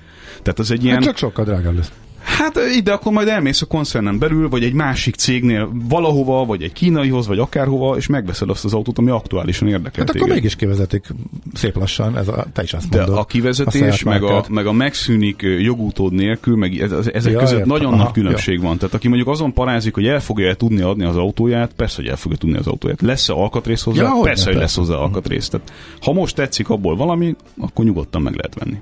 Tehát 0.42 0.58
az 0.58 0.70
egy 0.70 0.84
ilyen... 0.84 0.94
Hát 0.94 1.04
csak 1.04 1.16
sokkal 1.16 1.44
drágább 1.44 1.76
lesz. 1.76 1.92
Hát 2.22 2.58
ide 2.76 2.92
akkor 2.92 3.12
majd 3.12 3.28
elmész 3.28 3.62
a 3.62 3.66
koncernen 3.66 4.18
belül, 4.18 4.48
vagy 4.48 4.64
egy 4.64 4.72
másik 4.72 5.14
cégnél 5.14 5.70
valahova, 5.88 6.44
vagy 6.44 6.62
egy 6.62 6.72
kínaihoz, 6.72 7.26
vagy 7.26 7.38
akárhova, 7.38 7.96
és 7.96 8.06
megveszed 8.06 8.50
azt 8.50 8.64
az 8.64 8.74
autót, 8.74 8.98
ami 8.98 9.10
aktuálisan 9.10 9.68
érdekel 9.68 10.04
Hát 10.06 10.16
akkor 10.16 10.28
mégis 10.28 10.56
kivezetik 10.56 11.06
szép 11.54 11.76
lassan, 11.76 12.16
ez 12.16 12.28
a, 12.28 12.46
te 12.52 12.62
is 12.62 12.72
azt 12.72 12.90
mondod. 12.90 13.14
De 13.14 13.20
a 13.20 13.24
kivezetés, 13.24 14.02
a 14.02 14.08
meg, 14.08 14.22
a, 14.22 14.44
meg 14.48 14.66
a 14.66 14.72
megszűnik 14.72 15.42
jogútód 15.58 16.12
nélkül, 16.12 16.56
meg 16.56 16.80
ez, 16.80 16.92
ezek 16.92 17.32
ja, 17.32 17.38
között 17.38 17.54
értem. 17.54 17.68
nagyon 17.68 17.92
Aha, 17.92 18.02
nagy 18.02 18.12
különbség 18.12 18.54
ja. 18.54 18.62
van. 18.62 18.78
Tehát 18.78 18.94
aki 18.94 19.08
mondjuk 19.08 19.28
azon 19.28 19.52
parázik, 19.52 19.94
hogy 19.94 20.06
el 20.06 20.20
fogja 20.20 20.54
tudni 20.54 20.80
adni 20.80 21.04
az 21.04 21.16
autóját, 21.16 21.72
persze, 21.76 21.96
hogy 21.96 22.06
el 22.06 22.16
fogja 22.16 22.38
tudni 22.38 22.56
az 22.56 22.66
autóját. 22.66 23.00
Lesz-e 23.00 23.32
alkatrész 23.32 23.82
hozzá? 23.82 24.02
Ja, 24.02 24.20
persze, 24.22 24.50
hogy 24.50 24.60
lesz 24.60 24.76
hozzá 24.76 24.94
alkatrész. 24.94 25.48
Tehát, 25.48 25.72
ha 26.00 26.12
most 26.12 26.34
tetszik 26.34 26.68
abból 26.68 26.96
valami, 26.96 27.36
akkor 27.58 27.84
nyugodtan 27.84 28.22
meg 28.22 28.34
lehet 28.34 28.54
venni. 28.54 28.76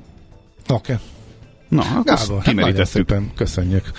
Oké. 0.68 0.92
Okay. 0.92 0.96
Na, 1.70 1.82
Gábor, 2.04 2.42
hát 2.44 2.86
szépen 2.86 3.30
köszönjük. 3.36 3.90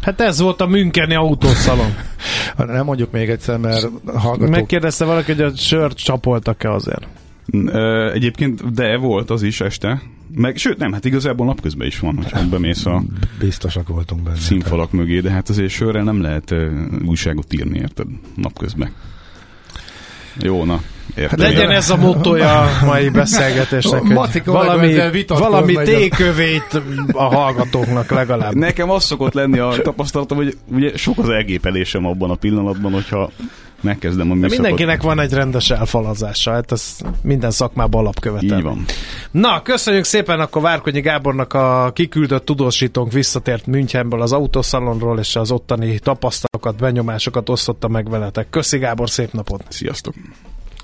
Hát 0.00 0.20
ez 0.20 0.40
volt 0.40 0.60
a 0.60 0.66
Müncheni 0.66 1.14
autószalon. 1.14 1.94
Nem 2.56 2.84
mondjuk 2.84 3.10
még 3.10 3.30
egyszer, 3.30 3.58
mert 3.58 3.88
hallgatók... 4.06 4.48
Megkérdezte 4.48 5.04
valaki, 5.04 5.32
hogy 5.32 5.40
a 5.42 5.56
sört 5.56 5.96
csapoltak-e 5.96 6.72
azért? 6.72 7.06
Egyébként 8.12 8.72
de 8.72 8.96
volt 8.96 9.30
az 9.30 9.42
is 9.42 9.60
este. 9.60 10.02
Meg, 10.34 10.56
sőt, 10.56 10.78
nem, 10.78 10.92
hát 10.92 11.04
igazából 11.04 11.46
napközben 11.46 11.86
is 11.86 11.98
van, 11.98 12.16
hogy 12.32 12.48
bemész 12.48 12.86
a 12.86 13.02
Biztosak 13.38 13.88
voltunk 13.88 14.22
benne. 14.22 14.36
Színfalak 14.36 14.92
mögé, 14.92 15.20
de 15.20 15.30
hát 15.30 15.48
azért 15.48 15.70
sörrel 15.70 16.04
nem 16.04 16.22
lehet 16.22 16.54
újságot 17.04 17.52
írni, 17.52 17.78
érted? 17.78 18.06
Napközben. 18.34 18.92
Jó, 20.40 20.64
na. 20.64 20.80
Értem. 21.16 21.38
Legyen 21.38 21.70
ez 21.70 21.90
a 21.90 21.96
motója 21.96 22.60
a 22.60 22.84
mai 22.84 23.08
beszélgetésnek. 23.08 24.02
valami, 24.44 24.96
valami 25.26 25.74
tékövét 25.74 26.82
a 27.12 27.34
hallgatóknak 27.34 28.10
legalább. 28.10 28.54
Nekem 28.54 28.90
az 28.90 29.04
szokott 29.04 29.32
lenni 29.32 29.58
a 29.58 29.74
tapasztalatom, 29.82 30.36
hogy 30.36 30.56
ugye 30.72 30.96
sok 30.96 31.18
az 31.18 31.28
elgépelésem 31.28 32.06
abban 32.06 32.30
a 32.30 32.34
pillanatban, 32.34 32.92
hogyha 32.92 33.30
megkezdem 33.80 34.30
a 34.30 34.34
műszakot. 34.34 34.56
De 34.56 34.62
mindenkinek 34.62 35.02
van 35.02 35.20
egy 35.20 35.32
rendes 35.32 35.70
elfalazása, 35.70 36.52
hát 36.52 36.72
ez 36.72 36.96
minden 37.22 37.50
szakmában 37.50 38.00
alapkövetel. 38.00 38.58
Így 38.58 38.64
van. 38.64 38.84
Na, 39.30 39.62
köszönjük 39.62 40.04
szépen, 40.04 40.40
akkor 40.40 40.62
Várkonyi 40.62 41.00
Gábornak 41.00 41.52
a 41.52 41.90
kiküldött 41.94 42.44
tudósítónk 42.44 43.12
visszatért 43.12 43.66
Münchenből 43.66 44.22
az 44.22 44.32
autószalonról, 44.32 45.18
és 45.18 45.36
az 45.36 45.50
ottani 45.50 45.98
tapasztalatokat, 45.98 46.76
benyomásokat 46.76 47.48
osztotta 47.48 47.88
meg 47.88 48.10
veletek. 48.10 48.50
Köszi 48.50 48.78
Gábor, 48.78 49.10
szép 49.10 49.32
napot! 49.32 49.64
Sziasztok! 49.68 50.14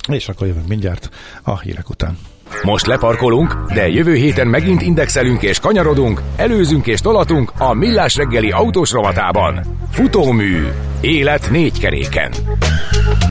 És 0.09 0.29
akkor 0.29 0.47
jövünk 0.47 0.69
mindjárt 0.69 1.09
a 1.43 1.61
hírek 1.61 1.89
után. 1.89 2.19
Most 2.63 2.87
leparkolunk, 2.87 3.73
de 3.73 3.89
jövő 3.89 4.15
héten 4.15 4.47
megint 4.47 4.83
indexelünk 4.83 5.43
és 5.43 5.59
kanyarodunk, 5.59 6.23
előzünk 6.37 6.87
és 6.87 7.01
tolatunk 7.01 7.53
a 7.59 7.75
Millás 7.75 8.17
reggeli 8.17 8.51
autós 8.51 8.91
rovatában. 8.91 9.61
Futómű. 9.91 10.67
Élet 11.01 11.51
négy 11.51 11.79
keréken. 11.79 12.33